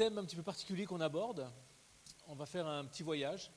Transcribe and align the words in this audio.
thème 0.00 0.16
un 0.16 0.24
petit 0.24 0.36
peu 0.36 0.42
particulier 0.42 0.86
qu'on 0.86 1.02
aborde. 1.02 1.46
On 2.26 2.34
va 2.34 2.46
faire 2.46 2.66
un 2.66 2.86
petit 2.86 3.02
voyage, 3.02 3.50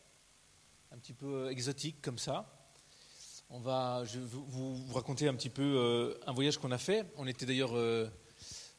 un 0.92 0.98
petit 0.98 1.14
peu 1.14 1.50
exotique 1.50 2.02
comme 2.02 2.18
ça. 2.18 2.46
On 3.50 3.62
va, 3.62 4.04
je 4.04 4.20
vais 4.20 4.26
vous, 4.26 4.86
raconter 4.94 5.30
un 5.30 5.36
petit 5.36 5.50
peu 5.50 5.64
euh, 5.64 6.16
un 6.28 6.34
voyage 6.34 6.58
qu'on 6.58 6.72
a 6.74 6.78
fait. 6.78 7.06
On 7.16 7.28
était 7.28 7.46
d'ailleurs 7.46 7.78
euh, 7.78 8.10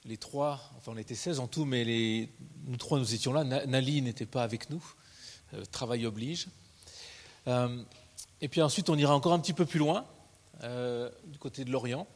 les 0.04 0.18
trois, 0.18 0.60
enfin 0.76 0.92
on 0.94 0.98
était 0.98 1.14
16 1.14 1.40
en 1.40 1.46
tout, 1.46 1.64
mais 1.64 1.84
les, 1.84 2.28
nous 2.66 2.76
trois 2.76 2.98
nous 2.98 3.14
étions 3.14 3.32
là. 3.32 3.44
Na- 3.44 3.64
Nali 3.64 4.02
n'était 4.02 4.26
pas 4.26 4.42
avec 4.42 4.68
nous, 4.68 4.84
Euh, 5.54 5.64
travail 5.64 6.04
oblige. 6.04 6.48
Euh, 7.46 7.82
et 8.42 8.48
puis 8.48 8.60
ensuite 8.60 8.90
on 8.90 8.98
ira 8.98 9.14
encore 9.16 9.32
un 9.32 9.40
petit 9.40 9.54
peu 9.54 9.64
plus 9.64 9.78
loin, 9.78 10.04
euh, 10.64 11.10
du 11.28 11.38
côté 11.38 11.64
de 11.64 11.70
l'Orient, 11.70 12.06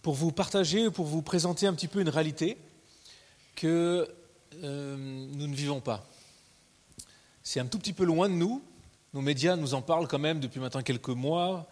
pour 0.00 0.14
vous 0.14 0.32
partager, 0.32 0.90
pour 0.90 1.04
vous 1.04 1.20
présenter 1.20 1.66
un 1.66 1.74
petit 1.74 1.88
peu 1.88 2.00
une 2.00 2.08
réalité 2.08 2.56
que 3.54 4.08
euh, 4.62 4.96
nous 4.96 5.46
ne 5.46 5.54
vivons 5.54 5.80
pas. 5.80 6.06
C'est 7.42 7.60
un 7.60 7.66
tout 7.66 7.78
petit 7.78 7.92
peu 7.92 8.04
loin 8.04 8.28
de 8.28 8.34
nous. 8.34 8.62
Nos 9.14 9.20
médias 9.20 9.56
nous 9.56 9.74
en 9.74 9.82
parlent 9.82 10.08
quand 10.08 10.18
même 10.18 10.40
depuis 10.40 10.60
maintenant 10.60 10.82
quelques 10.82 11.08
mois. 11.08 11.66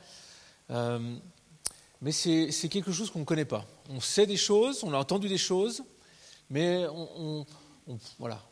Euh, 0.70 1.16
mais 2.00 2.12
c'est 2.12 2.68
quelque 2.68 2.92
chose 2.92 3.10
qu'on 3.10 3.20
ne 3.20 3.24
connaît 3.24 3.44
pas. 3.44 3.64
On 3.88 4.00
sait 4.00 4.26
des 4.26 4.36
choses, 4.36 4.84
on 4.84 4.92
a 4.92 4.98
entendu 4.98 5.28
des 5.28 5.38
choses, 5.38 5.82
mais 6.50 6.84
voilà, 8.18 8.42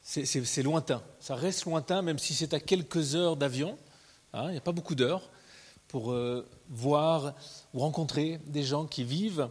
c'est 0.00 0.62
lointain. 0.62 1.02
Ça 1.20 1.34
reste 1.34 1.66
lointain, 1.66 2.02
même 2.02 2.18
si 2.18 2.34
c'est 2.34 2.54
à 2.54 2.60
quelques 2.60 3.14
heures 3.14 3.36
d'avion. 3.36 3.76
hein, 4.32 4.46
il 4.46 4.52
n'y 4.52 4.58
a 4.58 4.62
pas 4.62 4.72
beaucoup 4.72 4.94
d'heures 4.94 5.30
pour 5.88 6.12
euh, 6.12 6.48
voir 6.70 7.34
ou 7.74 7.80
rencontrer 7.80 8.40
des 8.46 8.62
gens 8.62 8.86
qui 8.86 9.04
vivent 9.04 9.50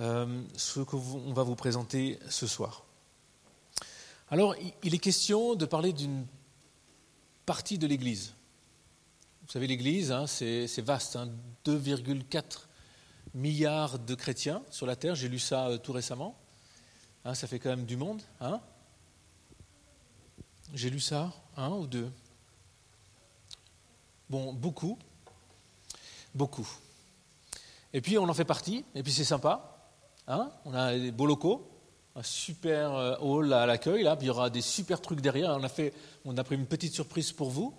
euh, 0.00 0.42
ce 0.56 0.80
qu'on 0.80 1.34
va 1.34 1.42
vous 1.42 1.54
présenter 1.54 2.18
ce 2.30 2.46
soir. 2.46 2.85
Alors, 4.30 4.54
il- 4.82 4.94
est 4.94 4.98
question 4.98 5.54
de 5.54 5.66
parler 5.66 5.92
d'une 5.92 6.26
partie 7.44 7.78
de 7.78 7.86
l'Église. 7.86 8.34
Vous 9.46 9.52
savez, 9.52 9.66
l'Église, 9.68 10.10
hein, 10.10 10.26
c'est 10.26 10.80
vaste, 10.80 11.14
hein, 11.16 11.28
2,4 11.64 12.68
milliards 13.34 13.98
de 13.98 14.14
chrétiens 14.14 14.62
sur 14.70 14.86
la 14.86 14.96
Terre, 14.96 15.14
j'ai 15.14 15.28
lu 15.28 15.38
ça 15.38 15.68
euh, 15.68 15.78
tout 15.78 15.92
récemment. 15.92 16.36
Hein, 17.24 17.34
ça 17.34 17.46
fait 17.46 17.58
quand 17.58 17.68
même 17.68 17.84
du 17.86 17.96
monde. 17.96 18.22
Hein 18.40 18.60
j'ai 20.74 20.90
lu 20.90 20.98
ça, 21.00 21.32
un 21.56 21.70
ou 21.70 21.86
deux 21.86 22.10
Bon, 24.28 24.52
beaucoup. 24.52 24.98
Beaucoup. 26.34 26.68
Et 27.92 28.00
puis 28.00 28.18
on 28.18 28.28
en 28.28 28.34
fait 28.34 28.44
partie, 28.44 28.84
et 28.94 29.02
puis 29.04 29.12
c'est 29.12 29.24
sympa. 29.24 29.78
Hein 30.26 30.50
on 30.64 30.74
a 30.74 30.98
des 30.98 31.12
beaux 31.12 31.26
locaux, 31.26 31.70
un 32.16 32.22
super 32.22 32.94
euh, 32.94 33.16
hall 33.20 33.52
à 33.52 33.66
l'accueil, 33.66 34.02
là, 34.02 34.16
il 34.20 34.26
y 34.26 34.30
aura 34.30 34.48
des 34.48 34.62
super 34.62 35.00
trucs 35.02 35.20
derrière. 35.20 35.50
On 35.50 35.62
a, 35.62 35.68
fait, 35.68 35.92
on 36.24 36.36
a 36.36 36.42
pris 36.42 36.54
une 36.54 36.66
petite 36.66 36.94
surprise 36.94 37.30
pour 37.30 37.50
vous. 37.50 37.74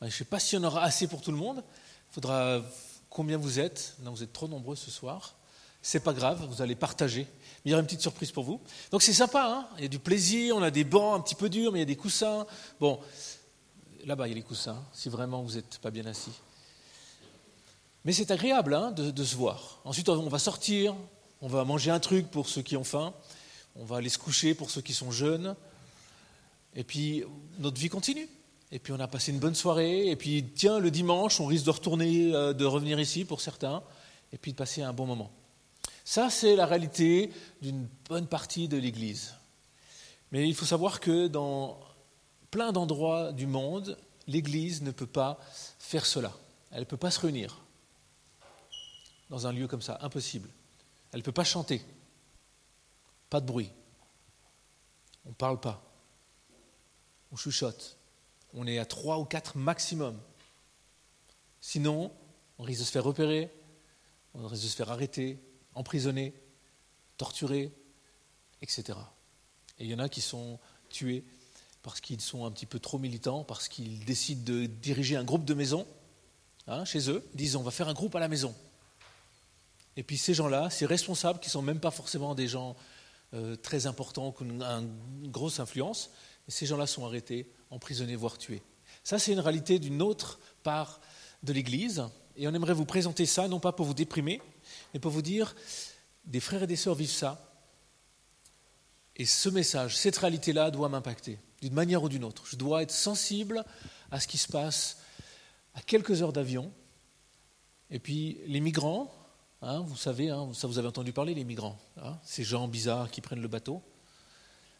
Je 0.00 0.06
ne 0.06 0.10
sais 0.10 0.24
pas 0.24 0.38
si 0.38 0.56
on 0.56 0.62
aura 0.62 0.82
assez 0.82 1.08
pour 1.08 1.20
tout 1.20 1.32
le 1.32 1.36
monde. 1.36 1.62
Il 2.10 2.14
faudra 2.14 2.62
combien 3.10 3.36
vous 3.36 3.58
êtes? 3.58 3.96
Non, 4.02 4.12
vous 4.12 4.22
êtes 4.22 4.32
trop 4.32 4.46
nombreux 4.46 4.76
ce 4.76 4.90
soir. 4.90 5.34
C'est 5.82 6.00
pas 6.00 6.12
grave, 6.12 6.46
vous 6.48 6.62
allez 6.62 6.76
partager. 6.76 7.26
Mais 7.64 7.66
il 7.66 7.70
y 7.70 7.74
aura 7.74 7.80
une 7.80 7.86
petite 7.86 8.02
surprise 8.02 8.30
pour 8.30 8.44
vous. 8.44 8.60
Donc 8.92 9.02
c'est 9.02 9.12
sympa, 9.12 9.44
hein 9.44 9.68
il 9.78 9.82
y 9.82 9.86
a 9.86 9.88
du 9.88 9.98
plaisir, 9.98 10.56
on 10.56 10.62
a 10.62 10.70
des 10.70 10.84
bancs 10.84 11.18
un 11.18 11.20
petit 11.20 11.34
peu 11.34 11.48
durs, 11.48 11.72
mais 11.72 11.78
il 11.78 11.82
y 11.82 11.84
a 11.84 11.86
des 11.86 11.96
coussins. 11.96 12.46
Bon, 12.78 13.00
là-bas 14.04 14.28
il 14.28 14.30
y 14.30 14.32
a 14.32 14.36
les 14.36 14.42
coussins, 14.42 14.80
si 14.92 15.08
vraiment 15.08 15.42
vous 15.42 15.54
n'êtes 15.54 15.78
pas 15.78 15.90
bien 15.90 16.06
assis. 16.06 16.32
Mais 18.04 18.12
c'est 18.12 18.30
agréable 18.30 18.74
hein, 18.74 18.92
de 18.92 19.24
se 19.24 19.34
voir. 19.34 19.80
Ensuite, 19.84 20.08
on 20.08 20.28
va 20.28 20.38
sortir, 20.38 20.94
on 21.40 21.48
va 21.48 21.64
manger 21.64 21.90
un 21.90 22.00
truc 22.00 22.30
pour 22.30 22.48
ceux 22.48 22.62
qui 22.62 22.76
ont 22.76 22.84
faim, 22.84 23.12
on 23.76 23.84
va 23.84 23.96
aller 23.96 24.08
se 24.08 24.18
coucher 24.18 24.54
pour 24.54 24.70
ceux 24.70 24.80
qui 24.80 24.94
sont 24.94 25.10
jeunes. 25.10 25.54
Et 26.74 26.84
puis, 26.84 27.24
notre 27.58 27.80
vie 27.80 27.88
continue. 27.88 28.28
Et 28.70 28.78
puis, 28.78 28.92
on 28.92 29.00
a 29.00 29.08
passé 29.08 29.32
une 29.32 29.38
bonne 29.38 29.54
soirée. 29.54 30.08
Et 30.08 30.16
puis, 30.16 30.44
tiens, 30.54 30.78
le 30.78 30.90
dimanche, 30.90 31.40
on 31.40 31.46
risque 31.46 31.64
de 31.64 31.70
retourner, 31.70 32.34
euh, 32.34 32.52
de 32.52 32.64
revenir 32.64 32.98
ici 32.98 33.24
pour 33.24 33.40
certains. 33.40 33.82
Et 34.32 34.38
puis, 34.38 34.52
de 34.52 34.56
passer 34.56 34.82
un 34.82 34.92
bon 34.92 35.06
moment. 35.06 35.30
Ça, 36.04 36.30
c'est 36.30 36.56
la 36.56 36.66
réalité 36.66 37.30
d'une 37.60 37.86
bonne 38.08 38.26
partie 38.26 38.68
de 38.68 38.76
l'Église. 38.76 39.34
Mais 40.32 40.48
il 40.48 40.54
faut 40.54 40.64
savoir 40.64 41.00
que 41.00 41.28
dans 41.28 41.78
plein 42.50 42.72
d'endroits 42.72 43.32
du 43.32 43.46
monde, 43.46 43.98
l'Église 44.26 44.82
ne 44.82 44.90
peut 44.90 45.06
pas 45.06 45.38
faire 45.78 46.06
cela. 46.06 46.32
Elle 46.70 46.80
ne 46.80 46.84
peut 46.84 46.96
pas 46.96 47.10
se 47.10 47.20
réunir 47.20 47.58
dans 49.32 49.46
un 49.46 49.52
lieu 49.52 49.66
comme 49.66 49.82
ça, 49.82 49.98
impossible. 50.02 50.48
Elle 51.12 51.20
ne 51.20 51.24
peut 51.24 51.32
pas 51.32 51.44
chanter, 51.44 51.82
pas 53.32 53.40
de 53.40 53.46
bruit. 53.46 53.70
On 55.24 55.30
ne 55.30 55.34
parle 55.34 55.58
pas, 55.58 55.82
on 57.32 57.36
chuchote. 57.36 57.96
On 58.52 58.66
est 58.66 58.76
à 58.78 58.84
trois 58.84 59.18
ou 59.20 59.24
quatre 59.24 59.56
maximum. 59.56 60.20
Sinon, 61.62 62.12
on 62.58 62.62
risque 62.62 62.80
de 62.80 62.84
se 62.84 62.90
faire 62.90 63.04
repérer, 63.04 63.50
on 64.34 64.46
risque 64.46 64.64
de 64.64 64.68
se 64.68 64.76
faire 64.76 64.90
arrêter, 64.90 65.38
emprisonner, 65.74 66.34
torturer, 67.16 67.72
etc. 68.60 68.98
Et 69.78 69.84
il 69.84 69.90
y 69.90 69.94
en 69.94 69.98
a 69.98 70.10
qui 70.10 70.20
sont 70.20 70.58
tués 70.90 71.24
parce 71.82 72.02
qu'ils 72.02 72.20
sont 72.20 72.44
un 72.44 72.50
petit 72.50 72.66
peu 72.66 72.80
trop 72.80 72.98
militants, 72.98 73.44
parce 73.44 73.66
qu'ils 73.66 74.04
décident 74.04 74.44
de 74.44 74.66
diriger 74.66 75.16
un 75.16 75.24
groupe 75.24 75.46
de 75.46 75.54
maison 75.54 75.86
hein, 76.66 76.84
chez 76.84 77.08
eux, 77.08 77.26
ils 77.32 77.38
disent 77.38 77.56
on 77.56 77.62
va 77.62 77.70
faire 77.70 77.88
un 77.88 77.94
groupe 77.94 78.14
à 78.14 78.20
la 78.20 78.28
maison. 78.28 78.54
Et 79.96 80.02
puis 80.02 80.18
ces 80.18 80.34
gens-là, 80.34 80.68
ces 80.68 80.84
responsables 80.84 81.40
qui 81.40 81.48
ne 81.48 81.52
sont 81.52 81.62
même 81.62 81.80
pas 81.80 81.90
forcément 81.90 82.34
des 82.34 82.46
gens 82.46 82.76
euh, 83.34 83.56
très 83.56 83.86
importants, 83.86 84.32
qui 84.32 84.42
ont 84.42 84.46
une 84.46 85.30
grosse 85.30 85.60
influence, 85.60 86.10
ces 86.48 86.66
gens-là 86.66 86.86
sont 86.86 87.06
arrêtés, 87.06 87.50
emprisonnés, 87.70 88.16
voire 88.16 88.38
tués. 88.38 88.62
Ça, 89.04 89.18
c'est 89.18 89.32
une 89.32 89.40
réalité 89.40 89.78
d'une 89.78 90.02
autre 90.02 90.38
part 90.62 91.00
de 91.42 91.52
l'Église. 91.52 92.04
Et 92.36 92.46
on 92.48 92.54
aimerait 92.54 92.74
vous 92.74 92.84
présenter 92.84 93.26
ça, 93.26 93.48
non 93.48 93.60
pas 93.60 93.72
pour 93.72 93.86
vous 93.86 93.94
déprimer, 93.94 94.40
mais 94.92 95.00
pour 95.00 95.10
vous 95.10 95.22
dire, 95.22 95.54
des 96.24 96.40
frères 96.40 96.62
et 96.62 96.66
des 96.66 96.76
sœurs 96.76 96.94
vivent 96.94 97.10
ça. 97.10 97.52
Et 99.16 99.26
ce 99.26 99.48
message, 99.48 99.96
cette 99.96 100.16
réalité-là 100.16 100.70
doit 100.70 100.88
m'impacter, 100.88 101.38
d'une 101.60 101.74
manière 101.74 102.02
ou 102.02 102.08
d'une 102.08 102.24
autre. 102.24 102.44
Je 102.46 102.56
dois 102.56 102.82
être 102.82 102.92
sensible 102.92 103.64
à 104.10 104.20
ce 104.20 104.26
qui 104.26 104.38
se 104.38 104.48
passe 104.48 104.98
à 105.74 105.82
quelques 105.82 106.22
heures 106.22 106.32
d'avion. 106.32 106.72
Et 107.90 107.98
puis 107.98 108.38
les 108.46 108.60
migrants, 108.60 109.12
Hein, 109.64 109.84
vous 109.86 109.96
savez, 109.96 110.28
hein, 110.28 110.50
ça 110.54 110.66
vous 110.66 110.78
avez 110.78 110.88
entendu 110.88 111.12
parler, 111.12 111.34
les 111.34 111.44
migrants, 111.44 111.78
hein, 112.02 112.18
ces 112.24 112.42
gens 112.42 112.66
bizarres 112.66 113.12
qui 113.12 113.20
prennent 113.20 113.40
le 113.40 113.46
bateau. 113.46 113.80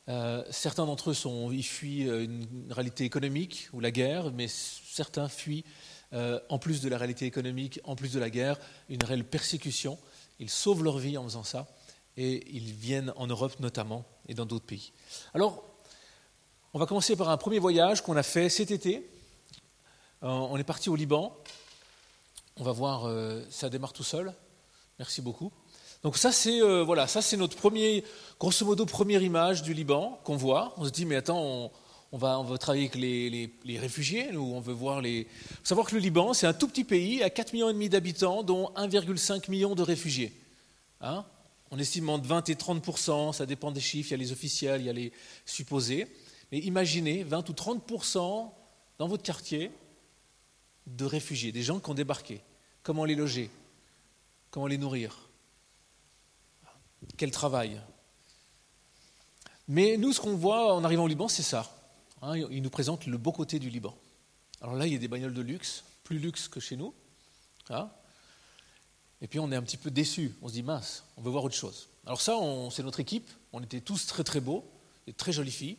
Euh, 0.08 0.42
certains 0.50 0.86
d'entre 0.86 1.12
eux 1.12 1.52
ils 1.52 1.62
fuient 1.62 2.02
une 2.02 2.66
réalité 2.68 3.04
économique 3.04 3.68
ou 3.72 3.78
la 3.78 3.92
guerre, 3.92 4.32
mais 4.32 4.48
certains 4.48 5.28
fuient, 5.28 5.64
euh, 6.14 6.40
en 6.48 6.58
plus 6.58 6.80
de 6.80 6.88
la 6.88 6.98
réalité 6.98 7.26
économique, 7.26 7.78
en 7.84 7.94
plus 7.94 8.12
de 8.12 8.18
la 8.18 8.28
guerre, 8.28 8.58
une 8.88 9.04
réelle 9.04 9.24
persécution. 9.24 9.98
Ils 10.40 10.50
sauvent 10.50 10.82
leur 10.82 10.98
vie 10.98 11.16
en 11.16 11.22
faisant 11.22 11.44
ça, 11.44 11.68
et 12.16 12.44
ils 12.52 12.72
viennent 12.72 13.12
en 13.14 13.28
Europe 13.28 13.60
notamment 13.60 14.04
et 14.26 14.34
dans 14.34 14.46
d'autres 14.46 14.66
pays. 14.66 14.92
Alors, 15.32 15.62
on 16.74 16.80
va 16.80 16.86
commencer 16.86 17.14
par 17.14 17.30
un 17.30 17.36
premier 17.36 17.60
voyage 17.60 18.02
qu'on 18.02 18.16
a 18.16 18.24
fait 18.24 18.48
cet 18.48 18.72
été. 18.72 19.08
Euh, 20.24 20.26
on 20.26 20.56
est 20.56 20.64
parti 20.64 20.90
au 20.90 20.96
Liban. 20.96 21.36
On 22.56 22.64
va 22.64 22.72
voir, 22.72 23.04
euh, 23.04 23.44
ça 23.48 23.70
démarre 23.70 23.92
tout 23.92 24.02
seul. 24.02 24.34
Merci 24.98 25.22
beaucoup. 25.22 25.50
Donc 26.02 26.16
ça 26.16 26.32
c'est 26.32 26.60
euh, 26.60 26.82
voilà, 26.82 27.06
ça 27.06 27.22
c'est 27.22 27.36
notre 27.36 27.56
premier, 27.56 28.04
grosso 28.38 28.64
modo 28.66 28.84
première 28.86 29.22
image 29.22 29.62
du 29.62 29.72
Liban 29.72 30.20
qu'on 30.24 30.36
voit. 30.36 30.74
On 30.76 30.84
se 30.84 30.90
dit 30.90 31.06
mais 31.06 31.16
attends, 31.16 31.70
on, 32.10 32.18
va 32.18 32.38
on 32.40 32.42
va 32.42 32.58
travailler 32.58 32.90
avec 32.92 32.96
les, 32.96 33.78
réfugiés 33.78 34.36
ou 34.36 34.54
on 34.54 34.60
veut 34.60 34.72
voir 34.72 35.00
les. 35.00 35.24
Faut 35.24 35.64
savoir 35.64 35.86
que 35.86 35.94
le 35.94 36.00
Liban 36.00 36.34
c'est 36.34 36.46
un 36.46 36.52
tout 36.52 36.66
petit 36.66 36.84
pays 36.84 37.22
à 37.22 37.30
4 37.30 37.52
millions 37.52 37.70
et 37.70 37.72
demi 37.72 37.88
d'habitants, 37.88 38.42
dont 38.42 38.70
1,5 38.76 39.48
million 39.50 39.74
de 39.74 39.82
réfugiés. 39.82 40.32
Hein 41.00 41.24
on 41.70 41.78
estime 41.78 42.10
entre 42.10 42.26
20 42.26 42.48
et 42.50 42.54
30% 42.54 43.32
ça 43.32 43.46
dépend 43.46 43.70
des 43.70 43.80
chiffres. 43.80 44.10
Il 44.10 44.12
y 44.12 44.14
a 44.14 44.18
les 44.18 44.32
officiels, 44.32 44.80
il 44.80 44.86
y 44.86 44.90
a 44.90 44.92
les 44.92 45.12
supposés. 45.46 46.06
Mais 46.50 46.58
imaginez 46.58 47.22
20 47.22 47.48
ou 47.48 47.52
30% 47.52 48.50
dans 48.98 49.08
votre 49.08 49.22
quartier 49.22 49.70
de 50.86 51.04
réfugiés, 51.04 51.52
des 51.52 51.62
gens 51.62 51.78
qui 51.78 51.90
ont 51.90 51.94
débarqué. 51.94 52.40
Comment 52.82 53.04
les 53.04 53.14
loger? 53.14 53.50
Comment 54.52 54.66
les 54.66 54.76
nourrir? 54.76 55.16
Quel 57.16 57.30
travail? 57.30 57.80
Mais 59.66 59.96
nous, 59.96 60.12
ce 60.12 60.20
qu'on 60.20 60.36
voit 60.36 60.74
en 60.74 60.84
arrivant 60.84 61.04
au 61.04 61.08
Liban, 61.08 61.26
c'est 61.26 61.42
ça. 61.42 61.74
Hein, 62.20 62.36
il 62.36 62.62
nous 62.62 62.70
présente 62.70 63.06
le 63.06 63.16
beau 63.16 63.32
côté 63.32 63.58
du 63.58 63.70
Liban. 63.70 63.96
Alors 64.60 64.74
là, 64.74 64.86
il 64.86 64.92
y 64.92 64.96
a 64.96 64.98
des 64.98 65.08
bagnoles 65.08 65.32
de 65.32 65.40
luxe, 65.40 65.84
plus 66.04 66.18
luxe 66.18 66.48
que 66.48 66.60
chez 66.60 66.76
nous. 66.76 66.92
Hein 67.70 67.90
et 69.22 69.26
puis 69.26 69.38
on 69.38 69.50
est 69.50 69.56
un 69.56 69.62
petit 69.62 69.78
peu 69.78 69.90
déçus. 69.90 70.34
On 70.42 70.48
se 70.48 70.52
dit, 70.52 70.62
mince, 70.62 71.04
on 71.16 71.22
veut 71.22 71.30
voir 71.30 71.44
autre 71.44 71.54
chose. 71.54 71.88
Alors 72.04 72.20
ça, 72.20 72.36
c'est 72.70 72.82
notre 72.82 73.00
équipe. 73.00 73.30
On 73.54 73.62
était 73.62 73.80
tous 73.80 74.06
très 74.06 74.22
très 74.22 74.40
beaux, 74.40 74.68
et 75.06 75.14
très 75.14 75.32
jolies 75.32 75.50
filles. 75.50 75.78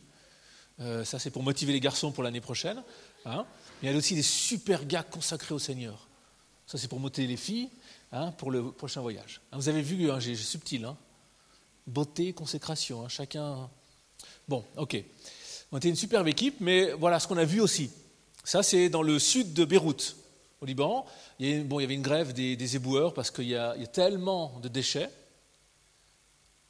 Euh, 0.80 1.04
ça, 1.04 1.20
c'est 1.20 1.30
pour 1.30 1.44
motiver 1.44 1.72
les 1.72 1.80
garçons 1.80 2.10
pour 2.10 2.24
l'année 2.24 2.40
prochaine. 2.40 2.82
Hein 3.24 3.46
Mais 3.80 3.88
il 3.88 3.92
y 3.92 3.94
a 3.94 3.96
aussi 3.96 4.16
des 4.16 4.22
super 4.22 4.84
gars 4.84 5.04
consacrés 5.04 5.54
au 5.54 5.60
Seigneur. 5.60 6.08
Ça, 6.66 6.76
c'est 6.76 6.88
pour 6.88 6.98
motiver 6.98 7.28
les 7.28 7.36
filles 7.36 7.70
hein, 8.12 8.32
pour 8.32 8.50
le 8.50 8.72
prochain 8.72 9.00
voyage. 9.00 9.40
Vous 9.52 9.68
avez 9.68 9.82
vu, 9.82 10.10
hein, 10.10 10.20
j'ai 10.20 10.34
subtil. 10.36 10.84
Hein 10.84 10.96
beauté, 11.86 12.32
consécration, 12.32 13.08
chacun 13.08 13.68
Bon, 14.48 14.64
ok. 14.76 15.02
On 15.72 15.78
était 15.78 15.88
une 15.88 15.96
superbe 15.96 16.28
équipe, 16.28 16.56
mais 16.60 16.92
voilà 16.92 17.18
ce 17.18 17.26
qu'on 17.26 17.36
a 17.36 17.44
vu 17.44 17.60
aussi. 17.60 17.90
Ça, 18.44 18.62
c'est 18.62 18.88
dans 18.88 19.02
le 19.02 19.18
sud 19.18 19.54
de 19.54 19.64
Beyrouth, 19.64 20.16
au 20.60 20.66
Liban. 20.66 21.06
Il 21.38 21.48
y, 21.48 21.60
bon, 21.60 21.80
il 21.80 21.82
y 21.82 21.84
avait 21.84 21.94
une 21.94 22.02
grève 22.02 22.32
des, 22.32 22.76
éboueurs 22.76 23.14
parce 23.14 23.30
qu'il 23.30 23.48
y, 23.48 23.56
a 23.56 23.74
tellement 23.86 24.58
de 24.60 24.68
déchets, 24.68 25.10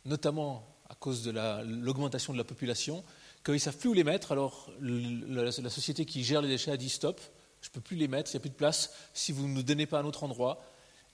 notamment 0.04 0.66
à 0.88 0.94
cause 0.94 1.22
de 1.22 1.30
l'augmentation 1.30 2.32
de 2.32 2.38
la 2.38 2.44
population, 2.44 3.04
qu'ils 3.44 3.54
ne 3.54 3.58
savent 3.58 3.76
plus 3.76 3.88
où 3.90 3.94
les 3.94 4.04
mettre. 4.04 4.32
Alors 4.32 4.70
la, 4.80 5.50
société 5.52 6.06
qui 6.06 6.24
gère 6.24 6.40
les 6.40 6.48
déchets 6.48 6.70
a 6.70 6.76
dit 6.76 6.88
stop, 6.88 7.20
je 7.60 7.68
ne 7.68 7.72
peux 7.72 7.80
plus 7.80 7.96
les 7.96 8.08
mettre, 8.08 8.30
il 8.30 8.34
n'y 8.34 8.38
a 8.38 8.40
plus 8.40 8.50
de 8.50 8.54
place. 8.54 8.92
Si 9.12 9.32
vous 9.32 9.46
ne 9.46 9.52
nous 9.52 9.62
donnez 9.62 9.86
pas 9.86 9.98
un 9.98 10.04
autre 10.04 10.22
endroit, 10.22 10.62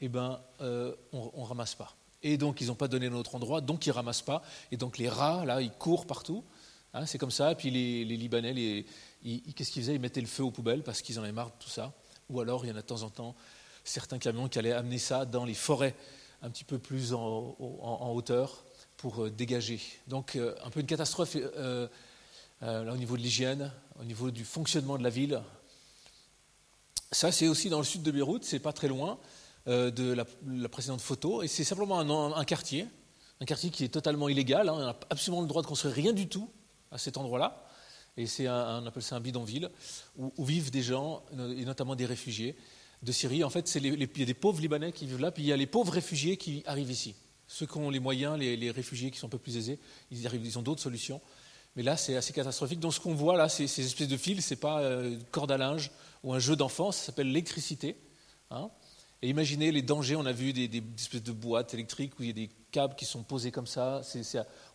eh 0.01 0.09
ben, 0.09 0.41
euh, 0.61 0.95
on 1.13 1.43
ne 1.43 1.47
ramasse 1.47 1.75
pas. 1.75 1.95
Et 2.23 2.37
donc 2.37 2.61
ils 2.61 2.69
n'ont 2.69 2.75
pas 2.75 2.89
donné 2.89 3.07
un 3.07 3.13
autre 3.13 3.35
endroit, 3.35 3.61
donc 3.61 3.87
ils 3.87 3.91
ne 3.91 3.95
ramassent 3.95 4.23
pas. 4.23 4.43
Et 4.71 4.77
donc 4.77 4.99
les 4.99 5.09
rats, 5.09 5.45
là, 5.45 5.61
ils 5.61 5.71
courent 5.71 6.07
partout. 6.07 6.45
Hein, 6.93 7.07
c'est 7.07 7.19
comme 7.19 7.31
ça. 7.31 7.53
Et 7.53 7.55
puis 7.55 7.71
les, 7.71 8.05
Libanais, 8.05 8.85
qu'est-ce 9.23 9.71
qu'ils 9.71 9.83
faisaient? 9.83 9.95
Ils 9.95 10.01
mettaient 10.01 10.21
le 10.21 10.27
feu 10.27 10.43
aux 10.43 10.51
poubelles 10.51 10.83
parce 10.83 11.03
qu'ils 11.03 11.19
en 11.19 11.23
avaient 11.23 11.33
marre 11.33 11.49
de 11.49 11.65
tout 11.65 11.71
ça. 11.71 11.93
Ou 12.29 12.41
alors 12.41 12.65
il 12.65 12.69
y 12.69 12.73
en 12.73 12.77
a 12.77 12.83
de 12.83 12.87
temps 12.87 13.03
en 13.03 13.11
temps 13.11 13.35
certains 13.85 14.19
camions 14.19 14.49
qui 14.49 14.59
allaient 14.59 14.73
amener 14.73 14.99
ça 14.99 15.25
dans 15.25 15.45
les 15.45 15.55
forêts 15.55 15.95
un 16.43 16.51
petit 16.51 16.65
peu 16.65 16.79
plus 16.79 17.13
en, 17.13 18.13
hauteur 18.15 18.65
pour 18.97 19.25
euh, 19.25 19.31
dégager. 19.31 19.81
Donc 20.07 20.37
euh, 20.37 20.55
un 20.65 20.71
peu 20.71 20.81
une 20.81 20.87
catastrophe 20.87 21.35
là, 21.35 22.93
au 22.93 22.97
niveau 22.97 23.17
de 23.17 23.23
l'hygiène, 23.23 23.73
au 23.99 24.05
niveau 24.05 24.31
du 24.31 24.45
fonctionnement 24.45 24.99
de 24.99 25.03
la 25.03 25.11
ville. 25.11 25.43
Ça, 27.13 27.33
c'est 27.33 27.49
aussi 27.49 27.69
dans 27.71 27.79
le 27.79 27.85
sud 27.85 28.03
de 28.03 28.11
Beyrouth, 28.11 28.45
c'est 28.45 28.61
pas 28.61 28.73
très 28.73 28.87
loin 28.87 29.19
de 29.67 30.13
la, 30.13 30.69
précédente 30.69 31.01
photo, 31.01 31.43
et 31.43 31.49
c'est 31.49 31.65
simplement 31.65 32.01
un, 32.01 32.45
quartier, 32.45 32.87
un 33.41 33.45
quartier 33.45 33.71
qui 33.71 33.85
est 33.85 33.89
totalement 33.89 34.29
illégal. 34.29 34.69
Hein. 34.69 34.75
on 34.75 34.81
n'a 34.81 34.97
absolument 35.11 35.43
le 35.43 35.49
droit 35.49 35.63
de 35.63 35.67
construire 35.67 35.95
rien 35.95 36.13
du 36.13 36.29
tout 36.29 36.49
à 36.91 36.99
cet 36.99 37.17
endroit-là, 37.17 37.65
et 38.17 38.27
c'est 38.27 38.47
un, 38.47 38.83
on 38.83 38.87
appelle 38.87 39.03
ça 39.03 39.17
un 39.17 39.21
bidonville 39.21 39.71
où, 40.17 40.45
vivent 40.45 40.71
des 40.71 40.83
gens, 40.83 41.23
et 41.57 41.65
notamment 41.65 41.95
des 41.95 42.07
réfugiés 42.07 42.57
de 43.03 43.13
Syrie. 43.13 43.45
En 43.45 43.51
fait, 43.51 43.75
il 43.77 44.19
y 44.19 44.23
a 44.23 44.27
des 44.27 44.35
pauvres 44.35 44.61
Libanais 44.61 44.93
qui 44.93 45.07
vivent 45.07 45.21
là, 45.21 45.31
puis 45.31 45.43
il 45.43 45.47
y 45.47 45.53
a 45.53 45.57
les 45.57 45.67
pauvres 45.67 45.93
réfugiés 45.93 46.37
qui 46.37 46.63
arrivent 46.67 46.91
ici. 46.91 47.15
Ceux 47.47 47.67
qui 47.67 47.79
ont 47.79 47.91
les 47.91 47.99
moyens, 47.99 48.39
les, 48.39 48.71
réfugiés 48.71 49.11
qui 49.11 49.19
sont 49.19 49.27
un 49.27 49.31
peu 49.31 49.39
plus 49.39 49.57
aisés, 49.57 49.79
ils, 50.11 50.27
arrivent, 50.27 50.45
ils 50.45 50.59
ont 50.59 50.63
d'autres 50.63 50.83
solutions. 50.83 51.21
Mais 51.77 51.83
là, 51.83 51.97
c'est 51.97 52.17
assez 52.17 52.33
catastrophique. 52.33 52.81
Donc, 52.81 52.95
ce 52.95 53.01
qu'on 53.01 53.15
voit 53.15 53.37
là, 53.37 53.49
ces, 53.49 53.67
ces 53.67 53.87
espèces 53.87 54.09
de 54.09 54.17
fils, 54.17 54.45
ce 54.45 54.55
n'est 54.55 54.61
pas 54.61 54.81
euh, 54.81 55.13
une 55.13 55.25
corde 55.25 55.53
à 55.53 55.57
linge 55.57 55.91
ou 56.23 56.33
un 56.35 56.39
jeu 56.39 56.57
d'enfant, 56.57 56.93
ça 56.93 57.07
s'appelle 57.07 57.29
l'électricité. 57.29 57.97
Hein. 58.51 58.71
Et 59.23 59.29
imaginez 59.29 59.73
les 59.73 59.83
dangers. 59.83 60.17
On 60.17 60.27
a 60.27 60.33
vu 60.33 60.53
des, 60.53 60.83
espèces 60.99 61.23
de 61.23 61.33
boîtes 61.33 61.75
électriques 61.75 62.19
où 62.19 62.23
il 62.23 62.29
y 62.29 62.31
a 62.31 62.35
des 62.35 62.51
câbles 62.71 62.95
qui 62.95 63.05
sont 63.05 63.23
posés 63.23 63.51
comme 63.51 63.67
ça, 63.67 64.03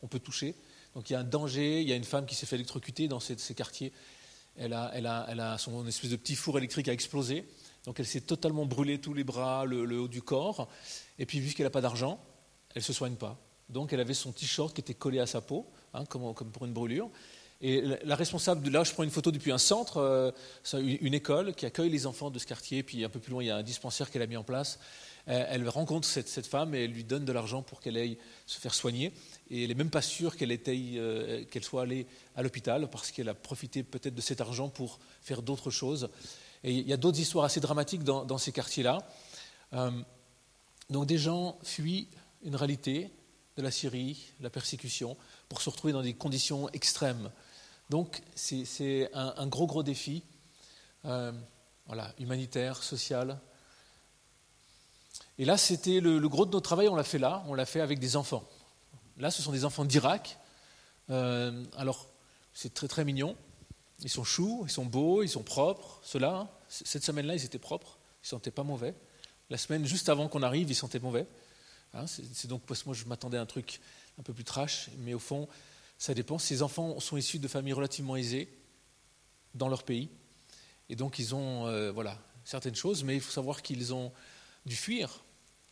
on 0.02 0.08
peut 0.08 0.20
toucher. 0.20 0.56
Donc, 0.94 1.10
il 1.10 1.14
y 1.14 1.16
a 1.16 1.20
un 1.20 1.26
danger. 1.26 1.82
Il 1.82 1.90
y 1.90 1.94
a 1.94 1.96
une 1.96 2.04
femme 2.04 2.26
qui 2.26 2.36
s'est 2.36 2.46
fait 2.46 2.56
électrocuter 2.56 3.08
dans 3.08 3.20
ces, 3.20 3.36
quartiers. 3.56 3.92
Elle 4.58 4.74
a, 4.74 5.58
son 5.58 5.86
espèce 5.88 6.12
de 6.12 6.16
petit 6.16 6.36
four 6.36 6.58
électrique 6.58 6.88
a 6.88 6.94
explosé. 6.94 7.46
Donc 7.86 8.00
elle 8.00 8.08
s'est 8.08 8.22
totalement 8.22 8.66
brûlée 8.66 9.00
tous 9.00 9.14
les 9.14 9.24
bras, 9.24 9.66
le, 9.66 10.00
haut 10.00 10.08
du 10.08 10.22
corps. 10.22 10.68
Et 11.20 11.26
puis 11.26 11.40
vu 11.40 11.54
qu'elle 11.54 11.66
n'a 11.66 11.72
pas 11.72 11.82
d'argent, 11.82 12.20
elle 12.74 12.82
ne 12.82 12.86
se 12.86 12.94
soigne 12.94 13.16
pas. 13.16 13.40
Donc 13.70 13.94
elle 13.94 14.00
avait 14.00 14.14
son 14.14 14.32
t-shirt 14.32 14.74
qui 14.74 14.82
était 14.82 14.94
collé 14.94 15.20
à 15.20 15.26
sa 15.26 15.42
peau, 15.42 15.68
hein, 15.94 16.06
comme, 16.06 16.34
pour 16.34 16.66
une 16.66 16.74
brûlure. 16.74 17.10
Et 17.62 17.82
la, 17.82 18.16
responsable, 18.16 18.70
là 18.70 18.84
je 18.84 18.92
prends 18.92 19.04
une 19.04 19.10
photo 19.10 19.32
depuis 19.32 19.52
un 19.52 19.58
centre, 19.58 19.98
euh, 19.98 20.32
une, 20.74 21.14
école 21.14 21.56
qui 21.56 21.66
accueille 21.66 21.90
les 21.90 22.06
enfants 22.06 22.30
de 22.30 22.38
ce 22.38 22.46
quartier, 22.46 22.84
puis 22.84 23.04
un 23.06 23.10
peu 23.10 23.20
plus 23.20 23.32
loin 23.32 23.44
il 23.44 23.48
y 23.48 23.50
a 23.50 23.56
un 23.56 23.64
dispensaire 23.64 24.12
qu'elle 24.12 24.22
a 24.22 24.28
mis 24.28 24.38
en 24.38 24.44
place. 24.44 24.80
Elle 25.28 25.68
rencontre 25.68 26.08
cette, 26.08 26.46
femme 26.46 26.76
et 26.76 26.84
elle 26.84 26.92
lui 26.92 27.04
donne 27.04 27.26
de 27.26 27.32
l'argent 27.32 27.64
pour 27.64 27.80
qu'elle 27.80 27.98
aille 27.98 28.18
se 28.46 28.60
faire 28.60 28.76
soigner. 28.76 29.12
Et 29.50 29.64
elle 29.64 29.70
n'est 29.70 29.76
même 29.76 29.90
pas 29.90 30.04
sûre 30.04 30.36
qu'elle 30.36 30.56
euh, 30.68 31.46
qu'elle 31.46 31.64
soit 31.64 31.82
allée 31.82 32.06
à 32.36 32.44
l'hôpital 32.44 32.88
parce 32.92 33.12
qu'elle 33.12 33.30
a 33.30 33.34
profité 33.34 33.82
peut-être 33.82 34.14
de 34.14 34.22
cet 34.22 34.40
argent 34.40 34.70
pour 34.70 35.00
faire 35.22 35.42
d'autres 35.42 35.72
choses. 35.72 36.10
Et 36.64 36.74
il 36.74 36.88
y 36.88 36.94
a 36.94 36.98
d'autres 36.98 37.20
histoires 37.20 37.46
assez 37.46 37.60
dramatiques 37.60 38.04
dans, 38.04 38.38
ces 38.38 38.52
quartiers-là. 38.52 39.00
Euh, 39.74 39.92
donc 40.92 41.08
des 41.08 41.18
gens 41.18 41.58
fuient 41.64 42.08
une 42.44 42.56
réalité 42.56 43.10
de 43.58 43.64
la 43.64 43.72
Syrie, 43.72 44.32
la 44.42 44.52
persécution, 44.52 45.18
pour 45.50 45.62
se 45.62 45.70
retrouver 45.70 45.94
dans 45.94 46.02
des 46.04 46.14
conditions 46.14 46.70
extrêmes. 46.70 47.32
Donc 47.90 48.22
c'est 48.34 49.10
un, 49.14 49.48
gros, 49.48 49.68
gros 49.68 49.84
défi, 49.84 50.24
euh, 51.06 51.32
voilà, 51.86 52.14
humanitaire, 52.20 52.82
social. 52.82 53.40
Et 55.38 55.46
là, 55.46 55.58
c'était 55.58 56.00
le, 56.00 56.20
gros 56.28 56.46
de 56.46 56.52
notre 56.52 56.64
travail, 56.64 56.88
on 56.88 56.96
l'a 56.96 57.04
fait 57.04 57.20
là, 57.20 57.44
on 57.48 57.54
l'a 57.54 57.66
fait 57.66 57.82
avec 57.82 58.00
des 58.00 58.16
enfants. 58.16 58.44
Là, 59.18 59.32
ce 59.32 59.42
sont 59.42 59.52
des 59.52 59.66
enfants 59.66 59.86
d'Irak. 59.86 60.40
Euh, 61.10 61.64
alors, 61.78 62.08
c'est 62.54 62.74
très 62.74 62.88
très 62.88 63.06
mignon. 63.06 63.36
Ils 64.02 64.10
sont 64.10 64.24
choux, 64.24 64.64
ils 64.66 64.72
sont 64.72 64.86
beaux, 64.86 65.24
ils 65.24 65.30
sont 65.30 65.44
propres. 65.44 66.00
Ceux-là, 66.04 66.50
cette 66.68 67.04
semaine-là, 67.04 67.36
ils 67.36 67.46
étaient 67.46 67.60
propres, 67.60 67.98
ils 68.24 68.26
ne 68.26 68.30
sentaient 68.30 68.52
pas 68.52 68.64
mauvais. 68.64 68.96
La 69.50 69.58
semaine 69.58 69.86
juste 69.86 70.10
avant 70.10 70.28
qu'on 70.28 70.42
arrive, 70.42 70.72
ils 70.72 70.76
sentaient 70.76 71.00
mauvais. 71.00 71.28
Hein, 71.94 72.08
c'est 72.08 72.48
donc 72.48 72.64
parce 72.64 72.82
que 72.82 72.90
moi 72.90 72.96
je 72.96 73.06
m'attendais 73.06 73.38
à 73.38 73.42
un 73.42 73.46
truc 73.46 73.80
un 74.20 74.24
peu 74.24 74.34
plus 74.34 74.44
trash, 74.44 74.90
mais 74.98 75.14
au 75.14 75.20
fond, 75.20 75.48
ça 75.98 76.14
dépend. 76.14 76.38
Ces 76.38 76.62
enfants 76.62 77.00
sont 77.00 77.18
issus 77.18 77.40
de 77.40 77.48
familles 77.48 77.74
relativement 77.74 78.16
aisées 78.16 78.50
dans 79.54 79.68
leur 79.68 79.84
pays, 79.84 80.10
et 80.90 80.96
donc 80.96 81.20
ils 81.20 81.34
ont 81.34 81.68
euh, 81.68 81.92
voilà 81.92 82.18
certaines 82.44 82.76
choses, 82.76 83.04
mais 83.04 83.16
il 83.16 83.22
faut 83.22 83.32
savoir 83.32 83.62
qu'ils 83.62 83.94
ont 83.94 84.12
dû 84.66 84.76
fuir. 84.76 85.24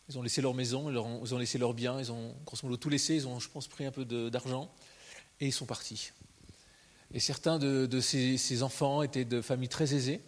Ils 0.08 0.18
ont 0.18 0.22
laissé 0.22 0.42
leur 0.42 0.52
maison, 0.52 0.90
ils 0.90 1.34
ont 1.34 1.38
laissé 1.38 1.56
leurs 1.56 1.72
biens, 1.72 1.98
ils 1.98 2.12
ont 2.12 2.34
grosso 2.44 2.66
modo 2.66 2.76
tout 2.76 2.90
laissé, 2.90 3.14
ils 3.14 3.26
ont, 3.26 3.40
je 3.40 3.48
pense, 3.48 3.68
pris 3.68 3.86
un 3.86 3.90
peu 3.90 4.04
d'argent, 4.04 4.70
et 5.40 5.46
ils 5.46 5.52
sont 5.52 5.64
partis. 5.64 6.10
Et 7.14 7.20
certains 7.20 7.58
de, 7.58 8.00
ces, 8.00 8.62
enfants 8.62 9.02
étaient 9.02 9.24
de 9.24 9.40
familles 9.40 9.68
très 9.68 9.94
aisées, 9.94 10.20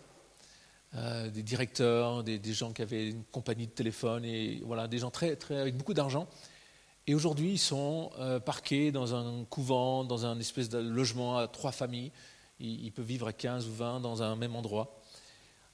euh, 0.95 1.29
des 1.29 1.43
directeurs, 1.43 2.25
des, 2.25 2.41
gens 2.55 2.73
qui 2.73 2.81
avaient 2.81 3.11
une 3.11 3.25
compagnie 3.25 3.67
de 3.67 3.73
téléphone, 3.73 4.25
et 4.25 4.63
voilà, 4.65 4.89
des 4.89 4.99
gens 4.99 5.11
très, 5.11 5.37
très, 5.37 5.57
avec 5.57 5.77
beaucoup 5.77 5.95
d'argent. 5.95 6.27
Et 7.07 7.15
aujourd'hui, 7.15 7.53
ils 7.53 7.59
sont 7.59 8.11
euh, 8.19 8.41
parqués 8.41 8.91
dans 8.91 9.15
un 9.15 9.45
couvent, 9.45 10.05
dans 10.05 10.27
un 10.27 10.39
espèce 10.41 10.69
de 10.69 10.79
logement 10.79 11.39
à 11.39 11.47
trois 11.47 11.71
familles. 11.71 12.11
Ils, 12.59 12.91
peuvent 12.91 13.07
vivre 13.07 13.29
à 13.29 13.33
15 13.33 13.69
ou 13.69 13.73
20 13.75 14.01
dans 14.01 14.23
un 14.23 14.35
même 14.35 14.57
endroit, 14.57 14.99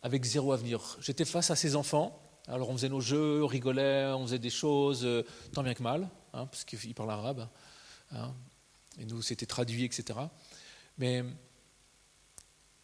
avec 0.02 0.24
zéro 0.24 0.52
avenir. 0.52 0.98
J'étais 1.00 1.24
face 1.24 1.50
à 1.50 1.56
ces 1.56 1.76
enfants. 1.76 2.18
Alors 2.48 2.68
on 2.70 2.72
faisait 2.72 2.88
nos 2.88 3.00
jeux, 3.00 3.44
on 3.44 3.46
rigolait, 3.46 4.06
on 4.06 4.24
faisait 4.26 4.40
des 4.40 4.50
choses, 4.50 5.04
euh, 5.04 5.22
tant 5.52 5.62
bien 5.62 5.74
que 5.74 5.82
mal, 5.82 6.10
hein, 6.32 6.46
parce 6.46 6.64
qu'ils 6.64 6.94
parlent 6.94 7.12
arabe. 7.12 7.48
Hein, 8.10 8.34
et 8.98 9.06
nous, 9.06 9.22
c'était 9.22 9.46
traduit, 9.46 9.84
etc. 9.84 10.18
Mais 10.98 11.24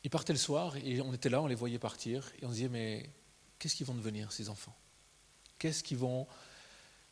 ils 0.05 0.11
partaient 0.11 0.33
le 0.33 0.39
soir 0.39 0.77
et 0.77 1.01
on 1.01 1.13
était 1.13 1.29
là, 1.29 1.43
on 1.43 1.49
les 1.49 1.57
voyait 1.57 1.81
partir 1.81 2.33
et 2.41 2.47
on 2.47 2.51
se 2.51 2.55
disait 2.55 2.69
mais 2.69 3.11
qu'est-ce 3.59 3.75
qu'ils 3.75 3.87
vont 3.87 3.95
devenir 3.95 4.33
ces 4.33 4.49
enfants? 4.49 4.77
Qu'est-ce 5.59 5.83
qu'ils 5.83 5.99
vont 5.99 6.27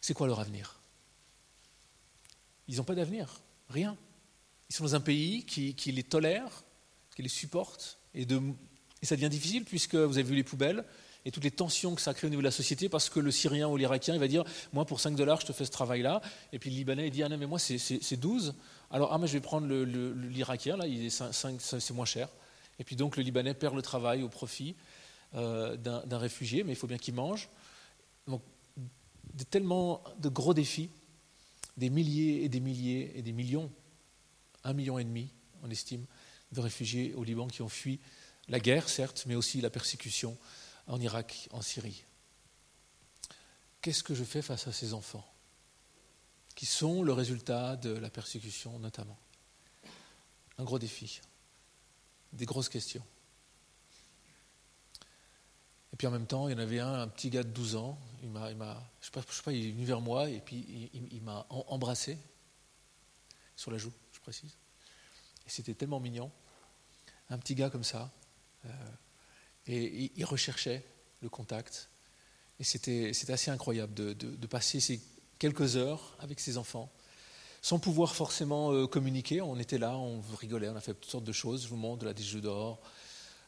C'est 0.01 0.15
quoi 0.15 0.29
leur 0.29 0.39
avenir? 0.39 0.79
Ils 2.69 2.77
n'ont 2.77 2.85
pas 2.85 2.95
d'avenir, 2.95 3.41
rien. 3.69 3.97
Ils 4.71 4.75
sont 4.75 4.85
dans 4.85 4.95
un 4.95 5.01
pays 5.01 5.45
qui, 5.45 5.93
les 5.93 6.03
tolère, 6.03 6.65
qui 7.15 7.23
les 7.23 7.29
supporte 7.29 7.99
et, 8.15 8.27
ça 9.03 9.15
devient 9.15 9.29
difficile 9.29 9.65
puisque 9.65 9.95
vous 9.95 10.19
avez 10.19 10.29
vu 10.29 10.35
les 10.35 10.43
poubelles 10.43 10.85
et 11.25 11.31
toutes 11.31 11.45
les 11.45 11.51
tensions 11.53 11.95
que 11.95 12.01
ça 12.01 12.13
crée 12.13 12.27
au 12.27 12.31
niveau 12.31 12.43
de 12.43 12.47
la 12.47 12.51
société 12.51 12.89
parce 12.89 13.09
que 13.09 13.21
le 13.21 13.31
Syrien 13.31 13.69
ou 13.69 13.77
l'Irakien 13.77 14.15
il 14.15 14.21
va 14.21 14.27
dire 14.27 14.43
moi 14.73 14.85
pour 14.85 14.99
5 14.99 15.15
dollars 15.15 15.41
je 15.41 15.47
te 15.47 15.53
fais 15.53 15.65
ce 15.65 15.71
travail 15.71 16.03
là 16.03 16.21
et 16.53 16.59
puis 16.59 16.71
le 16.71 16.77
Libanais 16.77 17.07
il 17.07 17.11
dit 17.13 17.23
ah 17.23 17.29
non 17.29 17.39
mais 17.39 17.47
moi 17.47 17.61
c'est 17.61 18.17
12 18.17 18.55
alors, 18.91 19.13
ah, 19.13 19.19
mais 19.19 19.27
je 19.27 19.33
vais 19.33 19.41
prendre 19.41 19.67
l'Irakien, 19.67 20.77
là, 20.77 20.85
c'est 21.09 21.91
moins 21.93 22.05
cher. 22.05 22.29
Et 22.79 22.85
puis 22.85 22.97
donc, 22.97 23.17
le 23.17 23.23
Libanais 23.23 23.55
perd 23.55 23.75
le 23.75 23.83
travail 23.83 24.23
au 24.23 24.29
profit 24.29 24.77
euh, 25.35 25.77
d'un 25.77 26.19
réfugié, 26.19 26.63
mais 26.63 26.73
il 26.73 26.77
faut 26.77 26.87
bien 26.87 26.99
qu'il 26.99 27.15
mange. 27.15 27.49
Donc, 28.27 28.43
tellement 29.51 30.03
de 30.19 30.29
gros 30.29 30.55
défis, 30.55 30.91
des 31.77 31.91
milliers 31.91 32.45
et 32.45 32.49
des 32.49 32.61
milliers 32.61 33.13
et 33.17 33.23
des 33.23 33.33
millions, 33.33 33.71
un 34.65 34.73
million 34.73 34.99
et 34.99 35.05
demi, 35.05 35.33
on 35.63 35.71
estime, 35.71 36.07
de 36.53 36.61
réfugiés 36.61 37.15
au 37.15 37.25
Liban 37.25 37.49
qui 37.49 37.63
ont 37.63 37.69
fui 37.69 38.01
la 38.49 38.61
guerre, 38.61 38.89
certes, 38.89 39.25
mais 39.27 39.35
aussi 39.35 39.61
la 39.61 39.71
persécution 39.71 40.37
en 40.87 41.01
Irak, 41.01 41.49
en 41.53 41.63
Syrie. 41.63 42.05
Qu'est-ce 43.81 44.03
que 44.03 44.15
je 44.15 44.25
fais 44.25 44.43
face 44.43 44.67
à 44.67 44.73
ces 44.73 44.95
enfants 44.95 45.27
qui 46.55 46.67
sont 46.67 47.03
le 47.03 47.13
résultat 47.13 47.77
de 47.77 47.91
la 47.91 48.11
persécution 48.11 48.79
notamment? 48.79 49.19
Un 50.59 50.65
gros 50.65 50.79
défi, 50.79 51.21
des 52.33 52.47
grosses 52.47 52.69
questions. 52.69 53.05
Et 55.97 55.99
puis 55.99 56.07
en 56.09 56.11
même 56.11 56.27
temps, 56.27 56.47
il 56.47 56.53
y 56.53 56.55
en 56.55 56.59
avait 56.59 56.79
un, 56.79 56.93
un 56.93 57.09
petit 57.09 57.31
gars 57.31 57.43
de 57.43 57.49
12 57.49 57.77
ans, 57.77 57.99
il 58.23 58.29
m'a, 58.29 58.51
je 58.51 58.55
ne 59.19 59.23
sais, 59.31 59.43
pas, 59.43 59.53
il 59.53 59.69
est 59.69 59.71
venu 59.71 59.87
vers 59.87 60.03
moi 60.03 60.29
et 60.29 60.41
puis 60.41 60.91
il, 60.93 61.23
m'a 61.23 61.47
embrassé 61.49 62.19
sur 63.57 63.71
la 63.71 63.79
joue, 63.79 63.95
je 64.13 64.21
précise. 64.21 64.59
Et 65.47 65.49
c'était 65.49 65.73
tellement 65.73 65.99
mignon, 65.99 66.31
un 67.31 67.39
petit 67.39 67.55
gars 67.55 67.71
comme 67.71 67.83
ça. 67.83 68.13
Euh, 68.67 68.69
et 69.69 70.13
il 70.15 70.25
recherchait 70.27 70.85
le 71.23 71.31
contact. 71.31 71.89
Et 72.61 72.65
c'était, 72.65 73.13
assez 73.31 73.51
incroyable 73.51 73.95
de, 73.95 74.47
passer 74.49 74.81
ces 74.81 75.01
quelques 75.39 75.77
heures 75.77 76.15
avec 76.21 76.41
ses 76.41 76.59
enfants, 76.59 76.93
sans 77.63 77.79
pouvoir 77.79 78.15
forcément 78.15 78.71
euh, 78.71 78.87
communiquer. 78.87 79.41
On 79.41 79.59
était 79.59 79.79
là, 79.79 79.97
on 79.97 80.21
rigolait, 80.39 80.69
on 80.69 80.77
a 80.77 80.83
fait 80.83 80.93
toutes 80.93 81.11
sortes 81.11 81.25
de 81.25 81.33
choses. 81.33 81.63
Je 81.63 81.69
vous 81.69 81.77
montre 81.77 82.05
là, 82.05 82.13
des 82.13 82.23
jeux 82.23 82.43
d'or, 82.43 82.83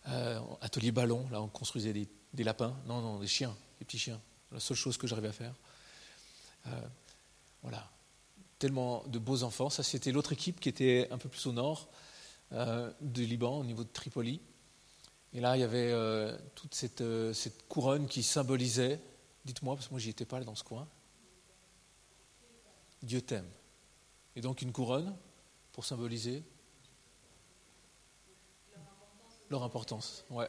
euh, 0.08 0.40
atelier 0.62 0.92
ballon, 0.92 1.28
là 1.30 1.42
on 1.42 1.48
construisait 1.48 1.92
des, 1.92 2.08
des, 2.32 2.44
lapins, 2.44 2.76
non, 2.86 3.00
non, 3.00 3.18
des 3.18 3.26
chiens, 3.26 3.56
des 3.78 3.84
petits 3.84 3.98
chiens. 3.98 4.20
La 4.52 4.60
seule 4.60 4.76
chose 4.76 4.96
que 4.96 5.06
j'arrivais 5.06 5.28
à 5.28 5.32
faire. 5.32 5.54
Euh, 6.66 6.70
voilà, 7.62 7.90
tellement 8.58 9.04
de 9.06 9.18
beaux 9.18 9.42
enfants. 9.42 9.70
Ça, 9.70 9.82
c'était 9.82 10.12
l'autre 10.12 10.32
équipe 10.32 10.60
qui 10.60 10.68
était 10.68 11.08
un 11.10 11.18
peu 11.18 11.28
plus 11.28 11.46
au 11.46 11.52
nord 11.52 11.88
euh, 12.52 12.90
du 13.00 13.26
Liban, 13.26 13.58
au 13.58 13.64
niveau 13.64 13.84
de 13.84 13.88
Tripoli. 13.88 14.40
Et 15.34 15.40
là, 15.40 15.56
il 15.56 15.60
y 15.60 15.64
avait 15.64 15.90
euh, 15.92 16.36
toute 16.54 16.74
cette, 16.74 17.02
couronne 17.68 18.06
qui 18.06 18.22
symbolisait, 18.22 19.00
dites-moi, 19.44 19.74
parce 19.74 19.88
que 19.88 19.92
moi, 19.92 20.00
j'y 20.00 20.10
étais 20.10 20.24
pas 20.24 20.40
dans 20.40 20.54
ce 20.54 20.64
coin. 20.64 20.88
Dieu 23.02 23.20
t'aime. 23.20 23.48
Et 24.34 24.40
donc, 24.40 24.62
une 24.62 24.72
couronne 24.72 25.14
pour 25.72 25.84
symboliser 25.84 26.42
leur 29.50 29.62
importance. 29.62 30.24
Ouais. 30.30 30.48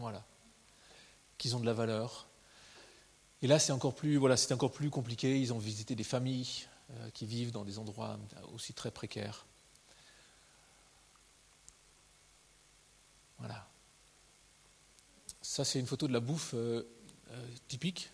Voilà. 0.00 0.24
Qu'ils 1.38 1.54
ont 1.56 1.60
de 1.60 1.66
la 1.66 1.72
valeur, 1.72 2.30
et 3.42 3.46
là, 3.46 3.58
c'est 3.58 3.72
encore 3.72 3.94
plus, 3.94 4.16
voilà, 4.16 4.36
encore 4.50 4.72
plus 4.72 4.90
compliqué. 4.90 5.40
Ils 5.40 5.52
ont 5.52 5.58
visité 5.58 5.94
des 5.94 6.04
familles 6.04 6.66
euh, 6.90 7.10
qui 7.10 7.24
vivent 7.24 7.52
dans 7.52 7.64
des 7.64 7.78
endroits 7.78 8.18
aussi 8.54 8.74
très 8.74 8.90
précaires. 8.90 9.46
Voilà. 13.38 13.66
Ça, 15.40 15.64
c'est 15.64 15.80
une 15.80 15.86
photo 15.86 16.06
de 16.06 16.12
la 16.12 16.20
bouffe 16.20 16.52
euh, 16.52 16.82
euh, 17.30 17.48
typique. 17.66 18.10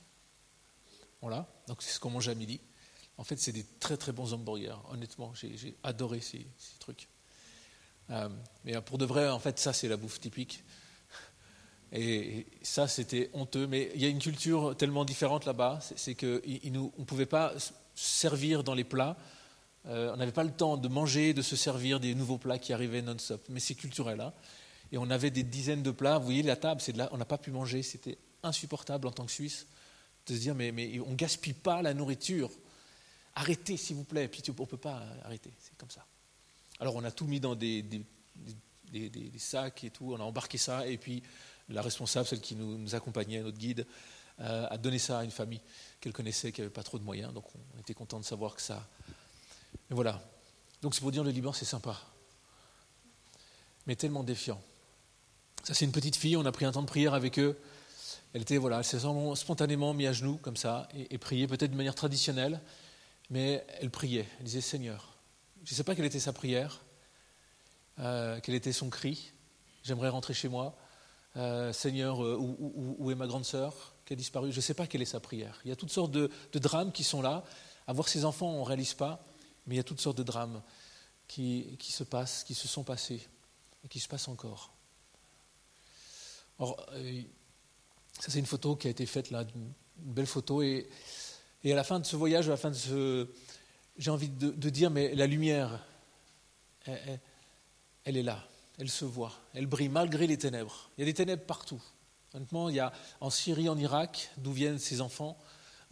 Voilà. 1.21 1.49
Donc, 1.67 1.83
c'est 1.83 1.91
ce 1.91 1.99
qu'on 1.99 2.11
mange 2.11 2.29
à 2.29 2.35
midi. 2.35 2.61
En 3.19 3.25
fait, 3.25 3.37
c'est 3.37 3.53
des 3.53 3.65
très 3.81 3.97
très 3.97 4.13
bons 4.13 4.33
hamburgers. 4.33 4.77
Honnêtement, 4.91 5.35
j'ai 5.35 5.75
adoré 5.83 6.21
ces 6.21 6.47
trucs. 6.79 7.09
mais 8.63 8.81
pour 8.83 8.99
de 8.99 9.07
vrai, 9.07 9.29
en 9.31 9.41
fait, 9.41 9.59
ça, 9.59 9.73
c'est 9.73 9.89
la 9.89 9.97
bouffe 9.97 10.21
typique. 10.21 10.63
Et 11.93 12.47
ça, 12.63 12.89
c'était 12.89 13.31
honteux. 13.33 13.67
Mais 13.67 13.91
il 13.95 14.03
y 14.03 14.05
a 14.05 14.09
une 14.09 14.19
culture 14.19 14.77
tellement 14.77 15.05
différente 15.05 15.45
là-bas, 15.45 15.81
c'est 15.97 16.15
qu'on 16.15 16.27
ne 16.27 17.05
pouvait 17.05 17.27
pas 17.27 17.53
servir 17.95 18.65
dans 18.65 18.75
les 18.75 18.85
plats. 18.85 19.17
Euh, 19.87 20.13
on 20.13 20.17
n'avait 20.17 20.33
pas 20.33 20.45
le 20.45 20.51
temps 20.51 20.77
de 20.77 20.89
manger, 20.89 21.33
de 21.33 21.43
se 21.43 21.55
servir 21.55 22.01
des 22.01 22.15
nouveaux 22.15 22.39
plats 22.39 22.59
qui 22.59 22.73
arrivaient 22.73 23.03
non-stop. 23.03 23.45
Mais 23.49 23.61
c'est 23.61 23.77
culturel. 23.77 24.21
Hein 24.21 24.33
et 24.93 24.99
on 24.99 25.11
avait 25.11 25.31
des 25.31 25.43
dizaines 25.43 25.83
de 25.83 25.91
plats. 25.91 26.19
Vous 26.19 26.25
voyez, 26.25 26.43
la 26.43 26.57
table, 26.57 26.81
on 27.11 27.17
n'a 27.17 27.25
pas 27.25 27.39
pu 27.39 27.51
manger. 27.51 27.83
C'était 27.83 28.19
insupportable 28.43 29.07
en 29.09 29.13
tant 29.13 29.27
que 29.27 29.33
Suisse 29.33 29.67
de 30.27 30.35
se 30.35 30.41
dire, 30.41 30.55
mais, 30.55 31.01
on 31.01 31.11
ne 31.11 31.17
gaspille 31.17 31.55
pas 31.55 31.83
la 31.83 31.95
nourriture. 31.95 32.51
Arrêtez, 33.35 33.77
s'il 33.77 33.97
vous 33.97 34.05
plaît. 34.05 34.29
Puis 34.29 34.43
on 34.49 34.61
ne 34.61 34.67
peut 34.67 34.77
pas 34.77 35.03
arrêter. 35.25 35.53
C'est 35.59 35.77
comme 35.77 35.91
ça. 35.91 36.05
Alors 36.79 36.95
on 36.97 37.05
a 37.05 37.11
tout 37.11 37.27
mis 37.27 37.41
dans 37.41 37.55
des, 37.55 37.83
des, 37.83 39.39
sacs 39.39 39.85
et 39.85 39.91
tout. 39.91 40.13
On 40.13 40.21
a 40.21 40.25
embarqué 40.25 40.59
ça. 40.59 40.87
Et 40.87 40.99
puis 40.99 41.23
la 41.69 41.83
responsable, 41.83 42.27
celle 42.27 42.41
qui 42.41 42.55
nous, 42.55 42.95
accompagnait, 42.95 43.41
notre 43.43 43.59
guide, 43.59 43.87
euh, 44.41 44.67
a 44.69 44.77
donné 44.79 44.99
ça 44.99 45.21
à 45.21 45.25
une 45.25 45.31
famille 45.31 45.61
qu'elle 46.01 46.13
connaissait, 46.13 46.53
qui 46.53 46.61
n'avait 46.61 46.73
pas 46.73 46.83
trop 46.83 46.99
de 46.99 47.05
moyens. 47.05 47.33
Donc 47.33 47.45
on 47.55 47.81
était 47.81 47.95
content 47.95 48.21
de 48.21 48.25
savoir 48.25 48.55
que 48.55 48.63
ça. 48.63 48.87
Mais 49.89 49.95
voilà. 49.95 50.23
Donc 50.83 50.95
c'est 50.95 51.01
pour 51.01 51.13
dire 51.13 51.25
le 51.25 51.31
Liban, 51.31 51.53
c'est 51.53 51.65
sympa. 51.65 52.01
Mais 53.87 53.97
tellement 53.97 54.25
défiant. 54.25 54.61
Ça, 55.65 55.75
c'est 55.75 55.85
une 55.85 55.93
petite 55.93 56.17
fille, 56.17 56.37
on 56.37 56.45
a 56.45 56.53
pris 56.53 56.65
un 56.65 56.73
temps 56.73 56.83
de 56.83 56.87
prière 56.87 57.15
avec 57.15 57.39
eux. 57.39 57.59
Elle 58.33 58.43
était, 58.43 58.59
voilà, 58.59 58.79
elle 58.79 58.85
s'est 58.85 59.01
spontanément 59.35 59.95
mise 59.95 60.09
à 60.09 60.13
genoux, 60.13 60.39
comme 60.43 60.57
ça, 60.57 60.89
et, 60.95 61.15
et 61.15 61.19
priait, 61.19 61.47
peut-être 61.47 61.71
de 61.71 61.77
manière 61.77 61.95
traditionnelle, 61.95 62.61
mais 63.31 63.65
elle 63.81 63.91
priait. 63.91 64.29
Elle 64.39 64.45
disait 64.45 64.61
Seigneur. 64.61 65.17
Je 65.65 65.73
ne 65.73 65.77
sais 65.77 65.85
pas 65.85 65.97
quelle 65.97 66.05
était 66.05 66.21
sa 66.21 66.33
prière, 66.33 66.81
euh, 67.99 68.39
quel 68.43 68.55
était 68.55 68.73
son 68.73 68.89
cri. 68.89 69.33
J'aimerais 69.83 70.09
rentrer 70.09 70.35
chez 70.35 70.49
moi. 70.49 70.77
Euh, 71.37 71.71
Seigneur, 71.73 72.25
euh, 72.25 72.39
où, 72.39 73.11
est 73.11 73.15
ma 73.15 73.27
grande 73.27 73.45
sœur 73.45 73.95
qui 74.07 74.15
a 74.15 74.17
disparu? 74.17 74.53
Je 74.53 74.57
ne 74.57 74.63
sais 74.63 74.73
pas 74.73 74.87
quelle 74.87 75.03
est 75.03 75.07
sa 75.07 75.21
prière. 75.21 75.61
Il 75.65 75.69
y 75.69 75.73
a 75.73 75.77
toutes 75.77 75.91
sortes 75.91 76.13
de, 76.13 76.31
drames 76.55 76.93
qui 76.93 77.05
sont 77.05 77.21
là. 77.21 77.45
Avoir 77.87 78.09
ses 78.09 78.25
enfants, 78.25 78.49
on 78.49 78.61
ne 78.61 78.65
réalise 78.65 78.95
pas, 78.95 79.23
mais 79.67 79.75
il 79.75 79.77
y 79.77 79.81
a 79.81 79.85
toutes 79.85 80.01
sortes 80.01 80.17
de 80.17 80.23
drames 80.23 80.63
qui, 81.29 81.77
se 81.81 82.05
passent, 82.05 82.43
qui 82.43 82.55
se 82.55 82.67
sont 82.69 82.85
passés 82.85 83.21
et 83.85 83.89
qui 83.89 84.01
se 84.01 84.09
passent 84.09 84.29
encore. 84.29 84.73
Or, 86.59 86.87
euh, 86.93 87.23
ça 88.19 88.31
c'est 88.31 88.39
une 88.39 88.47
photo 88.47 88.77
qui 88.77 88.87
a 88.87 88.91
été 88.91 89.05
faite 89.05 89.31
là, 89.31 89.45
une 89.55 89.73
belle 89.99 90.27
photo, 90.27 90.63
et, 90.63 90.89
à 91.65 91.75
la 91.75 91.85
fin 91.85 92.01
de 92.01 92.07
ce 92.07 92.17
voyage, 92.17 92.47
à 92.49 92.53
la 92.53 92.57
fin 92.57 92.71
de 92.71 92.77
ce, 92.77 93.29
j'ai 93.99 94.11
envie 94.11 94.31
de, 94.31 94.71
dire, 94.71 94.91
mais 94.91 95.15
la 95.15 95.27
lumière, 95.27 95.85
elle 96.85 98.17
est 98.17 98.23
là 98.23 98.49
elle 98.79 98.91
se 98.91 99.05
voit, 99.05 99.33
elle 99.55 99.67
brille 99.67 99.89
malgré 99.89 100.27
les 100.27 100.39
ténèbres. 100.39 100.91
Il 100.97 101.01
y 101.01 101.03
a 101.03 101.07
des 101.07 101.15
ténèbres 101.15 101.45
partout. 101.45 101.83
Honnêtement, 102.35 102.69
il 102.69 102.77
y 102.77 102.81
a 102.81 102.93
en 103.21 103.31
Syrie, 103.31 103.69
en 103.69 103.79
Irak, 103.79 104.31
d'où 104.37 104.53
viennent 104.53 104.79
ces 104.79 105.01
enfants, 105.01 105.39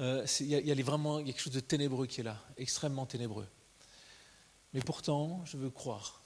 euh, 0.01 0.27
il, 0.41 0.49
y 0.49 0.71
a, 0.71 0.85
vraiment 0.85 1.23
quelque 1.23 1.41
chose 1.41 1.53
de 1.53 1.61
ténébreux 1.61 2.07
qui 2.07 2.21
est 2.21 2.25
là, 2.25 2.39
extrêmement 2.57 3.07
ténébreux. 3.07 3.47
Mais 4.73 4.81
pourtant, 4.81 5.43
je 5.45 5.57
veux 5.57 5.71
croire 5.71 6.23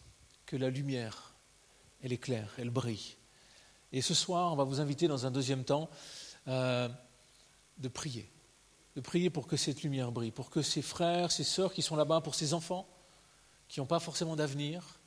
que 0.47 0.57
la 0.57 0.71
lumière, 0.71 1.35
elle 2.03 2.13
est 2.13 2.19
claire, 2.19 2.55
elle 2.59 2.71
brille. 2.71 3.17
Et 3.93 4.01
ce 4.01 4.15
soir, 4.15 4.53
on 4.53 4.57
va 4.57 4.65
vous 4.65 4.81
inviter 4.81 5.07
dans 5.07 5.27
un 5.27 5.31
deuxième 5.31 5.65
temps 5.65 5.91
euh, 6.49 6.89
de 7.77 7.89
prier, 7.89 8.31
de 8.97 9.01
prier 9.01 9.29
pour 9.29 9.47
que 9.47 9.57
cette 9.57 9.83
lumière 9.83 10.13
brille, 10.13 10.31
pour 10.31 10.51
que 10.51 10.63
ces 10.63 10.83
frères, 10.83 11.31
ces 11.31 11.45
sœurs 11.45 11.73
qui 11.73 11.83
sont 11.83 11.97
là-bas, 11.97 12.23
pour 12.23 12.35
ces 12.35 12.55
enfants 12.55 12.89
qui 13.69 13.81
n'ont 13.81 13.87
pas 13.87 14.01
forcément 14.01 14.35
d'avenir, 14.35 14.98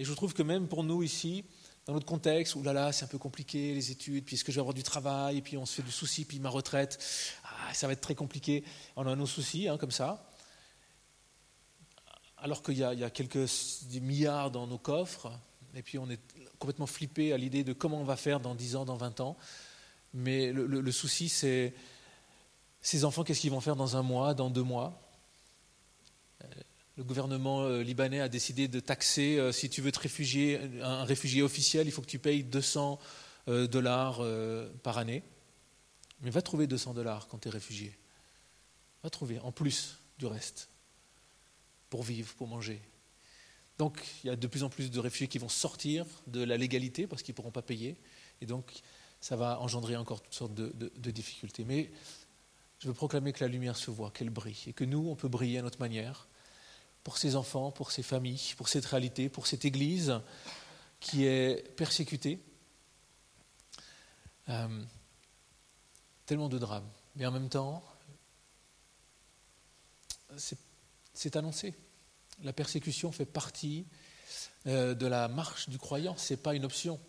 et 0.00 0.04
je 0.04 0.14
trouve 0.14 0.32
que 0.32 0.42
même 0.42 0.66
pour 0.66 0.82
nous 0.82 1.02
ici, 1.02 1.44
dans 1.84 1.92
notre 1.92 2.06
contexte, 2.06 2.54
où 2.54 2.62
là 2.62 2.72
là, 2.72 2.90
c'est 2.90 3.04
un 3.04 3.08
peu 3.08 3.18
compliqué, 3.18 3.74
les 3.74 3.90
études, 3.90 4.24
puis 4.24 4.34
est-ce 4.34 4.44
que 4.44 4.50
je 4.50 4.56
vais 4.56 4.62
avoir 4.62 4.72
du 4.72 4.82
travail, 4.82 5.36
et 5.36 5.42
puis 5.42 5.58
on 5.58 5.66
se 5.66 5.74
fait 5.74 5.82
du 5.82 5.90
souci, 5.90 6.24
puis 6.24 6.38
ma 6.38 6.48
retraite, 6.48 6.98
ah, 7.44 7.74
ça 7.74 7.86
va 7.86 7.92
être 7.92 8.00
très 8.00 8.14
compliqué. 8.14 8.64
On 8.96 9.06
a 9.06 9.14
nos 9.14 9.26
soucis, 9.26 9.68
hein, 9.68 9.76
comme 9.76 9.90
ça. 9.90 10.26
Alors 12.38 12.62
qu'il 12.62 12.78
y, 12.78 12.82
a 12.82 13.10
quelques 13.10 13.46
milliards 14.00 14.50
dans 14.50 14.66
nos 14.66 14.78
coffres, 14.78 15.30
et 15.74 15.82
puis 15.82 15.98
on 15.98 16.08
est 16.08 16.20
complètement 16.58 16.86
flippé 16.86 17.34
à 17.34 17.36
l'idée 17.36 17.62
de 17.62 17.74
comment 17.74 18.00
on 18.00 18.04
va 18.04 18.16
faire 18.16 18.40
dans 18.40 18.54
10 18.54 18.76
ans, 18.76 18.86
dans 18.86 18.96
20 18.96 19.20
ans. 19.20 19.36
Mais 20.14 20.50
le, 20.50 20.64
le 20.64 20.92
souci, 20.92 21.28
c'est 21.28 21.74
ces 22.80 23.04
enfants, 23.04 23.22
qu'est-ce 23.22 23.40
qu'ils 23.42 23.50
vont 23.50 23.60
faire 23.60 23.76
dans 23.76 23.98
un 23.98 24.02
mois, 24.02 24.32
dans 24.32 24.48
deux 24.48 24.62
mois? 24.62 24.98
Le 27.00 27.04
gouvernement 27.04 27.62
euh, 27.62 27.82
libanais 27.82 28.20
a 28.20 28.28
décidé 28.28 28.68
de 28.68 28.78
taxer, 28.78 29.38
euh, 29.38 29.52
si 29.52 29.70
tu 29.70 29.80
veux 29.80 29.90
te 29.90 30.00
réfugier, 30.00 30.60
un 30.82 31.04
réfugié 31.04 31.40
officiel, 31.40 31.86
il 31.86 31.92
faut 31.92 32.02
que 32.02 32.06
tu 32.06 32.18
payes 32.18 32.44
200 32.44 32.98
euh, 33.48 33.66
dollars 33.66 34.22
par 34.82 34.98
année. 34.98 35.22
Mais 36.20 36.28
va 36.28 36.42
trouver 36.42 36.66
200 36.66 36.92
dollars 36.92 37.26
quand 37.28 37.38
tu 37.38 37.48
es 37.48 37.50
réfugié. 37.50 37.96
Va 39.02 39.08
trouver, 39.08 39.38
en 39.38 39.50
plus 39.50 39.96
du 40.18 40.26
reste, 40.26 40.68
pour 41.88 42.02
vivre, 42.02 42.34
pour 42.34 42.48
manger. 42.48 42.82
Donc, 43.78 44.06
il 44.22 44.26
y 44.26 44.30
a 44.30 44.36
de 44.36 44.46
plus 44.46 44.62
en 44.62 44.68
plus 44.68 44.90
de 44.90 45.00
réfugiés 45.00 45.26
qui 45.28 45.38
vont 45.38 45.48
sortir 45.48 46.04
de 46.26 46.44
la 46.44 46.58
légalité 46.58 47.06
parce 47.06 47.22
qu'ils 47.22 47.32
ne 47.32 47.36
pourront 47.36 47.50
pas 47.50 47.62
payer. 47.62 47.96
Et 48.42 48.46
donc, 48.46 48.74
ça 49.22 49.36
va 49.36 49.58
engendrer 49.60 49.96
encore 49.96 50.20
toutes 50.20 50.34
sortes 50.34 50.54
de, 50.54 50.70
de 50.74 51.10
difficultés. 51.10 51.64
Mais 51.64 51.90
je 52.78 52.88
veux 52.88 52.94
proclamer 52.94 53.32
que 53.32 53.42
la 53.42 53.48
lumière 53.48 53.76
se 53.76 53.90
voit, 53.90 54.10
qu'elle 54.10 54.28
brille, 54.28 54.64
et 54.66 54.74
que 54.74 54.84
nous, 54.84 55.08
on 55.08 55.16
peut 55.16 55.28
briller 55.28 55.60
à 55.60 55.62
notre 55.62 55.80
manière 55.80 56.28
pour 57.02 57.18
ces 57.18 57.36
enfants, 57.36 57.70
pour 57.70 57.90
ces 57.90 58.02
familles, 58.02 58.54
pour 58.56 58.68
cette 58.68 58.86
réalité, 58.86 59.28
pour 59.28 59.46
cette 59.46 59.64
Église 59.64 60.20
qui 61.00 61.24
est 61.24 61.74
persécutée. 61.76 62.38
Euh, 64.48 64.84
tellement 66.26 66.48
de 66.48 66.58
drames. 66.58 66.88
Mais 67.16 67.26
en 67.26 67.32
même 67.32 67.48
temps, 67.48 67.82
c'est 71.12 71.36
annoncé. 71.36 71.74
La 72.42 72.52
persécution 72.52 73.12
fait 73.12 73.26
partie 73.26 73.86
euh, 74.66 74.94
de 74.94 75.06
la 75.06 75.28
marche 75.28 75.68
du 75.68 75.78
croyant, 75.78 76.16
ce 76.16 76.34
n'est 76.34 76.36
pas 76.36 76.54
une 76.54 76.64
option. 76.64 77.00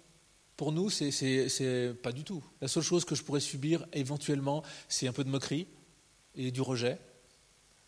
Pour 0.58 0.72
nous, 0.72 0.90
c'est 0.90 1.96
pas 2.02 2.12
du 2.12 2.24
tout. 2.24 2.44
La 2.62 2.68
seule 2.68 2.84
chose 2.84 3.06
que 3.06 3.16
je 3.16 3.24
pourrais 3.24 3.40
subir 3.40 3.86
éventuellement, 3.94 4.64
c'est 4.90 5.08
un 5.08 5.14
peu 5.14 5.24
de 5.24 5.30
moquerie 5.30 5.68
et 6.36 6.52
du 6.52 6.62
rejet 6.62 7.00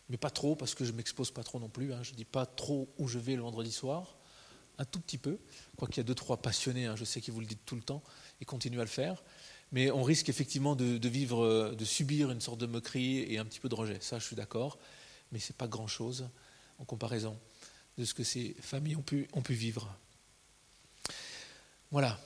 mais 0.08 0.16
pas 0.16 0.30
trop, 0.30 0.54
parce 0.54 0.74
que 0.74 0.84
je 0.84 0.92
ne 0.92 0.96
m'expose 0.96 1.30
pas 1.30 1.42
trop 1.42 1.58
non 1.58 1.68
plus. 1.68 1.92
Hein. 1.92 2.02
Je 2.02 2.12
ne 2.12 2.16
dis 2.16 2.24
pas 2.24 2.46
trop 2.46 2.88
où 2.98 3.08
je 3.08 3.18
vais 3.18 3.36
le 3.36 3.42
vendredi 3.42 3.72
soir, 3.72 4.16
un 4.78 4.84
tout 4.84 5.00
petit 5.00 5.18
peu. 5.18 5.38
Quoi 5.76 5.88
qu'il 5.88 5.98
y 5.98 6.00
a 6.00 6.04
deux, 6.04 6.14
trois 6.14 6.36
passionnés, 6.36 6.86
hein, 6.86 6.96
je 6.96 7.04
sais 7.04 7.20
qu'ils 7.20 7.32
vous 7.32 7.40
le 7.40 7.46
disent 7.46 7.58
tout 7.64 7.76
le 7.76 7.82
temps, 7.82 8.02
et 8.40 8.44
continuent 8.44 8.80
à 8.80 8.84
le 8.84 8.88
faire. 8.88 9.22
Mais 9.72 9.90
on 9.90 10.02
risque 10.02 10.28
effectivement 10.28 10.76
de, 10.76 11.08
vivre, 11.08 11.44
euh, 11.44 11.74
de 11.74 11.84
subir 11.84 12.30
une 12.30 12.40
sorte 12.40 12.60
de 12.60 12.66
moquerie 12.66 13.20
et 13.32 13.38
un 13.38 13.44
petit 13.44 13.60
peu 13.60 13.68
de 13.68 13.74
rejet. 13.74 13.98
Ça, 14.00 14.18
je 14.18 14.24
suis 14.24 14.36
d'accord, 14.36 14.78
mais 15.32 15.38
ce 15.38 15.52
n'est 15.52 15.56
pas 15.56 15.66
grand-chose 15.66 16.28
en 16.78 16.84
comparaison 16.84 17.38
de 17.98 18.04
ce 18.04 18.14
que 18.14 18.24
ces 18.24 18.54
familles 18.60 18.96
ont 18.96 19.02
pu, 19.02 19.26
vivre. 19.48 19.92
Voilà. 21.90 22.20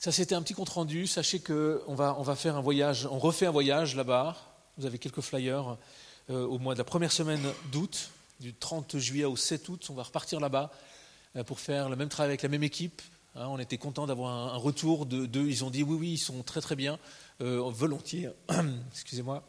Ça, 0.00 0.12
c'était 0.12 0.34
un 0.34 0.42
petit 0.42 0.54
compte-rendu. 0.54 1.06
Sachez 1.06 1.40
qu'on 1.40 1.94
va, 1.94 2.16
on 2.18 2.22
va 2.22 2.36
faire 2.36 2.56
un 2.56 2.60
voyage, 2.60 3.06
on 3.06 3.18
refait 3.18 3.46
un 3.46 3.50
voyage 3.50 3.96
là-bas. 3.96 4.36
Vous 4.76 4.86
avez 4.86 4.98
quelques 4.98 5.22
flyers. 5.22 5.78
Euh, 6.30 6.46
au 6.46 6.58
mois 6.58 6.74
de 6.74 6.78
la 6.78 6.84
première 6.84 7.12
semaine 7.12 7.42
d'août. 7.70 8.10
du 8.40 8.54
30 8.54 8.98
juillet 8.98 9.24
au 9.24 9.36
7 9.36 9.68
août. 9.68 9.86
On 9.90 9.94
va 9.94 10.02
repartir 10.02 10.40
là-bas 10.40 10.70
pour 11.46 11.60
faire 11.60 11.88
le 11.88 11.96
même 11.96 12.08
travail 12.08 12.30
avec 12.30 12.42
la 12.42 12.48
même 12.48 12.62
équipe. 12.62 13.02
Hein, 13.34 13.46
on 13.48 13.58
était 13.58 13.78
content 13.78 14.06
d'avoir 14.06 14.54
un, 14.54 14.56
retour 14.56 15.06
d'eux. 15.06 15.46
Ils 15.48 15.64
ont 15.64 15.70
dit 15.70 15.82
oui, 15.82 15.96
oui, 15.98 16.12
ils 16.12 16.18
sont 16.18 16.42
très 16.42 16.60
très 16.60 16.76
bien, 16.76 16.98
volontiers. 17.40 18.30
Excusez-moi. 18.92 19.44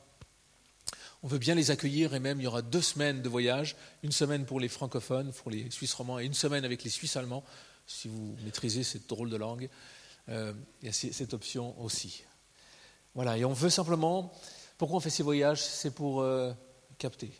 On 1.25 1.27
veut 1.27 1.39
bien 1.39 1.55
les 1.55 1.71
accueillir 1.71 2.13
et 2.13 2.19
même 2.19 2.39
il 2.39 2.43
y 2.43 2.47
aura 2.47 2.61
deux 2.61 2.83
semaines 2.83 3.23
de 3.23 3.29
voyage, 3.29 3.75
une 4.03 4.11
semaine 4.11 4.45
pour 4.45 4.59
les 4.59 4.67
francophones, 4.67 5.31
pour 5.33 5.49
les 5.49 5.71
Suisses 5.71 5.95
romands, 5.95 6.19
et 6.19 6.25
une 6.25 6.35
semaine 6.35 6.63
avec 6.63 6.83
les 6.83 6.91
Suisses 6.91 7.15
allemands, 7.15 7.43
si 7.87 8.07
vous 8.07 8.35
maîtrisez 8.43 8.83
cette 8.83 9.07
drôle 9.07 9.31
de 9.31 9.35
langue. 9.35 9.67
Euh, 10.29 10.53
il 10.83 10.85
y 10.85 10.89
a 10.89 10.93
cette 10.93 11.33
option 11.33 11.79
aussi. 11.81 12.23
Voilà, 13.15 13.39
et 13.39 13.45
on 13.45 13.53
veut 13.53 13.71
simplement, 13.71 14.31
pourquoi 14.77 14.97
on 14.97 14.99
fait 14.99 15.09
ces 15.09 15.23
voyages? 15.23 15.63
C'est 15.63 15.89
pour 15.89 16.21
euh, 16.21 16.53
capter. 16.97 17.31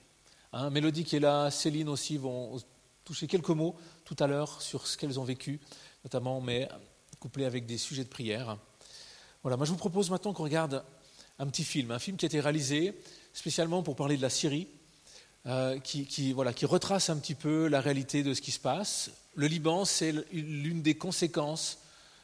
Hein, 0.54 0.70
Mélodie 0.70 1.04
qui 1.04 1.16
est 1.16 1.20
là, 1.20 1.52
Céline 1.52 1.90
aussi 1.90 2.18
vont 2.18 2.58
toucher 3.04 3.28
quelques 3.28 3.50
mots 3.50 3.76
tout 4.04 4.16
à 4.20 4.28
l'heure 4.28 4.62
sur 4.62 4.88
ce 4.88 4.98
qu'elles 4.98 5.20
ont 5.20 5.24
vécu, 5.24 5.60
notamment, 6.04 6.42
mais 6.42 6.70
couplé 7.20 7.46
avec 7.46 7.66
des 7.66 7.78
sujets 7.78 8.04
de 8.04 8.10
prière. 8.10 8.58
Voilà, 9.44 9.58
moi 9.58 9.66
je 9.66 9.72
vous 9.72 9.78
propose 9.78 10.10
maintenant 10.10 10.34
qu'on 10.34 10.44
regarde 10.44 10.84
un 11.40 11.48
petit 11.48 11.64
film, 11.64 11.92
un 11.92 12.00
film 12.00 12.18
qui 12.18 12.26
a 12.26 12.28
été 12.28 12.40
réalisé 12.40 12.94
spécialement 13.34 13.84
pour 13.84 13.96
parler 13.96 14.18
de 14.18 14.22
la 14.22 14.30
Syrie, 14.30 14.68
euh, 15.46 15.80
qui, 15.80 16.34
voilà, 16.34 16.54
qui 16.54 16.66
retrace 16.66 17.10
un 17.10 17.18
petit 17.18 17.36
peu 17.36 17.68
la 17.68 17.82
réalité 17.82 18.24
de 18.24 18.34
ce 18.34 18.42
qui 18.42 18.52
se 18.52 18.60
passe. 18.60 19.12
Le 19.36 19.46
Liban, 19.48 19.86
c'est 19.86 20.14
l'une 20.32 20.82
des 20.82 20.96
conséquences 20.96 21.78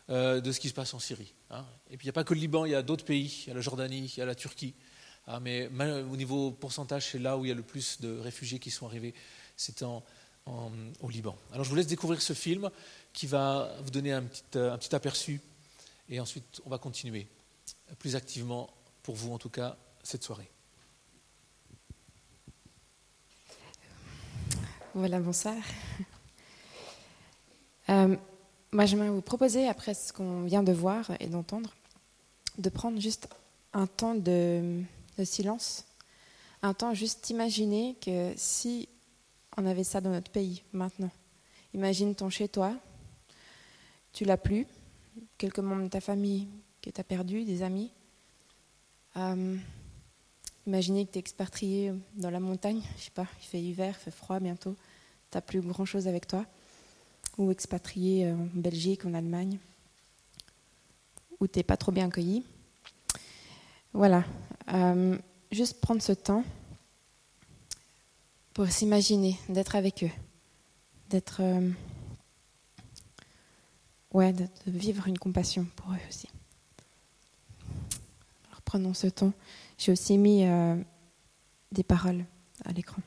euh, 0.09 0.41
de 0.41 0.51
ce 0.51 0.59
qui 0.59 0.69
se 0.69 0.73
passe 0.73 0.93
en 0.93 0.99
Syrie. 0.99 1.33
Hein. 1.51 1.63
Et 1.91 1.97
puis 1.97 2.05
il 2.05 2.07
n'y 2.07 2.11
a 2.11 2.13
pas 2.13 2.23
que 2.23 2.33
le 2.33 2.39
Liban, 2.39 2.65
il 2.65 2.71
y 2.71 2.75
a 2.75 2.81
d'autres 2.81 3.05
pays, 3.05 3.43
il 3.45 3.49
y 3.49 3.51
a 3.51 3.53
la 3.53 3.61
Jordanie, 3.61 4.11
il 4.15 4.19
y 4.19 4.21
a 4.23 4.25
la 4.25 4.33
Turquie. 4.33 4.73
Hein, 5.27 5.39
mais 5.39 5.67
au 5.67 6.17
niveau 6.17 6.51
pourcentage, 6.51 7.11
c'est 7.11 7.19
là 7.19 7.37
où 7.37 7.45
il 7.45 7.49
y 7.49 7.51
a 7.51 7.55
le 7.55 7.61
plus 7.63 8.01
de 8.01 8.17
réfugiés 8.19 8.59
qui 8.59 8.71
sont 8.71 8.85
arrivés, 8.85 9.13
c'est 9.55 9.83
en, 9.83 10.03
au 10.45 11.09
Liban. 11.09 11.37
Alors 11.51 11.63
je 11.63 11.69
vous 11.69 11.75
laisse 11.75 11.87
découvrir 11.87 12.21
ce 12.21 12.33
film 12.33 12.69
qui 13.13 13.27
va 13.27 13.75
vous 13.83 13.91
donner 13.91 14.11
un 14.11 14.23
petit, 14.23 14.43
un 14.57 14.77
petit 14.77 14.95
aperçu 14.95 15.39
et 16.09 16.19
ensuite 16.19 16.61
on 16.65 16.69
va 16.69 16.77
continuer 16.77 17.27
plus 17.99 18.15
activement, 18.15 18.69
pour 19.03 19.15
vous 19.15 19.33
en 19.33 19.37
tout 19.37 19.49
cas, 19.49 19.77
cette 20.03 20.23
soirée. 20.23 20.49
Voilà, 24.93 25.19
bonsoir. 25.19 25.55
Euh, 27.89 28.15
moi, 28.71 28.85
j'aimerais 28.85 29.09
vous 29.09 29.21
proposer, 29.21 29.67
après 29.67 29.93
ce 29.93 30.13
qu'on 30.13 30.43
vient 30.43 30.63
de 30.63 30.71
voir 30.71 31.11
et 31.19 31.27
d'entendre, 31.27 31.73
de 32.57 32.69
prendre 32.69 32.99
juste 32.99 33.29
un 33.73 33.87
temps 33.87 34.15
de, 34.15 34.81
silence, 35.23 35.85
un 36.61 36.73
temps 36.73 36.93
juste 36.93 37.29
imaginer 37.29 37.95
que 38.01 38.33
si 38.35 38.89
on 39.57 39.65
avait 39.65 39.83
ça 39.83 40.01
dans 40.01 40.11
notre 40.11 40.31
pays 40.31 40.63
maintenant, 40.73 41.11
imagine 41.73 42.15
ton 42.15 42.29
chez 42.29 42.47
toi, 42.47 42.73
tu 44.13 44.25
l'as 44.25 44.37
plus, 44.37 44.67
quelques 45.37 45.59
membres 45.59 45.83
de 45.83 45.89
ta 45.89 46.01
famille 46.01 46.47
que 46.81 46.89
tu 46.89 46.99
as 46.99 47.03
perdu, 47.03 47.43
des 47.43 47.63
amis. 47.63 47.91
Euh, 49.17 49.57
Imaginez 50.67 51.07
que 51.07 51.11
tu 51.13 51.17
es 51.17 51.19
expatrié 51.19 51.91
dans 52.13 52.29
la 52.29 52.39
montagne, 52.39 52.81
je 52.97 53.05
sais 53.05 53.11
pas, 53.11 53.25
il 53.41 53.45
fait 53.45 53.61
hiver, 53.61 53.95
il 53.99 54.03
fait 54.03 54.11
froid 54.11 54.39
bientôt, 54.39 54.75
tu 55.31 55.37
n'as 55.37 55.41
plus 55.41 55.59
grand 55.59 55.85
chose 55.85 56.07
avec 56.07 56.27
toi. 56.27 56.45
Ou 57.37 57.49
expatrié 57.49 58.27
euh, 58.27 58.35
en 58.35 58.47
Belgique, 58.53 59.05
en 59.05 59.13
Allemagne, 59.13 59.57
où 61.39 61.47
tu 61.47 61.57
n'es 61.57 61.63
pas 61.63 61.77
trop 61.77 61.91
bien 61.91 62.07
accueilli. 62.07 62.43
Voilà, 63.93 64.23
euh, 64.73 65.17
juste 65.51 65.81
prendre 65.81 66.01
ce 66.01 66.11
temps 66.11 66.43
pour 68.53 68.67
s'imaginer, 68.67 69.37
d'être 69.49 69.75
avec 69.75 70.03
eux, 70.03 70.11
d'être. 71.09 71.41
Euh, 71.41 71.69
ouais, 74.13 74.33
de, 74.33 74.47
vivre 74.67 75.07
une 75.07 75.17
compassion 75.17 75.65
pour 75.75 75.91
eux 75.91 75.99
aussi. 76.09 76.27
Alors 78.49 78.61
prenons 78.63 78.93
ce 78.93 79.07
temps. 79.07 79.33
J'ai 79.77 79.91
aussi 79.91 80.17
mis 80.17 80.45
euh, 80.45 80.75
des 81.71 81.83
paroles 81.83 82.25
à 82.65 82.71
l'écran. 82.71 83.01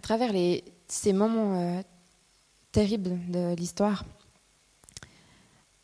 À 0.00 0.02
travers 0.02 0.32
ces 0.88 1.12
moments 1.12 1.60
euh, 1.60 1.82
terribles 2.72 3.18
de 3.28 3.54
l'histoire, 3.54 4.06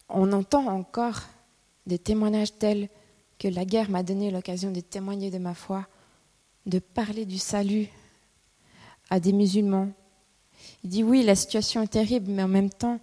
on 0.09 0.33
entend 0.33 0.69
encore 0.69 1.21
des 1.85 1.99
témoignages 1.99 2.57
tels 2.59 2.89
que 3.39 3.47
la 3.47 3.67
guerre 3.67 3.91
m'a 3.91 4.03
donné 4.03 4.31
l'occasion 4.31 4.71
de 4.71 4.81
témoigner 4.81 5.31
de 5.31 5.37
ma 5.37 5.53
foi, 5.53 5.87
de 6.65 6.79
parler 6.79 7.27
du 7.27 7.37
salut 7.37 7.89
à 9.11 9.21
des 9.21 9.35
musulmans. 9.35 9.93
Il 10.83 10.89
dit 10.89 11.03
oui, 11.03 11.23
la 11.23 11.35
situation 11.35 11.83
est 11.83 11.89
terrible, 11.89 12.31
mais 12.31 12.43
en 12.43 12.49
même 12.49 12.71
temps, 12.71 13.01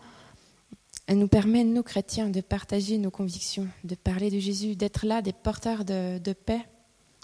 elle 1.06 1.20
nous 1.20 1.28
permet, 1.28 1.64
nous 1.64 1.84
chrétiens, 1.84 2.30
de 2.30 2.42
partager 2.42 2.98
nos 2.98 3.12
convictions, 3.12 3.68
de 3.84 3.94
parler 3.94 4.32
de 4.32 4.40
Jésus, 4.40 4.76
d'être 4.76 5.06
là, 5.06 5.22
des 5.22 5.32
porteurs 5.32 5.86
de, 5.86 6.34
paix 6.34 6.66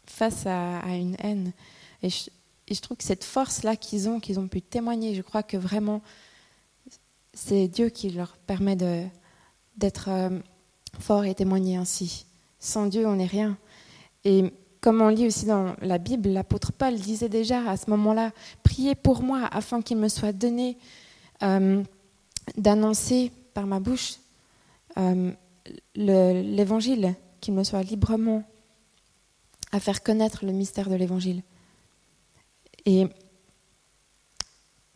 face 0.06 0.46
à, 0.46 0.96
une 0.96 1.16
haine. 1.18 1.54
Trouve 2.78 2.98
que 2.98 3.04
cette 3.04 3.24
force-là 3.24 3.76
qu'ils 3.76 4.08
ont, 4.08 4.20
qu'ils 4.20 4.40
ont 4.40 4.48
pu 4.48 4.62
témoigner, 4.62 5.16
je 5.16 5.22
crois 5.22 5.44
que 5.44 5.58
vraiment, 5.58 6.02
c'est 7.34 7.68
Dieu 7.68 7.90
qui 7.90 8.10
leur 8.12 8.38
permet 8.38 8.76
d'être 8.76 10.10
euh, 10.10 10.40
forts 11.00 11.26
et 11.26 11.34
témoigner 11.34 11.78
ainsi. 11.78 12.26
Sans 12.60 12.86
Dieu, 12.86 13.08
on 13.08 13.16
n'est 13.16 13.26
rien. 13.26 13.58
Et 14.26 14.54
comme 14.82 15.02
on 15.02 15.10
lit 15.10 15.28
aussi 15.28 15.46
dans 15.46 15.76
la 15.82 15.98
Bible, 15.98 16.30
l'apôtre 16.30 16.72
Paul 16.72 16.96
disait 16.96 17.30
déjà 17.30 17.70
à 17.70 17.78
ce 17.78 17.90
moment-là, 17.90 18.32
priez 18.64 18.96
pour 18.96 19.24
moi 19.24 19.48
afin 19.52 19.82
qu'il 19.82 19.98
me 19.98 20.08
soit 20.08 20.32
donné 20.32 20.78
euh, 21.44 21.84
d'annoncer 22.58 23.32
par 23.54 23.66
ma 23.66 23.80
bouche 23.80 24.16
euh, 24.98 25.32
l'évangile, 25.96 27.16
qu'il 27.42 27.54
me 27.54 27.64
soit 27.64 27.84
librement 27.84 28.44
à 29.72 29.80
faire 29.80 30.02
connaître 30.02 30.46
le 30.46 30.52
mystère 30.52 30.90
de 30.90 30.96
l'évangile. 30.96 31.44
Et 32.90 33.08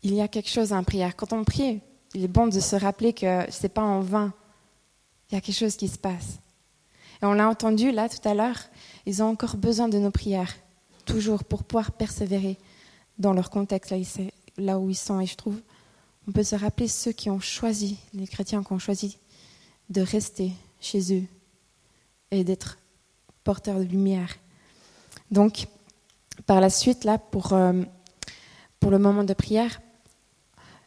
il 0.02 0.16
y 0.16 0.22
a 0.22 0.28
quelque 0.28 0.50
chose 0.50 0.72
la 0.72 0.82
prière. 0.82 1.16
Quand 1.16 1.32
on 1.32 1.44
prie, 1.44 1.80
il 2.16 2.24
est 2.24 2.28
bon 2.28 2.48
de 2.48 2.60
se 2.60 2.76
rappeler 2.76 3.14
que 3.14 3.46
ce 3.52 3.62
n'est 3.62 3.70
pas 3.70 3.84
en 3.84 4.02
vain. 4.02 4.34
Il 5.30 5.36
y 5.36 5.38
a 5.38 5.42
quelque 5.42 5.56
chose 5.56 5.76
qui 5.76 5.88
se 5.88 6.00
passe. 6.00 6.40
Et 7.22 7.26
on 7.26 7.34
l'a 7.34 7.48
entendu 7.48 7.92
là 7.92 8.10
tout 8.10 8.28
à 8.28 8.34
l'heure, 8.34 8.58
ils 9.06 9.22
ont 9.22 9.28
encore 9.28 9.58
besoin 9.58 9.90
de 9.90 10.00
nos 10.00 10.10
prières, 10.10 10.56
toujours 11.06 11.44
pour 11.44 11.64
pouvoir 11.64 11.92
persévérer 11.92 12.58
dans 13.20 13.32
leur 13.32 13.52
contexte, 13.52 13.94
là 14.58 14.80
où 14.80 14.90
ils 14.90 14.96
sont. 14.96 15.20
Et 15.20 15.28
je 15.28 15.36
trouve, 15.36 15.62
on 16.28 16.32
peut 16.32 16.44
se 16.44 16.56
rappeler 16.56 16.88
ceux 16.88 17.12
qui 17.12 17.30
ont 17.30 17.40
choisi, 17.40 18.00
les 18.16 18.26
chrétiens 18.26 18.64
qui 18.64 18.74
ont 18.74 18.80
choisi 18.80 19.20
de 19.92 20.02
rester 20.02 20.52
chez 20.82 21.16
eux 21.16 21.26
et 22.32 22.44
d'être 22.44 22.80
porteurs 23.44 23.78
de 23.78 23.84
lumière. 23.84 24.36
Donc, 25.30 25.68
par 26.46 26.62
la 26.62 26.70
suite, 26.70 27.04
là, 27.04 27.18
pour, 27.18 27.54
euh, 27.54 27.84
pour 28.80 28.92
le 28.92 29.00
moment 29.00 29.24
de 29.24 29.34
prière, 29.34 29.82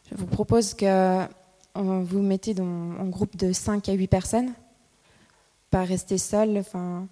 je 0.09 0.15
vous 0.15 0.27
propose 0.27 0.73
que 0.73 1.27
vous 1.75 2.21
mettez 2.21 2.53
dans 2.53 2.63
un 2.63 3.07
groupe 3.07 3.35
de 3.35 3.51
5 3.51 3.89
à 3.89 3.93
8 3.93 4.07
personnes 4.07 4.53
pas 5.69 5.83
rester 5.83 6.17
seul, 6.17 6.57
enfin, 6.57 7.07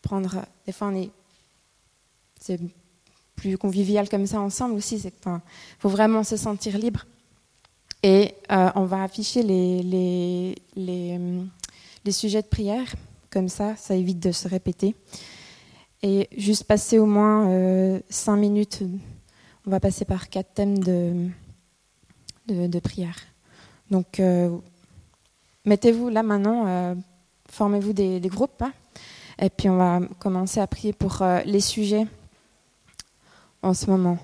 prendre. 0.00 0.44
Des 0.66 0.72
fois, 0.72 0.92
c'est 2.40 2.60
plus 3.36 3.56
convivial 3.58 4.08
comme 4.08 4.26
ça 4.26 4.40
ensemble 4.40 4.74
aussi. 4.74 4.96
Il 4.96 5.12
enfin, 5.20 5.42
faut 5.78 5.88
vraiment 5.88 6.24
se 6.24 6.36
sentir 6.36 6.78
libre. 6.78 7.06
Et 8.02 8.34
euh, 8.50 8.70
on 8.74 8.84
va 8.84 9.04
afficher 9.04 9.42
les, 9.42 9.82
les, 9.82 10.56
les, 10.74 11.18
euh, 11.18 11.44
les, 12.04 12.12
sujets 12.12 12.42
de 12.42 12.48
prière, 12.48 12.92
comme 13.30 13.48
ça, 13.48 13.76
ça 13.76 13.94
évite 13.94 14.18
de 14.18 14.32
se 14.32 14.48
répéter. 14.48 14.96
Et 16.02 16.28
juste 16.36 16.64
passer 16.64 16.98
au 16.98 17.06
moins 17.06 17.48
euh, 17.48 18.00
cinq 18.08 18.36
minutes, 18.36 18.82
on 19.66 19.70
va 19.70 19.78
passer 19.78 20.04
par 20.04 20.28
quatre 20.28 20.54
thèmes 20.54 20.78
de, 20.78 22.78
prière. 22.80 23.16
Donc, 23.90 24.20
mettez-vous 25.64 26.08
là 26.08 26.22
maintenant 26.22 26.96
formez-vous 27.52 27.92
des, 27.92 28.20
groupes. 28.20 28.62
Hein. 28.62 28.72
et 29.38 29.50
puis 29.50 29.68
on 29.68 29.76
va 29.76 30.00
commencer 30.18 30.58
à 30.58 30.66
prier 30.66 30.92
pour 30.92 31.20
euh, 31.20 31.40
les 31.44 31.60
sujets 31.60 32.06
en 33.62 33.74
ce 33.74 33.90
moment. 33.90 34.18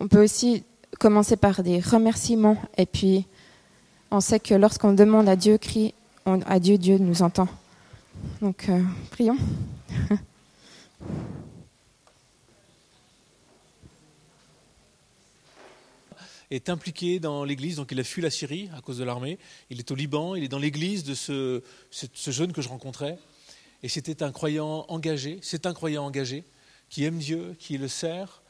On 0.00 0.08
peut 0.08 0.22
aussi 0.22 0.64
commencer 0.98 1.36
par 1.36 1.62
des 1.62 1.80
remerciements. 1.80 2.56
Et 2.76 2.86
puis 2.86 3.26
on 4.10 4.20
sait 4.20 4.40
que 4.40 4.54
lorsqu'on 4.54 4.92
demande 4.92 5.28
à 5.28 5.36
Dieu, 5.36 5.56
crie 5.56 5.94
à 6.46 6.58
Dieu, 6.58 6.76
Dieu 6.76 6.98
nous 6.98 7.22
entend. 7.22 7.48
Donc 8.42 8.66
euh, 8.68 8.82
prions. 9.12 9.38
est 16.50 16.70
impliqué 16.70 17.20
dans 17.20 17.44
l'église, 17.44 17.76
donc 17.76 17.92
il 17.92 18.00
a 18.00 18.04
fui 18.04 18.22
la 18.22 18.30
Syrie 18.30 18.70
à 18.76 18.80
cause 18.80 18.98
de 18.98 19.04
l'armée. 19.04 19.38
Il 19.70 19.78
est 19.78 19.90
au 19.90 19.94
Liban, 19.94 20.34
il 20.34 20.44
est 20.44 20.48
dans 20.48 20.58
l'église 20.58 21.04
de 21.04 21.14
ce, 21.14 21.62
jeune 22.26 22.52
que 22.52 22.62
je 22.62 22.68
rencontrais. 22.68 23.18
Et 23.82 23.88
c'était 23.88 24.22
un 24.22 24.32
croyant 24.32 24.86
engagé, 24.88 25.38
c'est 25.42 25.66
un 25.66 25.74
croyant 25.74 26.04
engagé, 26.04 26.44
qui 26.88 27.04
aime 27.04 27.18
Dieu, 27.18 27.54
qui 27.58 27.76
le 27.76 27.86
sert, 27.86 28.42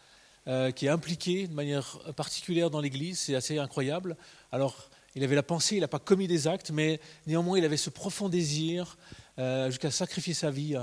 euh, 0.46 0.70
qui 0.70 0.86
est 0.86 0.90
impliqué 0.90 1.48
de 1.48 1.52
manière 1.52 1.98
particulière 2.16 2.70
dans 2.70 2.80
l'église. 2.80 3.18
C'est 3.18 3.34
assez 3.34 3.58
incroyable. 3.58 4.16
Alors, 4.52 4.88
il 5.16 5.24
avait 5.24 5.34
la 5.34 5.42
pensée, 5.42 5.76
il 5.76 5.80
n'a 5.80 5.88
pas 5.88 5.98
commis 5.98 6.28
des 6.28 6.46
actes, 6.46 6.70
mais 6.70 7.00
néanmoins, 7.26 7.58
il 7.58 7.64
avait 7.64 7.76
ce 7.76 7.90
profond 7.90 8.28
désir 8.28 8.96
euh, 9.38 9.66
jusqu'à 9.66 9.90
sacrifier 9.90 10.34
sa 10.34 10.50
vie 10.50 10.76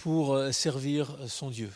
pour 0.00 0.32
euh, 0.32 0.50
servir 0.50 1.14
son 1.28 1.50
Dieu. 1.50 1.70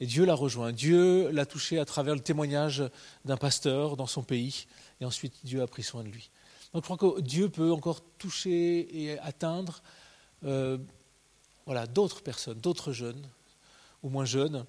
Et 0.00 0.06
Dieu 0.06 0.24
l'a 0.24 0.34
rejoint. 0.34 0.72
Dieu 0.72 1.30
l'a 1.30 1.44
touché 1.44 1.78
à 1.78 1.84
travers 1.84 2.14
le 2.14 2.20
témoignage 2.20 2.82
d'un 3.26 3.36
pasteur 3.36 3.98
dans 3.98 4.06
son 4.06 4.22
pays. 4.22 4.66
Et 5.02 5.04
ensuite, 5.04 5.34
Dieu 5.44 5.60
a 5.60 5.66
pris 5.66 5.82
soin 5.82 6.02
de 6.02 6.08
lui. 6.08 6.30
Donc 6.72 6.82
je 6.82 6.90
crois 6.90 6.96
que 6.96 7.20
Dieu 7.20 7.50
peut 7.50 7.72
encore 7.72 8.00
toucher 8.16 8.88
et 9.02 9.18
atteindre 9.18 9.82
euh, 10.44 10.78
voilà, 11.66 11.86
d'autres 11.86 12.22
personnes, 12.22 12.58
d'autres 12.58 12.92
jeunes 12.92 13.22
ou 14.02 14.08
moins 14.08 14.24
jeunes. 14.24 14.64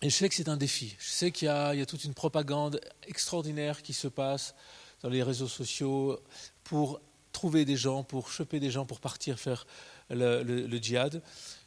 Et 0.00 0.08
je 0.08 0.16
sais 0.16 0.30
que 0.30 0.34
c'est 0.34 0.48
un 0.48 0.56
défi. 0.56 0.96
Je 0.98 1.10
sais 1.10 1.30
qu'il 1.30 1.46
y, 1.46 1.50
a 1.50 1.86
toute 1.86 2.04
une 2.04 2.14
propagande 2.14 2.80
extraordinaire 3.06 3.82
qui 3.82 3.92
se 3.92 4.08
passe 4.08 4.54
dans 5.02 5.10
les 5.10 5.22
réseaux 5.22 5.48
sociaux 5.48 6.18
pour 6.64 7.02
trouver 7.32 7.66
des 7.66 7.76
gens, 7.76 8.02
pour 8.02 8.30
choper 8.30 8.60
des 8.60 8.70
gens, 8.70 8.86
pour 8.86 9.00
partir 9.00 9.38
faire 9.38 9.66
le 10.08 10.78
djihad. 10.78 11.22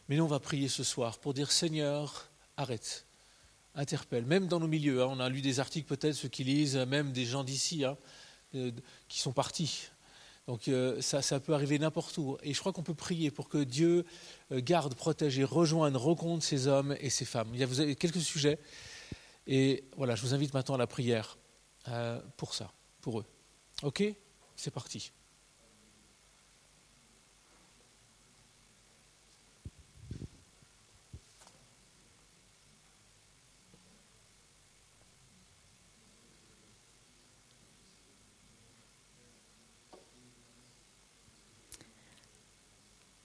Mais 0.10 0.16
nous, 0.16 0.24
on 0.24 0.28
va 0.28 0.40
prier 0.40 0.68
ce 0.68 0.84
soir 0.84 1.20
pour 1.20 1.36
dire 1.36 1.52
Seigneur, 1.52 2.30
arrête, 2.58 3.06
interpelle. 3.76 4.26
Même 4.26 4.48
dans 4.48 4.60
nos 4.60 4.68
milieux, 4.68 5.04
hein, 5.04 5.08
on 5.08 5.20
a 5.20 5.30
lu 5.30 5.42
des 5.42 5.60
articles 5.60 5.88
peut-être, 5.88 6.16
ceux 6.16 6.28
qui 6.28 6.44
lisent, 6.44 6.78
même 6.78 7.12
des 7.12 7.26
gens 7.26 7.44
d'ici 7.44 7.86
hein, 7.86 7.96
euh, 8.56 8.72
qui 9.08 9.20
sont 9.20 9.34
partis. 9.34 9.90
Donc 10.48 10.68
euh, 10.68 11.00
ça, 11.00 11.22
ça, 11.22 11.40
peut 11.40 11.54
arriver 11.54 11.78
n'importe 11.78 12.18
où. 12.18 12.40
Et 12.42 12.56
je 12.56 12.60
crois 12.60 12.74
qu'on 12.74 12.82
peut 12.82 12.96
prier 12.96 13.30
pour 13.30 13.50
que 13.50 13.60
Dieu 13.60 14.04
euh, 14.52 14.62
garde, 14.62 14.96
protège 14.96 15.38
et 15.38 15.44
rejoigne, 15.44 15.96
rencontre 15.96 16.44
ces 16.44 16.66
hommes 16.66 16.98
et 17.00 17.12
ces 17.12 17.26
femmes. 17.26 17.50
Il 17.54 17.60
y 17.60 17.64
a 17.64 17.68
vous 17.68 17.80
avez 17.80 17.96
quelques 17.96 18.22
sujets. 18.22 18.58
Et 19.46 19.84
voilà, 19.96 20.16
je 20.16 20.24
vous 20.24 20.34
invite 20.34 20.56
maintenant 20.56 20.76
à 20.76 20.80
la 20.80 20.88
prière 20.88 21.38
pour 22.38 22.54
ça, 22.54 22.72
pour 23.02 23.20
eux. 23.20 23.26
OK? 23.82 24.04
C'est 24.56 24.70
parti. 24.70 25.12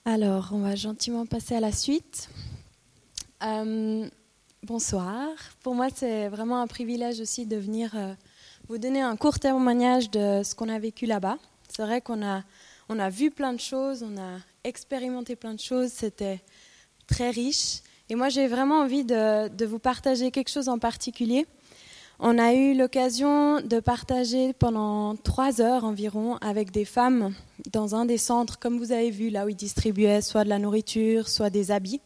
Alors, 0.07 0.51
on 0.53 0.59
va 0.59 0.75
gentiment 0.75 1.25
passer 1.25 1.55
à 1.55 1.61
la 1.61 1.73
suite. 1.73 2.29
Euh, 3.43 4.07
bonsoir. 4.63 5.31
Pour 5.63 5.75
moi, 5.75 5.87
c'est 5.95 6.29
vraiment 6.29 6.61
un 6.61 6.67
privilège 6.67 7.21
aussi 7.21 7.47
de 7.47 7.57
venir 7.57 7.91
euh, 7.95 8.13
vous 8.69 8.77
donner 8.77 9.01
un 9.01 9.17
court 9.17 9.39
témoignage 9.39 10.11
de 10.11 10.43
ce 10.45 10.55
qu'on 10.55 10.69
a 10.69 10.79
vécu 10.79 11.07
là-bas. 11.07 11.39
C'est 11.75 11.81
vrai 11.81 12.03
qu'on 12.03 12.23
a, 12.23 12.43
on 12.91 12.99
a 12.99 13.09
vu 13.09 13.31
plein 13.31 13.55
de 13.55 13.61
choses, 13.61 14.03
on 14.03 14.19
a 14.19 14.41
expérimenté 14.63 15.37
plein 15.37 15.55
de 15.55 15.61
choses, 15.61 15.91
c'était 15.91 16.43
très 17.07 17.31
riche. 17.31 17.81
Et 18.11 18.15
moi, 18.15 18.29
j'ai 18.29 18.47
vraiment 18.47 18.81
envie 18.81 19.05
de, 19.05 19.49
de 19.49 19.65
vous 19.65 19.79
partager 19.79 20.31
quelque 20.31 20.51
chose 20.51 20.69
en 20.69 20.79
particulier. 20.79 21.47
On 22.21 22.39
a 22.39 22.55
eu 22.55 22.75
l'occasion 22.75 23.61
de 23.61 23.81
partager 23.81 24.53
pendant 24.53 25.17
trois 25.17 25.61
heures 25.61 25.85
environ 25.85 26.37
avec 26.37 26.71
des 26.71 26.85
femmes 26.85 27.35
dans 27.73 27.97
un 27.97 28.05
des 28.05 28.19
centres, 28.19 28.59
comme 28.59 28.79
vous 28.79 28.93
avez 28.93 29.11
vu, 29.11 29.31
là 29.31 29.47
où 29.47 29.49
ils 29.49 29.57
distribuaient 29.57 30.21
soit 30.21 30.45
de 30.45 30.49
la 30.49 30.61
nourriture, 30.61 31.29
soit 31.29 31.51
des 31.51 31.73
habits. 31.73 32.01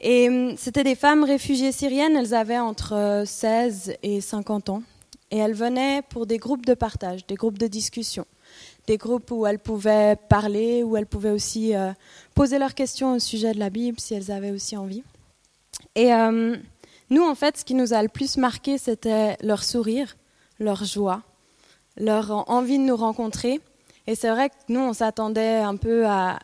Et 0.00 0.28
hum, 0.28 0.54
c'était 0.56 0.82
des 0.82 0.94
femmes 0.94 1.24
réfugiées 1.24 1.72
syriennes, 1.72 2.16
elles 2.16 2.34
avaient 2.34 2.58
entre 2.58 3.22
16 3.26 3.96
et 4.02 4.20
50 4.20 4.70
ans. 4.70 4.82
Et 5.30 5.38
elles 5.38 5.54
venaient 5.54 6.02
pour 6.08 6.26
des 6.26 6.38
groupes 6.38 6.66
de 6.66 6.74
partage, 6.74 7.26
des 7.26 7.36
groupes 7.36 7.58
de 7.58 7.66
discussion, 7.66 8.26
des 8.86 8.96
groupes 8.96 9.30
où 9.30 9.46
elles 9.46 9.58
pouvaient 9.58 10.16
parler, 10.28 10.82
où 10.82 10.96
elles 10.96 11.06
pouvaient 11.06 11.30
aussi 11.30 11.74
euh, 11.74 11.92
poser 12.34 12.58
leurs 12.58 12.74
questions 12.74 13.14
au 13.14 13.18
sujet 13.18 13.52
de 13.52 13.58
la 13.58 13.70
Bible 13.70 14.00
si 14.00 14.14
elles 14.14 14.30
avaient 14.30 14.50
aussi 14.50 14.76
envie. 14.76 15.02
Et 15.94 16.12
hum, 16.12 16.58
nous, 17.12 17.22
en 17.22 17.34
fait, 17.34 17.58
ce 17.58 17.64
qui 17.66 17.74
nous 17.74 17.92
a 17.92 18.02
le 18.02 18.08
plus 18.08 18.38
marqué, 18.38 18.78
c'était 18.78 19.36
leur 19.42 19.64
sourire, 19.64 20.16
leur 20.58 20.82
joie, 20.82 21.20
leur 21.98 22.48
envie 22.50 22.78
de 22.78 22.84
nous 22.84 22.96
rencontrer. 22.96 23.60
Et 24.06 24.14
c'est 24.14 24.30
vrai 24.30 24.48
que 24.48 24.54
nous, 24.70 24.80
on 24.80 24.94
s'attendait 24.94 25.58
un 25.58 25.76
peu 25.76 26.06
à, 26.06 26.38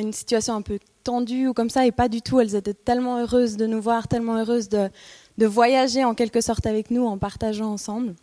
une 0.00 0.14
situation 0.14 0.54
un 0.54 0.62
peu 0.62 0.78
tendue 1.04 1.48
ou 1.48 1.52
comme 1.52 1.68
ça, 1.68 1.86
et 1.86 1.92
pas 1.92 2.08
du 2.08 2.22
tout. 2.22 2.40
Elles 2.40 2.54
étaient 2.54 2.72
tellement 2.72 3.18
heureuses 3.18 3.58
de 3.58 3.66
nous 3.66 3.82
voir, 3.82 4.08
tellement 4.08 4.38
heureuses 4.38 4.70
de, 4.70 4.90
voyager 5.38 6.04
en 6.04 6.14
quelque 6.14 6.40
sorte 6.40 6.64
avec 6.64 6.90
nous, 6.90 7.04
en 7.04 7.18
partageant 7.18 7.70
ensemble. 7.70 8.14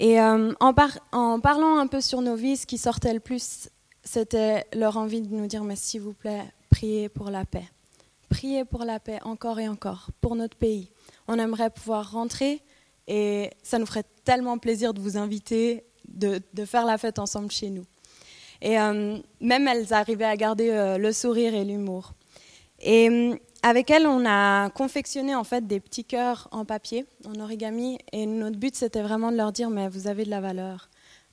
Et 0.00 0.20
euh, 0.20 0.52
en, 0.58 0.74
en, 1.12 1.38
parlant 1.38 1.78
un 1.78 1.86
peu 1.86 2.00
sur 2.00 2.22
nos 2.22 2.34
vies, 2.34 2.56
ce 2.56 2.66
qui 2.66 2.78
sortait 2.78 3.14
le 3.14 3.20
plus, 3.20 3.68
c'était 4.02 4.66
leur 4.74 4.96
envie 4.96 5.20
de 5.20 5.32
nous 5.32 5.46
dire, 5.46 5.62
mais 5.62 5.76
s'il 5.76 6.00
vous 6.00 6.12
plaît, 6.12 6.42
priez 6.70 7.08
pour 7.08 7.30
la 7.30 7.44
paix 7.44 7.68
prier 8.34 8.64
pour 8.64 8.84
la 8.84 8.98
paix 8.98 9.20
encore 9.22 9.60
et 9.60 9.68
encore, 9.68 10.08
pour 10.20 10.34
notre 10.34 10.56
pays. 10.56 10.90
On 11.28 11.38
aimerait 11.38 11.70
pouvoir 11.70 12.10
rentrer 12.10 12.60
et 13.06 13.50
ça 13.62 13.78
nous 13.78 13.86
ferait 13.86 14.04
tellement 14.24 14.58
plaisir 14.58 14.92
de 14.92 15.00
vous 15.00 15.16
inviter, 15.16 15.84
de, 16.08 16.40
faire 16.64 16.84
la 16.84 16.98
fête 16.98 17.20
ensemble 17.20 17.52
chez 17.52 17.70
nous. 17.70 17.84
Et 18.60 18.80
euh, 18.80 19.18
même 19.40 19.68
elles 19.68 19.92
arrivaient 19.92 20.24
à 20.24 20.36
garder 20.36 20.70
euh, 20.70 20.98
le 20.98 21.12
sourire 21.12 21.54
et 21.54 21.64
l'humour. 21.64 22.14
Et 22.80 23.08
euh, 23.08 23.36
avec 23.62 23.88
elles, 23.90 24.06
on 24.06 24.26
a 24.26 24.68
confectionné 24.70 25.36
en 25.36 25.44
fait 25.44 25.64
des 25.64 25.78
petits 25.78 26.04
cœurs 26.04 26.48
en 26.50 26.64
papier, 26.64 27.06
en 27.26 27.38
origami. 27.40 27.98
Et 28.10 28.26
notre 28.26 28.58
but, 28.58 28.74
c'était 28.74 29.02
vraiment 29.02 29.30
de 29.30 29.36
leur 29.36 29.52
dire, 29.52 29.70
mais 29.70 29.88
vous 29.88 30.08
avez 30.08 30.24
de 30.24 30.30
la 30.30 30.40
valeur. 30.40 30.88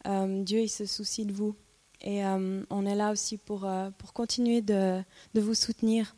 Dieu, 0.06 0.60
il 0.62 0.70
se 0.70 0.86
soucie 0.86 1.26
de 1.26 1.34
vous. 1.34 1.56
Et 2.04 2.24
on 2.70 2.86
est 2.86 2.96
là 2.96 3.12
aussi 3.12 3.38
pour, 3.38 3.70
pour 4.00 4.14
continuer 4.14 4.62
de, 4.62 5.02
de 5.36 5.42
vous 5.42 5.54
soutenir. 5.54 6.16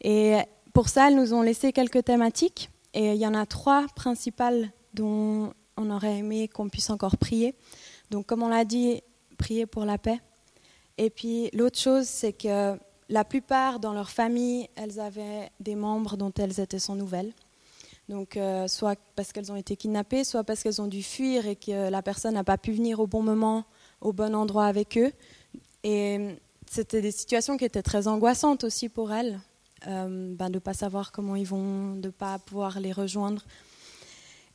Et 0.00 0.36
pour 0.72 0.88
ça, 0.88 1.08
elles 1.08 1.16
nous 1.16 1.34
ont 1.34 1.42
laissé 1.42 1.72
quelques 1.72 2.04
thématiques. 2.04 2.70
Et 2.94 3.12
il 3.12 3.18
y 3.18 3.26
en 3.26 3.34
a 3.34 3.46
trois 3.46 3.86
principales 3.94 4.70
dont 4.94 5.52
on 5.76 5.90
aurait 5.90 6.18
aimé 6.18 6.48
qu'on 6.48 6.68
puisse 6.68 6.90
encore 6.90 7.16
prier. 7.16 7.54
Donc, 8.10 8.26
comme 8.26 8.42
on 8.42 8.48
l'a 8.48 8.64
dit, 8.64 9.02
prier 9.36 9.66
pour 9.66 9.84
la 9.84 9.98
paix. 9.98 10.20
Et 10.96 11.10
puis, 11.10 11.50
l'autre 11.52 11.78
chose, 11.78 12.06
c'est 12.06 12.32
que 12.32 12.76
la 13.08 13.24
plupart 13.24 13.78
dans 13.80 13.92
leur 13.92 14.10
famille, 14.10 14.68
elles 14.76 15.00
avaient 15.00 15.50
des 15.60 15.74
membres 15.74 16.16
dont 16.16 16.32
elles 16.38 16.60
étaient 16.60 16.78
sans 16.78 16.96
nouvelles. 16.96 17.32
Donc, 18.08 18.36
euh, 18.36 18.66
soit 18.68 18.98
parce 19.16 19.32
qu'elles 19.32 19.52
ont 19.52 19.56
été 19.56 19.76
kidnappées, 19.76 20.24
soit 20.24 20.42
parce 20.42 20.62
qu'elles 20.62 20.80
ont 20.80 20.86
dû 20.86 21.02
fuir 21.02 21.46
et 21.46 21.56
que 21.56 21.90
la 21.90 22.02
personne 22.02 22.34
n'a 22.34 22.44
pas 22.44 22.58
pu 22.58 22.72
venir 22.72 23.00
au 23.00 23.06
bon 23.06 23.22
moment, 23.22 23.64
au 24.00 24.12
bon 24.12 24.34
endroit 24.34 24.66
avec 24.66 24.96
eux. 24.96 25.12
Et 25.84 26.36
c'était 26.70 27.02
des 27.02 27.10
situations 27.10 27.56
qui 27.56 27.64
étaient 27.64 27.82
très 27.82 28.08
angoissantes 28.08 28.64
aussi 28.64 28.88
pour 28.88 29.12
elles, 29.12 29.38
euh, 29.86 30.34
ben, 30.34 30.48
de 30.48 30.54
ne 30.54 30.58
pas 30.58 30.74
savoir 30.74 31.12
comment 31.12 31.36
ils 31.36 31.46
vont, 31.46 31.94
de 31.94 32.08
ne 32.08 32.12
pas 32.12 32.38
pouvoir 32.38 32.80
les 32.80 32.92
rejoindre. 32.92 33.44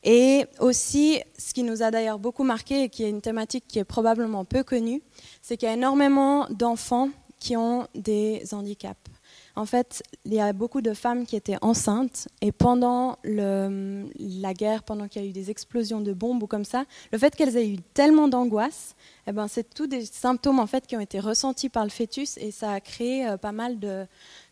Et 0.04 0.46
aussi, 0.60 1.22
ce 1.38 1.54
qui 1.54 1.64
nous 1.64 1.82
a 1.82 1.92
d'ailleurs 1.92 2.20
beaucoup 2.20 2.44
marqué 2.44 2.84
et 2.84 2.90
qui 2.90 3.04
est 3.04 3.10
une 3.10 3.22
thématique 3.22 3.64
qui 3.68 3.80
est 3.80 3.86
probablement 3.86 4.44
peu 4.44 4.64
connue, 4.64 5.02
c'est 5.42 5.56
qu'il 5.56 5.68
y 5.68 5.72
a 5.72 5.76
énormément 5.76 6.46
d'enfants 6.50 7.10
qui 7.40 7.56
ont 7.56 7.88
des 7.96 8.44
handicaps. 8.52 9.13
En 9.56 9.66
fait, 9.66 10.02
il 10.26 10.34
y 10.34 10.40
a 10.40 10.52
beaucoup 10.52 10.82
de 10.82 10.94
femmes 10.94 11.28
qui 11.28 11.36
étaient 11.36 11.58
enceintes 11.62 12.28
et 12.42 12.52
pendant 12.52 13.18
la 13.24 14.54
guerre, 14.54 14.82
pendant 14.82 15.08
qu'il 15.08 15.22
y 15.22 15.26
a 15.26 15.30
eu 15.30 15.32
des 15.32 15.52
explosions 15.52 16.02
de 16.02 16.12
bombes 16.12 16.42
ou 16.42 16.48
comme 16.48 16.66
ça, 16.66 16.86
le 17.12 17.20
fait 17.20 17.36
qu'elles 17.36 17.56
aient 17.56 17.70
eu 17.70 17.78
tellement 17.94 18.28
d'angoisse, 18.28 18.96
eh 19.28 19.32
ben, 19.32 19.48
c'est 19.48 19.72
tous 19.72 19.86
des 19.86 20.06
symptômes 20.06 20.60
en 20.60 20.66
fait 20.66 20.88
qui 20.88 20.98
ont 20.98 21.00
été 21.00 21.20
ressentis 21.20 21.70
par 21.70 21.84
le 21.84 21.92
fœtus 21.92 22.38
et 22.38 22.50
ça 22.50 22.72
a 22.72 22.80
créé 22.80 23.28
euh, 23.28 23.38
pas 23.38 23.52
mal 23.52 23.80
de, 23.80 24.08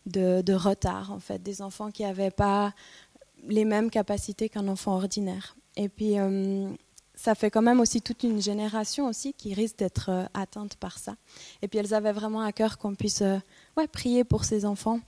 de, 0.06 0.54
retard, 0.54 1.10
en 1.10 1.18
fait, 1.18 1.42
des 1.42 1.62
enfants 1.62 1.90
qui 1.90 2.04
n'avaient 2.04 2.30
pas 2.30 2.72
les 3.48 3.64
mêmes 3.64 3.90
capacités 3.90 4.48
qu'un 4.48 4.68
enfant 4.68 4.94
ordinaire. 4.94 5.56
Et 5.76 5.88
puis, 5.88 6.18
euh, 6.18 6.70
ça 7.16 7.34
fait 7.34 7.50
quand 7.50 7.62
même 7.62 7.80
aussi 7.80 8.02
toute 8.02 8.22
une 8.22 8.40
génération 8.40 9.06
aussi 9.08 9.34
qui 9.34 9.52
risque 9.52 9.78
d'être 9.78 10.10
euh, 10.10 10.24
atteinte 10.32 10.76
par 10.76 10.98
ça. 10.98 11.16
Et 11.60 11.66
puis, 11.66 11.80
elles 11.80 11.92
avaient 11.92 12.12
vraiment 12.12 12.42
à 12.42 12.52
cœur 12.52 12.78
qu'on 12.78 12.94
puisse 12.94 13.24
ouais, 13.76 13.88
prier 13.88 14.24
pour 14.24 14.44
ces 14.44 14.64
enfants, 14.64 15.00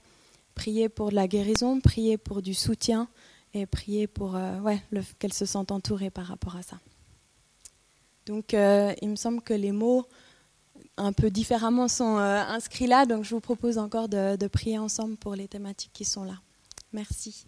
prier 0.53 0.89
pour 0.89 1.09
de 1.09 1.15
la 1.15 1.27
guérison, 1.27 1.79
prier 1.79 2.17
pour 2.17 2.41
du 2.41 2.53
soutien 2.53 3.07
et 3.53 3.65
prier 3.65 4.07
pour 4.07 4.37
ouais, 4.63 4.81
qu'elles 5.19 5.33
se 5.33 5.45
sentent 5.45 5.71
entourées 5.71 6.09
par 6.09 6.25
rapport 6.25 6.55
à 6.55 6.61
ça. 6.61 6.77
Donc, 8.25 8.53
il 8.53 9.09
me 9.09 9.15
semble 9.15 9.41
que 9.41 9.53
les 9.53 9.71
mots 9.71 10.05
un 10.97 11.13
peu 11.13 11.29
différemment 11.29 11.87
sont 11.87 12.17
euh, 12.17 12.41
inscrits 12.47 12.87
là. 12.87 13.05
Donc 13.05 13.23
je 13.23 13.31
vous 13.31 13.41
propose 13.41 13.77
encore 13.77 14.09
de, 14.09 14.47
prier 14.47 14.77
ensemble 14.77 15.17
pour 15.17 15.35
les 15.35 15.47
thématiques 15.47 15.91
qui 15.93 16.05
sont 16.05 16.23
là. 16.23 16.39
Merci. 16.93 17.45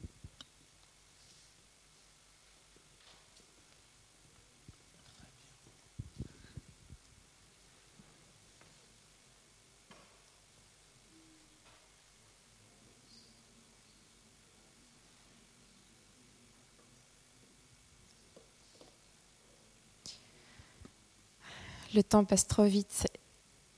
Le 21.98 22.04
temps 22.04 22.24
passe 22.24 22.48
trop 22.48 22.66
vite. 22.66 23.08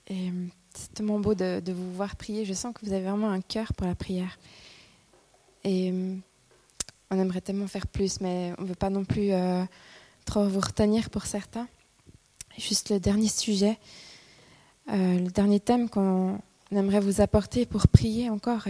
Et 0.08 0.32
c'est 0.74 0.94
tellement 0.94 1.20
beau 1.20 1.34
de, 1.34 1.72
vous 1.72 1.94
voir 1.94 2.16
prier. 2.16 2.46
Je 2.46 2.54
sens 2.54 2.74
que 2.74 2.86
vous 2.86 2.94
avez 2.94 3.04
vraiment 3.04 3.30
un 3.30 3.42
cœur 3.42 3.74
pour 3.74 3.88
la 3.88 3.96
prière. 3.96 4.38
Et 5.64 5.94
on 7.10 7.20
aimerait 7.20 7.42
tellement 7.42 7.68
faire 7.68 7.88
plus, 7.88 8.22
mais 8.22 8.54
on 8.58 8.64
ne 8.64 8.68
veut 8.68 8.76
pas 8.76 8.90
non 8.90 9.04
plus 9.04 9.32
euh, 9.32 9.64
trop 10.26 10.48
vous 10.48 10.60
retenir 10.60 11.10
pour 11.10 11.26
certains. 11.26 11.68
Juste 12.58 12.90
le 12.90 13.00
dernier 13.00 13.30
sujet, 13.30 13.80
euh, 14.90 15.20
le 15.20 15.32
dernier 15.32 15.60
thème 15.60 15.90
qu'on 15.90 16.42
aimerait 16.72 17.00
vous 17.00 17.22
apporter 17.22 17.66
pour 17.66 17.88
prier 17.88 18.30
encore, 18.30 18.68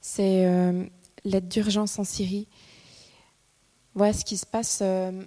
c'est 0.00 0.46
euh, 0.46 0.84
l'aide 1.24 1.48
d'urgence 1.48 1.98
en 1.98 2.04
Syrie. 2.04 2.46
Voilà 3.94 4.12
ce 4.12 4.24
qui 4.24 4.36
se 4.36 4.46
passe 4.46 4.80
euh, 4.82 5.24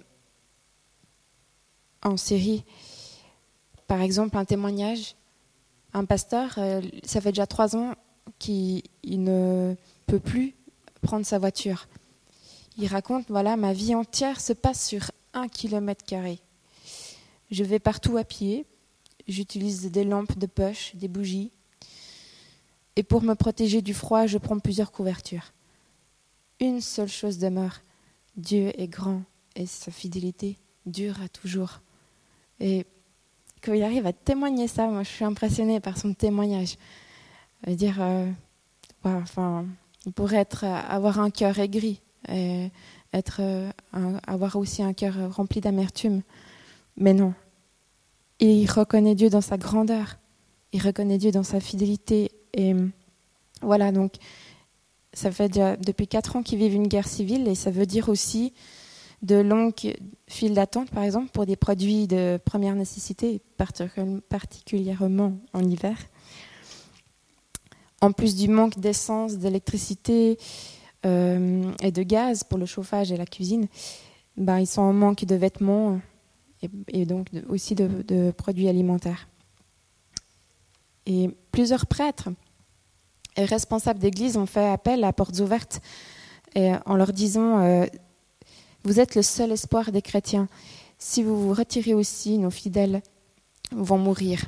en 2.02 2.16
Syrie. 2.16 2.64
Par 3.86 4.00
exemple, 4.00 4.36
un 4.36 4.44
témoignage. 4.44 5.16
Un 5.92 6.04
pasteur, 6.04 6.54
euh, 6.58 6.80
ça 7.04 7.20
fait 7.20 7.32
déjà 7.32 7.46
trois 7.46 7.74
ans 7.76 7.94
qu'il 8.38 8.84
ne 9.04 9.74
peut 10.06 10.20
plus 10.20 10.54
prendre 11.02 11.26
sa 11.26 11.38
voiture. 11.38 11.88
Il 12.78 12.86
raconte, 12.86 13.26
voilà, 13.28 13.56
ma 13.56 13.72
vie 13.72 13.94
entière 13.94 14.40
se 14.40 14.52
passe 14.52 14.86
sur 14.86 15.10
un 15.34 15.48
kilomètre 15.48 16.04
carré. 16.04 16.38
Je 17.50 17.64
vais 17.64 17.80
partout 17.80 18.16
à 18.16 18.24
pied. 18.24 18.66
J'utilise 19.26 19.90
des 19.90 20.04
lampes 20.04 20.38
de 20.38 20.46
poche, 20.46 20.94
des 20.94 21.08
bougies. 21.08 21.50
Et 22.96 23.02
pour 23.02 23.22
me 23.22 23.34
protéger 23.34 23.82
du 23.82 23.94
froid, 23.94 24.26
je 24.26 24.38
prends 24.38 24.58
plusieurs 24.58 24.92
couvertures. 24.92 25.52
Une 26.60 26.80
seule 26.80 27.08
chose 27.08 27.38
demeure. 27.38 27.80
Dieu 28.36 28.72
est 28.80 28.88
grand 28.88 29.22
et 29.56 29.66
sa 29.66 29.90
fidélité 29.90 30.56
dure 30.86 31.20
à 31.22 31.28
toujours. 31.28 31.80
Et 32.60 32.86
quand 33.62 33.72
il 33.72 33.82
arrive 33.82 34.06
à 34.06 34.12
témoigner 34.12 34.68
ça, 34.68 34.86
moi 34.86 35.02
je 35.02 35.08
suis 35.08 35.24
impressionnée 35.24 35.80
par 35.80 35.98
son 35.98 36.14
témoignage. 36.14 36.76
Je 37.66 37.72
dire, 37.72 37.96
euh, 38.00 38.30
enfin, 39.04 39.66
il 40.06 40.12
pourrait 40.12 40.36
être, 40.36 40.64
avoir 40.64 41.20
un 41.20 41.30
cœur 41.30 41.58
aigri, 41.58 42.00
être, 43.12 43.40
avoir 44.26 44.56
aussi 44.56 44.82
un 44.82 44.92
cœur 44.92 45.34
rempli 45.34 45.60
d'amertume. 45.60 46.22
Mais 46.96 47.12
non. 47.12 47.34
Il 48.38 48.66
reconnaît 48.70 49.14
Dieu 49.14 49.28
dans 49.28 49.42
sa 49.42 49.58
grandeur. 49.58 50.16
Il 50.72 50.82
reconnaît 50.82 51.18
Dieu 51.18 51.30
dans 51.30 51.42
sa 51.42 51.60
fidélité. 51.60 52.30
Et 52.54 52.74
voilà, 53.60 53.92
donc 53.92 54.14
ça 55.12 55.30
fait 55.30 55.48
déjà 55.48 55.76
depuis 55.76 56.06
quatre 56.06 56.36
ans 56.36 56.42
qu'ils 56.42 56.58
vivent 56.58 56.74
une 56.74 56.88
guerre 56.88 57.08
civile 57.08 57.48
et 57.48 57.54
ça 57.54 57.70
veut 57.70 57.86
dire 57.86 58.08
aussi 58.08 58.52
de 59.22 59.36
longues 59.36 59.94
files 60.28 60.54
d'attente, 60.54 60.90
par 60.90 61.02
exemple, 61.02 61.30
pour 61.30 61.44
des 61.46 61.56
produits 61.56 62.06
de 62.06 62.38
première 62.44 62.74
nécessité, 62.74 63.42
particulièrement 64.28 65.38
en 65.52 65.60
hiver. 65.60 65.96
En 68.00 68.12
plus 68.12 68.34
du 68.34 68.48
manque 68.48 68.78
d'essence, 68.78 69.36
d'électricité 69.36 70.38
euh, 71.04 71.70
et 71.82 71.92
de 71.92 72.02
gaz 72.02 72.44
pour 72.44 72.58
le 72.58 72.64
chauffage 72.64 73.12
et 73.12 73.16
la 73.18 73.26
cuisine, 73.26 73.66
ben, 74.36 74.58
ils 74.58 74.66
sont 74.66 74.80
en 74.80 74.94
manque 74.94 75.26
de 75.26 75.34
vêtements 75.34 76.00
et, 76.88 77.04
donc 77.04 77.28
aussi 77.48 77.74
de, 77.74 78.30
produits 78.30 78.68
alimentaires. 78.68 79.28
Et 81.04 81.30
plusieurs 81.52 81.86
prêtres 81.86 82.28
et 83.36 83.44
responsables 83.44 83.98
d'église 83.98 84.36
ont 84.36 84.46
fait 84.46 84.68
appel 84.68 85.04
à 85.04 85.12
portes 85.12 85.40
ouvertes 85.40 85.80
en 86.56 86.96
leur 86.96 87.12
disant 87.12 87.60
euh, 87.60 87.86
Vous 88.84 89.00
êtes 89.00 89.14
le 89.14 89.22
seul 89.22 89.52
espoir 89.52 89.92
des 89.92 90.02
chrétiens. 90.02 90.48
Si 90.98 91.22
vous 91.22 91.40
vous 91.40 91.54
retirez 91.54 91.94
aussi, 91.94 92.38
nos 92.38 92.50
fidèles 92.50 93.02
vont 93.72 93.98
mourir. 93.98 94.42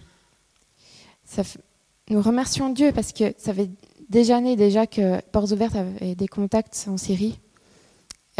nous 2.11 2.23
remercions 2.23 2.71
Dieu 2.71 2.92
parce 2.92 3.12
que 3.12 3.35
ça 3.38 3.55
fait 3.55 3.71
des 4.09 4.31
années 4.31 4.57
déjà 4.57 4.87
que 4.87 5.21
Portes 5.33 5.53
Ouvertes 5.53 5.77
avait 5.77 6.14
des 6.14 6.29
contacts 6.29 6.87
en 6.88 6.97
Syrie. 6.97 7.38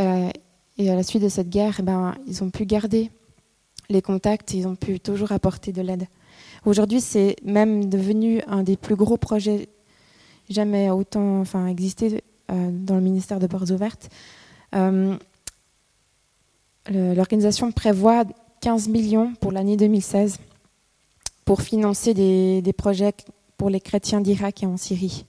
Euh, 0.01 0.31
et 0.79 0.91
à 0.91 0.95
la 0.95 1.03
suite 1.03 1.23
de 1.23 1.29
cette 1.29 1.51
guerre, 1.51 1.77
eh 1.79 1.83
ben, 1.83 2.15
ils 2.27 2.43
ont 2.43 2.51
pu 2.51 2.65
garder 2.65 3.11
les 3.91 4.03
contacts, 4.03 4.55
ils 4.55 4.67
ont 4.67 4.77
pu 4.77 5.01
toujours 5.01 5.33
apporter 5.33 5.73
de 5.73 5.83
l'aide. 5.83 6.07
Aujourd'hui, 6.65 7.01
c'est 7.01 7.37
même 7.45 7.89
devenu 7.89 8.43
un 8.47 8.63
des 8.63 8.77
plus 8.77 8.97
gros 8.97 9.17
projets 9.17 9.69
jamais 10.49 10.91
autant 10.91 11.41
enfin, 11.41 11.67
existé 11.67 12.23
euh, 12.51 12.71
dans 12.73 12.95
le 12.95 13.01
ministère 13.01 13.39
de 13.39 13.47
Portes 13.47 13.71
Ouvertes. 13.71 14.09
Euh, 14.75 15.17
l'organisation 16.91 17.71
prévoit 17.73 18.25
15 18.61 18.89
millions 18.89 19.35
pour 19.41 19.53
l'année 19.53 19.77
2016 19.77 20.39
pour 21.45 21.63
financer 21.63 22.15
des, 22.15 22.73
projets 22.73 23.13
pour 23.57 23.71
les 23.71 23.81
chrétiens 23.81 24.21
d'Irak 24.21 24.63
et 24.63 24.67
en 24.67 24.77
Syrie. 24.77 25.27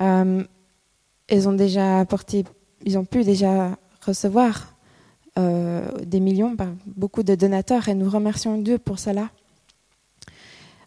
Euh, 0.00 0.44
ils 1.30 1.48
ont 1.48 1.52
déjà 1.52 2.00
apporté, 2.00 2.44
ils 2.84 2.98
ont 2.98 3.04
pu 3.04 3.24
déjà 3.24 3.76
recevoir 4.04 4.74
euh, 5.38 5.90
des 6.04 6.20
millions 6.20 6.56
beaucoup 6.86 7.22
de 7.22 7.34
donateurs 7.34 7.88
et 7.88 7.94
nous 7.94 8.08
remercions 8.08 8.58
Dieu 8.58 8.78
pour 8.78 8.98
cela. 8.98 9.30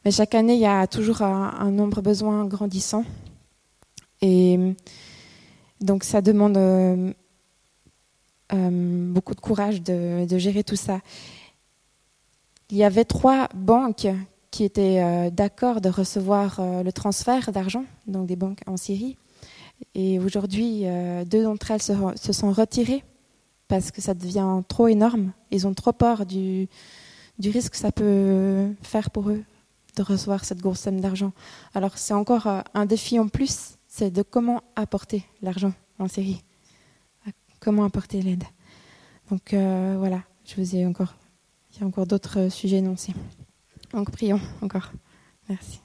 Mais 0.04 0.12
chaque 0.12 0.36
année, 0.36 0.54
il 0.54 0.60
y 0.62 0.68
a 0.68 0.86
toujours 0.86 1.24
un, 1.24 1.72
nombre 1.72 1.98
de 1.98 2.06
besoins 2.06 2.46
grandissant. 2.46 3.04
Et 4.22 4.76
donc, 5.82 6.04
ça 6.04 6.22
demande 6.22 7.16
euh, 8.56 8.70
euh, 8.70 9.14
beaucoup 9.14 9.36
de 9.36 9.40
courage 9.40 9.82
de, 9.82 10.38
gérer 10.38 10.64
tout 10.64 10.76
ça. 10.76 11.00
Il 12.70 12.78
y 12.78 12.84
avait 12.84 13.06
trois 13.06 13.48
banques 13.54 14.08
qui 14.52 14.64
étaient 14.64 15.02
euh, 15.02 15.30
d'accord 15.30 15.82
de 15.82 15.90
recevoir 15.90 16.60
le 16.84 16.92
transfert 16.92 17.52
d'argent, 17.52 17.86
donc 18.08 18.28
des 18.28 18.36
banques 18.36 18.62
en 18.68 18.78
Syrie. 18.78 19.18
Et 19.94 20.20
aujourd'hui, 20.20 20.86
deux 21.26 21.44
d'entre 21.44 21.72
elles 21.72 21.82
se, 21.82 22.32
sont 22.32 22.52
retirées 22.52 23.04
parce 23.68 23.92
que 23.92 24.02
ça 24.02 24.14
devient 24.14 24.62
trop 24.68 24.88
énorme. 24.88 25.34
Ils 25.52 25.68
ont 25.68 25.74
trop 25.74 25.92
peur 25.92 26.26
du, 26.26 26.70
risque 27.44 27.74
que 27.74 27.78
ça 27.78 27.92
peut 27.92 28.70
faire 28.82 29.10
pour 29.10 29.30
eux 29.30 29.44
de 29.96 30.04
recevoir 30.04 30.46
cette 30.46 30.60
grosse 30.60 30.80
somme 30.80 31.00
d'argent. 31.00 31.32
Alors 31.74 31.98
c'est 31.98 32.14
encore 32.14 32.48
euh, 32.48 32.62
un 32.74 32.86
défi 32.86 33.20
en 33.20 33.28
plus, 33.28 33.78
c'est 33.88 34.12
de 34.12 34.22
comment 34.22 34.62
apporter 34.76 35.26
l'argent 35.42 35.74
en 36.00 36.08
série, 36.08 36.44
comment 37.66 37.84
apporter 37.84 38.22
l'aide. 38.22 38.44
Donc 39.32 39.54
euh, 39.54 39.96
voilà, 39.98 40.22
je 40.46 40.56
vous 40.56 40.76
ai 40.76 40.86
encore, 40.86 41.16
il 41.74 41.82
y 41.82 41.84
a 41.84 41.88
encore 41.88 42.06
d'autres 42.06 42.50
sujets 42.50 42.78
énoncés. 42.78 43.14
Donc 43.92 44.12
prions 44.12 44.40
encore. 44.62 44.92
Merci. 45.50 45.85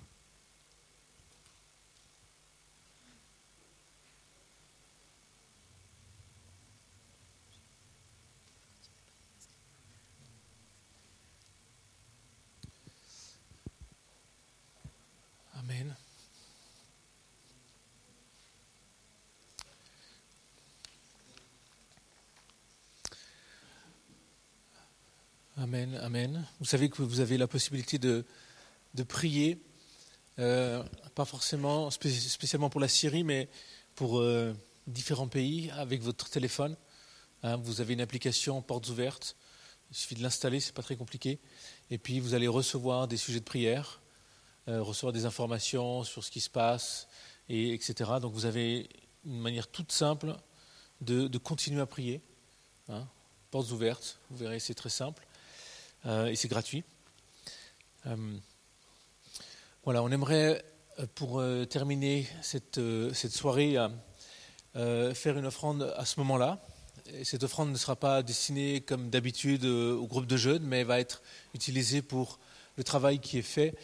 Amen, 25.62 25.94
amen. 26.02 26.46
Vous 26.58 26.64
savez 26.64 26.88
que 26.88 27.02
vous 27.02 27.20
avez 27.20 27.36
la 27.36 27.46
possibilité 27.46 27.98
de, 27.98 28.24
prier, 29.06 29.62
euh, 30.38 30.82
pas 31.14 31.26
forcément 31.26 31.90
spécialement 31.90 32.70
pour 32.70 32.80
la 32.80 32.88
Syrie, 32.88 33.24
mais 33.24 33.50
pour 33.94 34.20
euh, 34.20 34.54
différents 34.86 35.28
pays 35.28 35.70
avec 35.72 36.00
votre 36.00 36.30
téléphone. 36.30 36.78
Hein. 37.42 37.56
vous 37.56 37.82
avez 37.82 37.92
une 37.92 38.00
application 38.00 38.62
Portes 38.62 38.88
ouvertes. 38.88 39.36
Il 39.90 39.98
suffit 39.98 40.14
de 40.14 40.22
l'installer, 40.22 40.60
c'est 40.60 40.72
pas 40.72 40.82
très 40.82 40.96
compliqué. 40.96 41.38
Et 41.90 41.98
puis 41.98 42.20
vous 42.20 42.32
allez 42.32 42.48
recevoir 42.48 43.06
des 43.06 43.18
sujets 43.18 43.40
de 43.40 43.44
prière, 43.44 44.00
euh, 44.66 44.82
recevoir 44.82 45.12
des 45.12 45.26
informations 45.26 46.04
sur 46.04 46.24
ce 46.24 46.30
qui 46.30 46.40
se 46.40 46.48
passe, 46.48 47.06
et, 47.50 47.74
etc. 47.74 48.12
Donc 48.22 48.32
vous 48.32 48.46
avez 48.46 48.88
une 49.26 49.40
manière 49.40 49.68
toute 49.68 49.92
simple 49.92 50.34
de, 51.02 51.28
de 51.28 51.36
continuer 51.36 51.82
à 51.82 51.86
prier. 51.86 52.22
Hein. 52.88 53.06
portes 53.50 53.70
ouvertes, 53.72 54.18
vous 54.30 54.38
verrez, 54.38 54.58
c'est 54.58 54.72
très 54.72 54.88
simple. 54.88 55.26
Euh, 56.06 56.26
et 56.26 56.36
c'est 56.36 56.48
gratuit. 56.48 56.84
Euh, 58.06 58.16
voilà, 59.84 60.02
on 60.02 60.10
aimerait, 60.10 60.64
euh, 60.98 61.06
pour 61.14 61.42
terminer 61.68 62.26
cette, 62.42 62.80
soirée, 63.30 63.76
faire 64.74 65.38
une 65.38 65.46
offrande 65.46 65.92
à 65.96 66.04
ce 66.04 66.20
moment-là. 66.20 66.60
Cette 67.24 67.42
offrande 67.42 67.72
ne 67.72 67.76
sera 67.76 67.96
pas 67.96 68.22
destinée 68.22 68.82
comme 68.82 69.10
d'habitude 69.10 69.64
au 69.64 70.06
groupe 70.06 70.26
de 70.26 70.36
jeunes, 70.36 70.62
mais 70.62 70.84
va 70.84 71.00
être 71.00 71.22
utilisée 71.54 72.02
pour 72.02 72.38
le 72.76 72.84
travail 72.84 73.18
qui 73.18 73.38
est 73.38 73.42
fait 73.42 73.74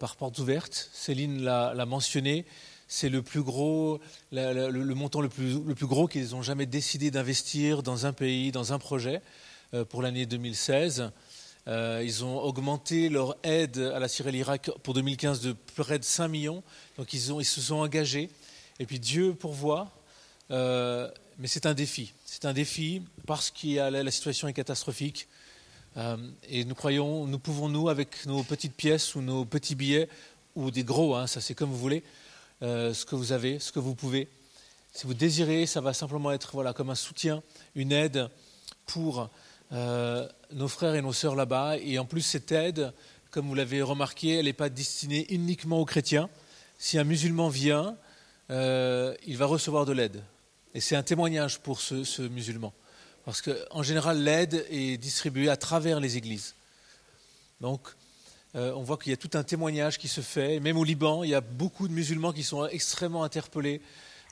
par 0.00 0.16
Portes 0.16 0.38
Ouvertes. 0.40 0.90
Céline 0.92 1.42
l'a 1.42 1.86
mentionné, 1.86 2.46
c'est 2.88 3.10
le 3.10 3.22
plus 3.22 3.42
gros, 3.42 4.00
le, 4.32 4.94
montant 4.94 5.20
le 5.20 5.28
plus, 5.28 5.62
le 5.62 5.74
plus 5.74 5.86
gros 5.86 6.08
qu'ils 6.08 6.34
ont 6.34 6.42
jamais 6.42 6.66
décidé 6.66 7.12
d'investir 7.12 7.84
dans 7.84 8.06
un 8.06 8.12
pays, 8.12 8.50
dans 8.50 8.72
un 8.72 8.78
projet. 8.78 9.22
pour 9.88 10.02
l'année 10.02 10.26
2016. 10.26 11.12
Ils 11.66 12.24
ont 12.24 12.40
augmenté 12.42 13.08
leur 13.08 13.36
aide 13.42 13.78
à 13.78 13.98
la 13.98 14.08
Syrie 14.08 14.30
et 14.30 14.32
l'Irak 14.32 14.70
pour 14.82 14.94
2015 14.94 15.40
de 15.40 15.56
près 15.76 15.98
de 15.98 16.04
5 16.04 16.28
millions. 16.28 16.62
Donc 16.98 17.12
ils, 17.12 17.20
se 17.20 17.60
sont 17.60 17.76
engagés. 17.76 18.30
Et 18.78 18.86
puis 18.86 18.98
Dieu 18.98 19.34
pourvoit. 19.34 19.90
mais 20.50 21.46
c'est 21.46 21.66
un 21.66 21.74
défi. 21.74 22.12
C'est 22.26 22.44
un 22.44 22.52
défi 22.52 23.02
parce 23.26 23.50
que 23.50 23.90
la 23.90 24.10
situation 24.10 24.48
est 24.48 24.52
catastrophique. 24.52 25.28
et 26.48 26.64
nous 26.64 26.74
croyons, 26.74 27.26
nous 27.26 27.38
pouvons, 27.38 27.68
nous, 27.68 27.88
avec 27.88 28.26
nos 28.26 28.42
petites 28.42 28.74
pièces 28.74 29.14
ou 29.14 29.22
nos 29.22 29.44
petits 29.44 29.74
billets, 29.74 30.08
ou 30.54 30.70
des 30.70 30.84
gros, 30.84 31.14
hein, 31.14 31.26
ça 31.26 31.40
c'est 31.40 31.54
comme 31.54 31.70
vous 31.70 31.78
voulez, 31.78 32.02
ce 32.60 33.04
que 33.04 33.14
vous 33.14 33.32
avez, 33.32 33.58
ce 33.58 33.72
que 33.72 33.78
vous 33.78 33.94
pouvez, 33.94 34.28
si 34.94 35.08
vous 35.08 35.14
désirez, 35.14 35.66
ça 35.66 35.80
va 35.80 35.92
simplement 35.92 36.30
être 36.30 36.52
voilà, 36.52 36.72
comme 36.72 36.88
un 36.88 36.94
soutien, 36.94 37.42
une 37.74 37.90
aide 37.90 38.30
pour 38.86 39.28
euh, 39.72 40.28
nos 40.52 40.68
frères 40.68 40.94
et 40.94 41.02
nos 41.02 41.12
sœurs 41.12 41.34
là-bas. 41.34 41.78
Et 41.78 41.98
en 41.98 42.04
plus, 42.04 42.22
cette 42.22 42.52
aide, 42.52 42.92
comme 43.30 43.46
vous 43.48 43.54
l'avez 43.54 43.82
remarqué, 43.82 44.36
elle 44.38 44.44
n'est 44.44 44.52
pas 44.52 44.68
destinée 44.68 45.26
uniquement 45.30 45.80
aux 45.80 45.84
chrétiens. 45.84 46.28
Si 46.78 46.98
un 46.98 47.04
musulman 47.04 47.48
vient, 47.48 47.96
euh, 48.50 49.14
il 49.26 49.36
va 49.36 49.46
recevoir 49.46 49.86
de 49.86 49.92
l'aide. 49.92 50.22
Et 50.74 50.80
c'est 50.80 50.96
un 50.96 51.02
témoignage 51.02 51.60
pour 51.60 51.80
ce, 51.80 52.22
musulman. 52.22 52.72
Parce 53.24 53.40
qu'en 53.40 53.82
général, 53.82 54.22
l'aide 54.22 54.66
est 54.70 54.98
distribuée 54.98 55.48
à 55.48 55.56
travers 55.56 56.00
les 56.00 56.16
églises. 56.16 56.54
Donc, 57.60 57.80
euh, 58.54 58.72
on 58.74 58.82
voit 58.82 58.98
qu'il 58.98 59.10
y 59.10 59.14
a 59.14 59.16
tout 59.16 59.30
un 59.34 59.42
témoignage 59.42 59.98
qui 59.98 60.08
se 60.08 60.20
fait. 60.20 60.60
Même 60.60 60.76
au 60.76 60.84
Liban, 60.84 61.24
il 61.24 61.30
y 61.30 61.34
a 61.34 61.40
beaucoup 61.40 61.88
de 61.88 61.92
musulmans 61.92 62.32
qui 62.32 62.42
sont 62.42 62.66
extrêmement 62.66 63.24
interpellés 63.24 63.80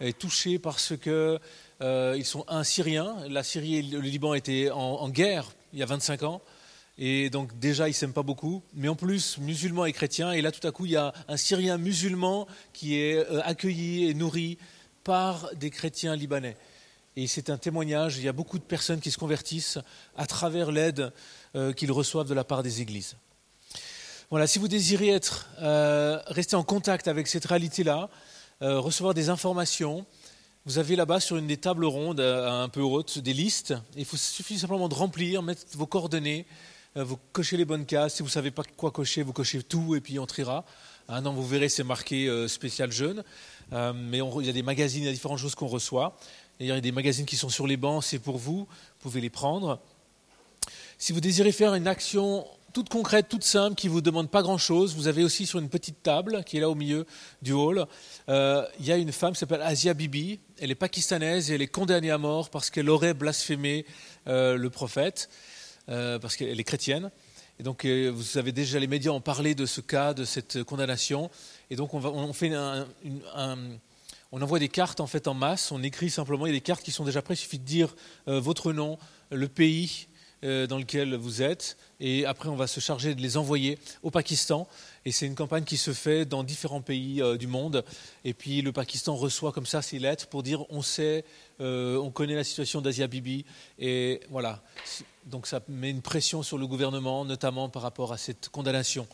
est 0.01 0.18
touché 0.18 0.59
parce 0.59 0.95
qu'ils 0.97 1.38
euh, 1.83 2.23
sont 2.23 2.45
un 2.49 2.64
Syrien. 2.64 3.16
La 3.29 3.42
Syrie 3.42 3.77
et 3.77 3.83
le 3.83 4.01
Liban 4.01 4.35
étaient 4.35 4.71
en, 4.71 5.09
guerre 5.09 5.53
il 5.73 5.81
y 5.81 5.83
a 5.83 5.87
25 5.87 6.23
ans. 6.23 6.42
Et 6.99 7.31
donc 7.31 7.59
déjà, 7.59 7.88
ils 7.88 7.95
s'aiment 7.95 8.12
pas 8.12 8.23
beaucoup. 8.23 8.62
Mais 8.75 8.88
en 8.88 8.95
plus, 8.95 9.38
musulmans 9.38 9.85
et 9.85 9.92
chrétiens. 9.92 10.33
Et 10.33 10.42
là, 10.42 10.53
tout 10.53 10.66
à 10.66 10.71
coup, 10.71 10.87
il 10.87 10.92
y 10.92 10.97
a 10.97 11.12
un 11.29 11.37
Syrien 11.37 11.79
musulman 11.79 12.47
qui 12.73 12.99
est 12.99 13.16
euh, 13.16 13.40
accueilli 13.45 14.09
et 14.09 14.14
nourri 14.14 14.59
par 15.03 15.51
des 15.57 15.71
chrétiens 15.71 16.14
libanais. 16.14 16.57
Et 17.16 17.27
c'est 17.27 17.51
un 17.51 17.59
témoignage. 17.59 18.16
Il 18.16 18.25
y 18.25 18.29
a 18.29 18.33
beaucoup 18.33 18.59
de 18.59 18.64
personnes 18.64 19.01
qui 19.01 19.11
se 19.11 19.18
convertissent 19.18 19.79
à 20.16 20.27
travers 20.27 20.71
l'aide 20.71 21.12
euh, 21.57 21.73
qu'ils 21.73 21.92
reçoivent 21.92 22.29
de 22.29 22.35
la 22.35 22.45
part 22.45 22.62
des 22.62 22.81
églises. 22.81 23.16
Voilà, 24.31 24.47
si 24.47 24.59
vous 24.59 24.68
désirez 24.68 25.21
rester 25.59 26.57
en 26.57 26.62
contact 26.62 27.07
avec 27.07 27.27
cette 27.27 27.45
réalité-là, 27.45 28.09
recevoir 28.62 29.12
des 29.12 29.29
informations. 29.29 30.07
Vous 30.64 30.79
avez 30.79 30.94
là-bas 30.94 31.18
sur 31.18 31.38
une 31.38 31.48
des 31.48 31.57
tables 31.57 31.85
rondes 31.85 32.20
euh, 32.20 32.48
un 32.48 32.68
peu 32.68 32.83
hautes 32.83 33.18
des 33.18 33.33
listes. 33.33 33.75
Il 33.96 34.05
faut 34.05 34.16
suffit 34.16 34.61
simplement 34.61 34.88
de 34.88 34.94
remplir, 34.94 35.42
mettre 35.42 35.62
vos 35.72 35.87
coordonnées, 35.87 36.46
euh, 36.96 37.03
vous 37.03 37.18
cochez 37.33 37.57
les 37.57 37.64
bonnes 37.64 37.85
cases. 37.85 38.14
Si 38.14 38.22
vous 38.22 38.29
ne 38.29 38.33
savez 38.33 38.53
pas 38.53 38.62
quoi 38.77 38.92
cocher, 38.92 39.25
vous 39.25 39.33
cochez 39.33 39.61
tout 39.64 39.96
et 39.96 40.01
puis 40.01 40.20
on 40.20 40.27
triera. 40.27 40.64
Ah 41.09 41.20
non, 41.20 41.33
vous 41.33 41.44
verrez, 41.44 41.68
c'est 41.68 41.83
marqué 41.83 42.31
spécial 42.46 42.92
jeune. 42.92 43.25
mais 43.72 44.18
il 44.18 44.46
y 44.46 44.48
a 44.48 44.53
des 44.53 44.62
magazines, 44.62 45.03
il 45.03 45.07
y 45.07 45.09
a 45.09 45.12
différentes 45.12 45.40
choses 45.40 45.57
qu'on 45.57 45.66
reçoit. 45.66 46.16
il 46.61 46.66
y 46.66 46.70
a 46.70 46.81
des 46.81 46.92
magazines 46.92 47.27
qui 47.27 47.35
sont 47.35 47.48
sur 47.48 47.66
les 47.66 47.77
bancs, 47.77 48.05
c'est 48.05 48.20
pour 48.20 48.38
vous. 48.38 48.59
Vous 48.59 49.01
pouvez 49.01 49.20
les 49.20 49.31
prendre. 49.31 49.81
Si 50.96 51.12
vous 51.12 51.20
désirez 51.20 51.51
faire 51.51 51.75
une 51.75 51.88
action 51.88 52.46
toute 52.72 52.88
concrète, 52.88 53.29
toute 53.29 53.44
simple, 53.44 53.75
qui 53.75 53.88
ne 53.88 53.92
vous 53.92 54.01
demande 54.01 54.31
pas 54.31 54.42
grand-chose. 54.42 54.94
Vous 54.94 55.07
avez 55.07 55.25
aussi 55.25 55.46
sur 55.46 55.59
une 55.59 55.68
petite 55.68 56.03
table 56.03 56.42
qui 56.44 56.57
est 56.57 56.61
là 56.61 56.70
au 56.70 56.75
milieu 56.75 57.07
du 57.42 57.53
hall, 57.53 57.87
euh, 58.29 58.64
il 58.81 58.87
y 58.87 58.92
a 58.92 58.96
une 58.96 59.12
femme 59.12 59.33
qui 59.33 59.38
s'appelle 59.38 59.62
Asia 59.62 59.94
Bibi. 59.94 60.40
Elle 60.62 60.70
est 60.70 60.77
pakistanaise 60.77 61.51
et 61.51 61.57
elle 61.57 61.62
est 61.62 61.66
condamnée 61.66 62.12
à 62.12 62.18
mort 62.18 62.48
parce 62.48 62.70
qu'elle 62.70 62.88
aurait 62.88 63.14
blasphémé 63.14 63.85
euh, 64.29 64.57
le 64.57 64.70
prophète, 64.70 65.29
euh, 65.88 66.20
parce 66.20 66.37
qu'elle 66.37 66.61
est 66.61 66.64
chrétienne. 66.64 67.11
Et 67.59 67.64
donc, 67.64 67.85
vous 67.85 68.38
avez 68.38 68.53
déjà, 68.53 68.79
les 68.79 68.87
médias 68.87 69.11
ont 69.11 69.20
parlé 69.20 69.57
de 69.57 69.66
ce 69.66 69.81
cas, 69.81 70.14
de 70.14 70.25
cette 70.25 70.62
condamnation. 70.62 71.33
Et 71.68 71.75
donc, 71.75 71.94
on 71.94 72.33
fait 72.33 72.53
on 74.35 74.40
envoie 74.40 74.61
des 74.61 74.68
cartes 74.68 75.01
en 75.01 75.09
fait 75.09 75.27
en 75.27 75.35
masse. 75.35 75.72
On 75.72 75.83
écrit 75.83 76.11
simplement. 76.11 76.46
Il 76.46 76.51
y 76.51 76.53
a 76.53 76.59
des 76.59 76.61
cartes 76.61 76.85
qui 76.85 76.92
sont 76.92 77.05
déjà 77.05 77.22
prêtes. 77.22 77.38
Il 77.38 77.42
suffit 77.42 77.59
de 77.59 77.64
dire 77.64 77.94
votre 78.27 78.72
nom, 78.72 78.98
le 79.31 79.48
pays 79.48 80.07
dans 80.42 80.79
lequel 80.79 81.14
vous 81.14 81.42
êtes, 81.42 81.77
et 82.01 82.27
après 82.27 82.48
on 82.48 82.57
va 82.57 82.66
se 82.66 82.81
charger 82.81 83.14
de 83.14 83.20
les 83.20 83.37
envoyer 83.37 83.79
au 84.03 84.11
Pakistan. 84.11 84.66
Et 85.05 85.11
c'est 85.11 85.27
une 85.27 85.35
campagne 85.35 85.65
qui 85.65 85.77
se 85.77 85.93
fait 85.93 86.25
dans 86.25 86.45
différents 86.45 86.81
pays 86.81 87.21
euh, 87.21 87.37
du 87.37 87.49
monde. 87.49 87.85
Et 88.25 88.35
puis 88.35 88.62
le 88.62 88.73
Pakistan 88.73 89.17
reçoit 89.17 89.51
comme 89.51 89.67
ça 89.67 89.83
ces 89.83 89.99
lettres 89.99 90.29
pour 90.29 90.45
dire 90.45 90.65
on 90.71 90.81
sait, 90.81 91.25
euh, 91.61 91.97
on 91.97 92.11
connaît 92.11 92.37
la 92.37 92.45
situation 92.45 92.81
d'Asia 92.81 93.09
Bibi. 93.09 93.45
Et 93.81 94.21
voilà. 94.31 94.62
Donc 95.27 95.47
ça 95.49 95.61
met 95.69 95.91
une 95.91 96.03
pression 96.03 96.43
sur 96.43 96.57
le 96.57 96.67
gouvernement, 96.69 97.25
notamment 97.25 97.69
par 97.69 97.83
rapport 97.83 98.12
à 98.12 98.19
cette 98.19 98.49
condamnation, 98.49 99.09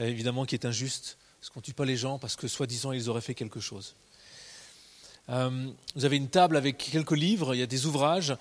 euh, 0.00 0.06
évidemment 0.06 0.46
qui 0.46 0.54
est 0.54 0.64
injuste. 0.64 1.18
Parce 1.40 1.50
qu'on 1.50 1.60
ne 1.60 1.64
tue 1.64 1.74
pas 1.74 1.84
les 1.84 1.96
gens 1.96 2.18
parce 2.18 2.36
que 2.36 2.48
soi-disant 2.48 2.92
ils 2.92 3.10
auraient 3.10 3.20
fait 3.20 3.34
quelque 3.34 3.60
chose. 3.60 3.96
vous 5.28 6.04
avez 6.04 6.16
une 6.16 6.28
table 6.30 6.56
avec 6.56 6.78
quelques 6.78 7.10
livres, 7.10 7.54
il 7.54 7.58
y 7.58 7.62
a 7.62 7.66
des 7.66 7.84
ouvrages. 7.84 8.34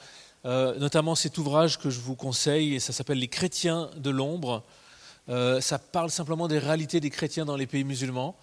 Notamment 0.46 1.16
cet 1.16 1.38
ouvrage 1.38 1.80
que 1.80 1.90
je 1.90 2.00
vous 2.00 2.16
conseille, 2.16 2.76
et 2.76 2.80
ça 2.80 2.94
s'appelle 2.94 3.18
Les 3.18 3.28
chrétiens 3.28 3.90
de 3.98 4.10
l'ombre. 4.10 4.64
Euh, 5.30 5.62
ça 5.62 5.80
parle 5.80 6.12
simplement 6.12 6.48
des 6.48 6.60
réalités 6.60 7.00
des 7.00 7.10
chrétiens 7.10 7.46
dans 7.46 7.56
les 7.56 7.68
pays 7.68 7.84
musulmans. 7.84 8.36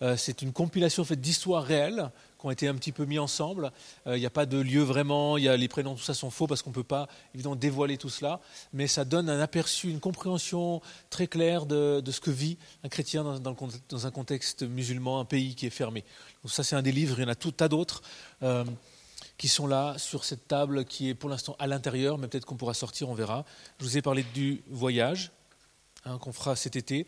Euh, 0.00 0.16
c'est 0.16 0.42
une 0.42 0.52
compilation 0.52 1.04
faite 1.04 1.20
d'histoires 1.20 1.64
réelles 1.64 2.10
qui 2.38 2.46
ont 2.46 2.50
été 2.52 2.68
un 2.68 2.74
petit 2.74 2.92
peu 2.92 3.04
mis 3.04 3.18
ensemble. 3.18 3.72
Il 4.06 4.12
n'y 4.12 4.26
a 4.26 4.30
pas 4.30 4.46
de 4.46 4.58
lieu 4.58 4.82
vraiment, 4.82 5.36
y 5.38 5.48
a, 5.48 5.56
les 5.56 5.66
prénoms, 5.66 5.96
tout 5.96 6.04
ça 6.04 6.14
sont 6.14 6.30
faux 6.30 6.46
parce 6.46 6.62
qu'on 6.62 6.70
ne 6.70 6.74
peut 6.74 6.84
pas 6.84 7.08
évidemment 7.34 7.56
dévoiler 7.56 7.98
tout 7.98 8.10
cela, 8.10 8.38
mais 8.72 8.86
ça 8.86 9.04
donne 9.04 9.28
un 9.28 9.40
aperçu, 9.40 9.90
une 9.90 9.98
compréhension 9.98 10.80
très 11.10 11.26
claire 11.26 11.66
de, 11.66 12.00
ce 12.08 12.20
que 12.20 12.30
vit 12.30 12.56
un 12.84 12.88
chrétien 12.88 13.24
dans, 13.24 14.06
un 14.06 14.10
contexte 14.12 14.62
musulman, 14.62 15.18
un 15.18 15.24
pays 15.24 15.56
qui 15.56 15.66
est 15.66 15.70
fermé. 15.70 16.04
Donc 16.44 16.52
ça 16.52 16.62
c'est 16.62 16.76
un 16.76 16.82
des 16.82 16.92
livres, 16.92 17.18
il 17.18 17.22
y 17.22 17.26
en 17.26 17.28
a 17.28 17.34
tout 17.34 17.50
tas 17.50 17.68
d'autres 17.68 18.02
qui 19.36 19.48
sont 19.48 19.66
là 19.66 19.96
sur 19.98 20.24
cette 20.24 20.46
table 20.46 20.84
qui 20.84 21.08
est 21.08 21.14
pour 21.14 21.30
l'instant 21.30 21.56
à 21.58 21.66
l'intérieur, 21.66 22.18
mais 22.18 22.28
peut-être 22.28 22.44
qu'on 22.44 22.56
pourra 22.56 22.74
sortir, 22.74 23.08
on 23.08 23.14
verra. 23.14 23.44
Je 23.78 23.84
vous 23.84 23.96
ai 23.96 24.02
parlé 24.02 24.24
du 24.34 24.62
voyage 24.68 25.32
hein, 26.04 26.18
qu'on 26.18 26.32
fera 26.32 26.56
cet 26.56 26.76
été. 26.76 27.06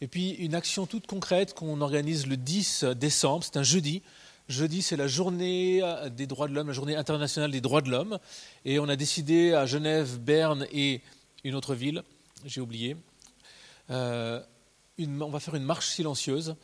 Et 0.00 0.08
puis 0.08 0.30
une 0.32 0.54
action 0.54 0.86
toute 0.86 1.06
concrète 1.06 1.54
qu'on 1.54 1.80
organise 1.80 2.26
le 2.26 2.36
10 2.36 2.84
décembre, 2.96 3.44
c'est 3.44 3.56
un 3.56 3.62
jeudi. 3.62 4.02
Jeudi, 4.48 4.82
c'est 4.82 4.96
la 4.96 5.06
journée 5.06 5.80
des 6.16 6.26
droits 6.26 6.48
de 6.48 6.54
l'homme, 6.54 6.66
la 6.66 6.72
journée 6.72 6.96
internationale 6.96 7.52
des 7.52 7.60
droits 7.60 7.82
de 7.82 7.90
l'homme. 7.90 8.18
Et 8.64 8.80
on 8.80 8.88
a 8.88 8.96
décidé 8.96 9.54
à 9.54 9.64
Genève, 9.64 10.18
Berne 10.18 10.66
et 10.72 11.02
une 11.44 11.54
autre 11.54 11.74
ville, 11.74 12.02
j'ai 12.44 12.60
oublié, 12.60 12.96
euh, 13.90 14.40
on 14.98 15.30
va 15.30 15.40
faire 15.40 15.54
une 15.54 15.64
marche 15.64 15.88
silencieuse, 15.88 16.56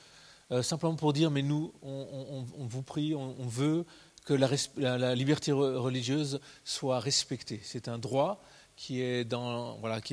euh, 0.51 0.63
simplement 0.63 0.97
pour 0.97 1.13
dire, 1.13 1.31
mais 1.31 1.43
nous, 1.43 1.73
on, 1.83 2.45
vous 2.59 2.83
prie, 2.83 3.15
on 3.15 3.47
veut 3.47 3.85
que 4.27 4.35
la, 4.35 5.15
liberté 5.15 5.53
religieuse 5.53 6.41
soit 6.65 7.01
respectée. 7.01 7.61
C'est 7.63 7.89
un 7.89 7.97
droit 7.97 8.43
qui 8.77 9.01
est, 9.01 9.33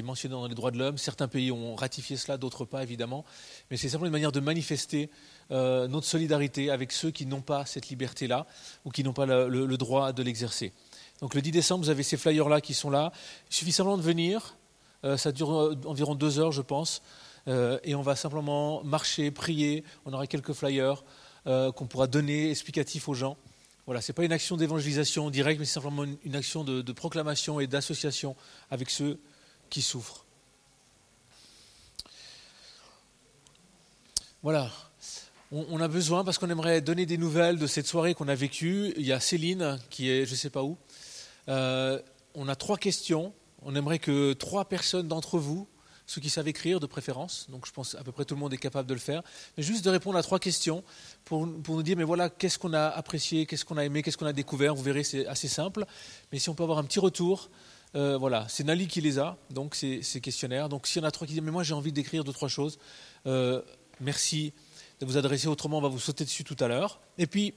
mentionné 0.02 0.32
dans 0.32 0.48
les 0.48 0.56
droits 0.56 0.72
de 0.72 0.80
l'homme. 0.80 0.98
Certains 0.98 1.28
pays 1.28 1.52
ont 1.52 1.76
ratifié 1.76 2.16
cela, 2.16 2.38
d'autres 2.38 2.64
pas, 2.66 2.82
évidemment. 2.82 3.26
Mais 3.70 3.78
c'est 3.78 3.90
simplement 3.90 4.08
une 4.08 4.14
manière 4.14 4.32
de 4.32 4.40
manifester 4.40 5.10
euh, 5.52 5.88
notre 5.90 6.08
solidarité 6.08 6.72
avec 6.72 6.94
ceux 6.94 7.12
qui 7.12 7.26
n'ont 7.26 7.42
pas 7.42 7.66
cette 7.66 7.90
liberté-là 7.90 8.48
ou 8.86 8.90
qui 8.90 9.04
n'ont 9.04 9.14
pas 9.14 9.26
le, 9.26 9.78
droit 9.78 10.14
de 10.14 10.24
l'exercer. 10.24 10.72
Donc 11.22 11.36
le 11.36 11.42
10 11.42 11.52
décembre, 11.52 11.84
vous 11.84 11.90
avez 11.90 12.04
ces 12.04 12.16
flyers-là 12.18 12.62
qui 12.62 12.74
sont 12.74 12.90
là. 12.90 13.12
Il 13.50 13.56
suffit 13.56 13.74
simplement 13.74 13.98
de 13.98 14.04
venir. 14.04 14.58
Euh, 15.04 15.18
ça 15.18 15.34
dure 15.34 15.54
euh, 15.54 15.78
environ 15.86 16.16
deux 16.16 16.40
heures, 16.40 16.54
je 16.54 16.62
pense. 16.62 17.02
et 17.48 17.94
on 17.94 18.02
va 18.02 18.16
simplement 18.16 18.82
marcher, 18.86 19.30
prier. 19.30 19.84
On 20.06 20.14
aura 20.14 20.28
quelques 20.28 20.54
flyers 20.54 21.04
qu'on 21.46 21.88
pourra 21.88 22.08
donner 22.08 22.50
explicatifs 22.50 23.10
aux 23.10 23.14
gens. 23.14 23.36
Voilà, 23.86 24.02
ce 24.02 24.12
n'est 24.12 24.16
pas 24.16 24.24
une 24.24 24.32
action 24.32 24.56
d'évangélisation 24.56 25.30
directe, 25.30 25.60
mais 25.60 25.66
c'est 25.66 25.74
simplement 25.74 26.06
une, 26.24 26.36
action 26.36 26.64
de, 26.64 26.92
proclamation 26.94 27.60
et 27.60 27.68
d'association 27.68 28.36
avec 28.72 28.90
ceux 28.90 29.20
qui 29.70 29.82
souffrent. 29.82 30.26
Voilà. 34.42 34.72
On, 35.52 35.80
a 35.82 35.88
besoin, 35.88 36.24
parce 36.24 36.38
qu'on 36.38 36.50
aimerait 36.50 36.82
donner 36.82 37.06
des 37.06 37.18
nouvelles 37.18 37.60
de 37.60 37.68
cette 37.68 37.86
soirée 37.86 38.14
qu'on 38.16 38.28
a 38.28 38.36
vécue. 38.36 38.94
Il 38.98 39.06
y 39.06 39.12
a 39.12 39.20
Céline 39.20 39.80
qui 39.90 40.10
est 40.10 40.26
je 40.26 40.32
ne 40.32 40.36
sais 40.36 40.50
pas 40.50 40.64
où. 40.64 40.78
Euh, 41.50 42.02
on 42.34 42.48
a 42.48 42.56
trois 42.56 42.78
questions. 42.78 43.34
On 43.62 43.76
aimerait 43.76 44.00
que 44.00 44.34
trois 44.34 44.66
personnes 44.66 45.08
d'entre 45.08 45.38
vous 45.38 45.68
ceux 46.06 46.22
qui 46.22 46.30
savent 46.30 46.48
écrire 46.48 46.80
de 46.80 46.86
préférence, 46.86 47.48
donc 47.50 47.66
je 47.66 47.72
pense 47.72 47.96
à 47.96 48.04
peu 48.04 48.12
près 48.12 48.26
tout 48.26 48.36
le 48.36 48.40
monde 48.40 48.54
est 48.54 48.58
capable 48.58 48.88
de 48.88 48.94
le 48.94 49.00
faire, 49.00 49.24
mais 49.58 49.64
juste 49.64 49.86
de 49.86 49.90
répondre 49.90 50.18
à 50.18 50.24
trois 50.24 50.40
questions 50.40 50.84
pour, 51.26 51.48
nous 51.48 51.84
dire, 51.84 51.98
mais 51.98 52.04
voilà, 52.04 52.30
qu'est-ce 52.30 52.60
qu'on 52.60 52.74
a 52.74 52.88
apprécié, 52.88 53.46
qu'est-ce 53.46 53.66
qu'on 53.66 53.78
a 53.78 53.86
aimé, 53.86 54.04
qu'est-ce 54.04 54.18
qu'on 54.18 54.26
a 54.26 54.34
découvert, 54.34 54.76
vous 54.76 54.84
verrez, 54.84 55.04
c'est 55.04 55.26
assez 55.28 55.48
simple, 55.48 55.86
mais 56.32 56.40
si 56.40 56.50
on 56.50 56.56
peut 56.56 56.64
avoir 56.64 56.78
un 56.78 56.84
petit 56.84 57.00
retour, 57.00 57.50
euh, 57.96 58.18
voilà, 58.18 58.48
c'est 58.50 58.64
Nali 58.64 58.88
qui 58.88 59.02
les 59.02 59.20
a, 59.20 59.38
donc 59.50 59.76
ces, 59.76 60.02
questionnaires, 60.22 60.68
donc 60.68 60.88
s'il 60.88 61.02
y 61.02 61.06
en 61.06 61.08
a 61.08 61.12
trois 61.12 61.26
qui 61.26 61.34
disent, 61.34 61.44
mais 61.44 61.52
moi 61.52 61.64
j'ai 61.64 61.74
envie 61.74 61.92
d'écrire 61.92 62.24
deux, 62.24 62.34
trois 62.34 62.50
choses, 62.50 62.80
euh, 63.26 63.62
merci 64.02 64.54
de 65.00 65.06
vous 65.06 65.18
adresser, 65.18 65.48
autrement. 65.48 65.80
On 65.80 65.82
va 65.82 65.88
vous 65.90 66.00
sauter 66.00 66.24
dessus 66.24 66.44
tout 66.44 66.58
à 66.60 66.68
l'heure, 66.68 67.00
et 67.18 67.28
puis... 67.28 67.54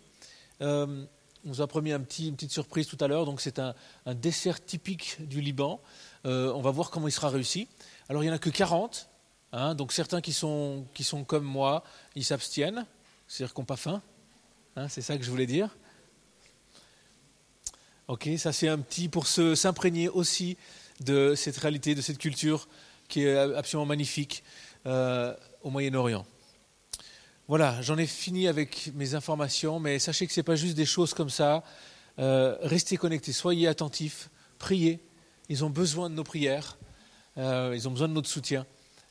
Euh, 0.62 1.04
On 1.44 1.50
nous 1.50 1.60
a 1.60 1.66
promis 1.68 1.92
une 1.92 2.04
petite 2.04 2.50
surprise 2.50 2.88
tout 2.88 2.96
à 3.00 3.06
l'heure. 3.06 3.24
Donc 3.24 3.40
c'est 3.40 3.60
un, 3.60 3.74
dessert 4.06 4.58
typique 4.64 5.16
du 5.20 5.40
Liban. 5.40 5.80
On 6.24 6.60
va 6.60 6.72
voir 6.72 6.90
comment 6.90 7.06
il 7.06 7.12
sera 7.12 7.28
réussi. 7.28 7.68
Alors 8.08 8.22
il 8.22 8.26
n'y 8.26 8.32
en 8.32 8.36
a 8.36 8.38
que 8.38 8.50
40. 8.50 9.08
Hein, 9.52 9.74
donc 9.74 9.92
certains 9.92 10.20
qui 10.20 10.32
sont, 10.32 10.86
qui 10.94 11.04
sont 11.04 11.24
comme 11.24 11.44
moi, 11.44 11.82
ils 12.14 12.24
s'abstiennent. 12.24 12.86
C'est-à-dire 13.26 13.54
qu'ils 13.54 13.62
n'ont 13.62 13.66
pas 13.66 13.76
faim. 13.76 14.02
Hein, 14.76 14.88
c'est 14.88 15.00
ça 15.02 15.16
que 15.16 15.24
je 15.24 15.30
voulais 15.30 15.46
dire. 15.46 15.76
Ok, 18.08 18.28
ça 18.38 18.52
c'est 18.52 18.68
un 18.68 18.78
petit 18.78 19.08
pour 19.08 19.26
s'imprégner 19.26 20.08
aussi 20.08 20.56
de 21.00 21.34
cette 21.34 21.56
réalité, 21.56 21.94
de 21.94 22.00
cette 22.00 22.18
culture 22.18 22.68
qui 23.08 23.24
est 23.24 23.36
absolument 23.36 23.86
magnifique 23.86 24.44
euh, 24.86 25.34
au 25.62 25.70
Moyen-Orient. 25.70 26.24
Voilà, 27.48 27.80
j'en 27.82 27.96
ai 27.98 28.06
fini 28.06 28.48
avec 28.48 28.92
mes 28.94 29.14
informations, 29.14 29.78
mais 29.80 29.98
sachez 29.98 30.26
que 30.26 30.32
ce 30.32 30.40
n'est 30.40 30.44
pas 30.44 30.56
juste 30.56 30.76
des 30.76 30.86
choses 30.86 31.14
comme 31.14 31.30
ça. 31.30 31.64
Euh, 32.18 32.56
restez 32.62 32.96
connectés, 32.96 33.32
soyez 33.32 33.68
attentifs, 33.68 34.30
priez. 34.58 35.00
Ils 35.48 35.64
ont 35.64 35.70
besoin 35.70 36.10
de 36.10 36.14
nos 36.14 36.24
prières, 36.24 36.76
euh, 37.38 37.72
ils 37.74 37.86
ont 37.88 37.90
besoin 37.90 38.08
de 38.08 38.12
notre 38.12 38.28
soutien. 38.28 38.66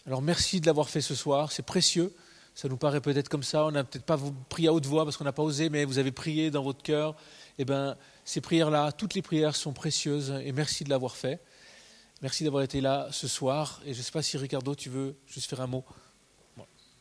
Alors 0.05 0.21
merci 0.21 0.61
de 0.61 0.65
l'avoir 0.65 0.89
fait 0.89 1.01
ce 1.01 1.15
soir, 1.15 1.51
c'est 1.51 1.65
précieux. 1.65 2.13
Ça 2.53 2.69
nous 2.69 2.77
paraît 2.77 3.01
peut-être 3.01 3.27
comme 3.27 3.43
ça, 3.43 3.65
on 3.65 3.71
n'a 3.71 3.83
peut-être 3.83 4.05
pas 4.05 4.17
prié 4.49 4.69
à 4.69 4.73
haute 4.73 4.85
voix 4.85 5.03
parce 5.03 5.17
qu'on 5.17 5.25
n'a 5.25 5.33
pas 5.33 5.43
osé, 5.43 5.69
mais 5.69 5.83
vous 5.83 5.97
avez 5.97 6.11
prié 6.11 6.51
dans 6.51 6.63
votre 6.63 6.81
cœur. 6.81 7.15
Eh 7.57 7.65
bien, 7.65 7.97
ces 8.23 8.39
prières-là, 8.39 8.91
toutes 8.91 9.13
les 9.13 9.21
prières 9.21 9.55
sont 9.55 9.73
précieuses 9.73 10.33
et 10.43 10.51
merci 10.51 10.83
de 10.83 10.89
l'avoir 10.89 11.15
fait. 11.15 11.41
Merci 12.21 12.43
d'avoir 12.45 12.63
été 12.63 12.79
là 12.79 13.09
ce 13.11 13.27
soir. 13.27 13.81
Et 13.85 13.93
je 13.93 13.99
ne 13.99 14.03
sais 14.03 14.11
pas 14.11 14.21
si 14.21 14.37
Ricardo, 14.37 14.73
tu 14.73 14.89
veux 14.89 15.15
juste 15.27 15.49
faire 15.49 15.61
un 15.61 15.67
mot 15.67 15.83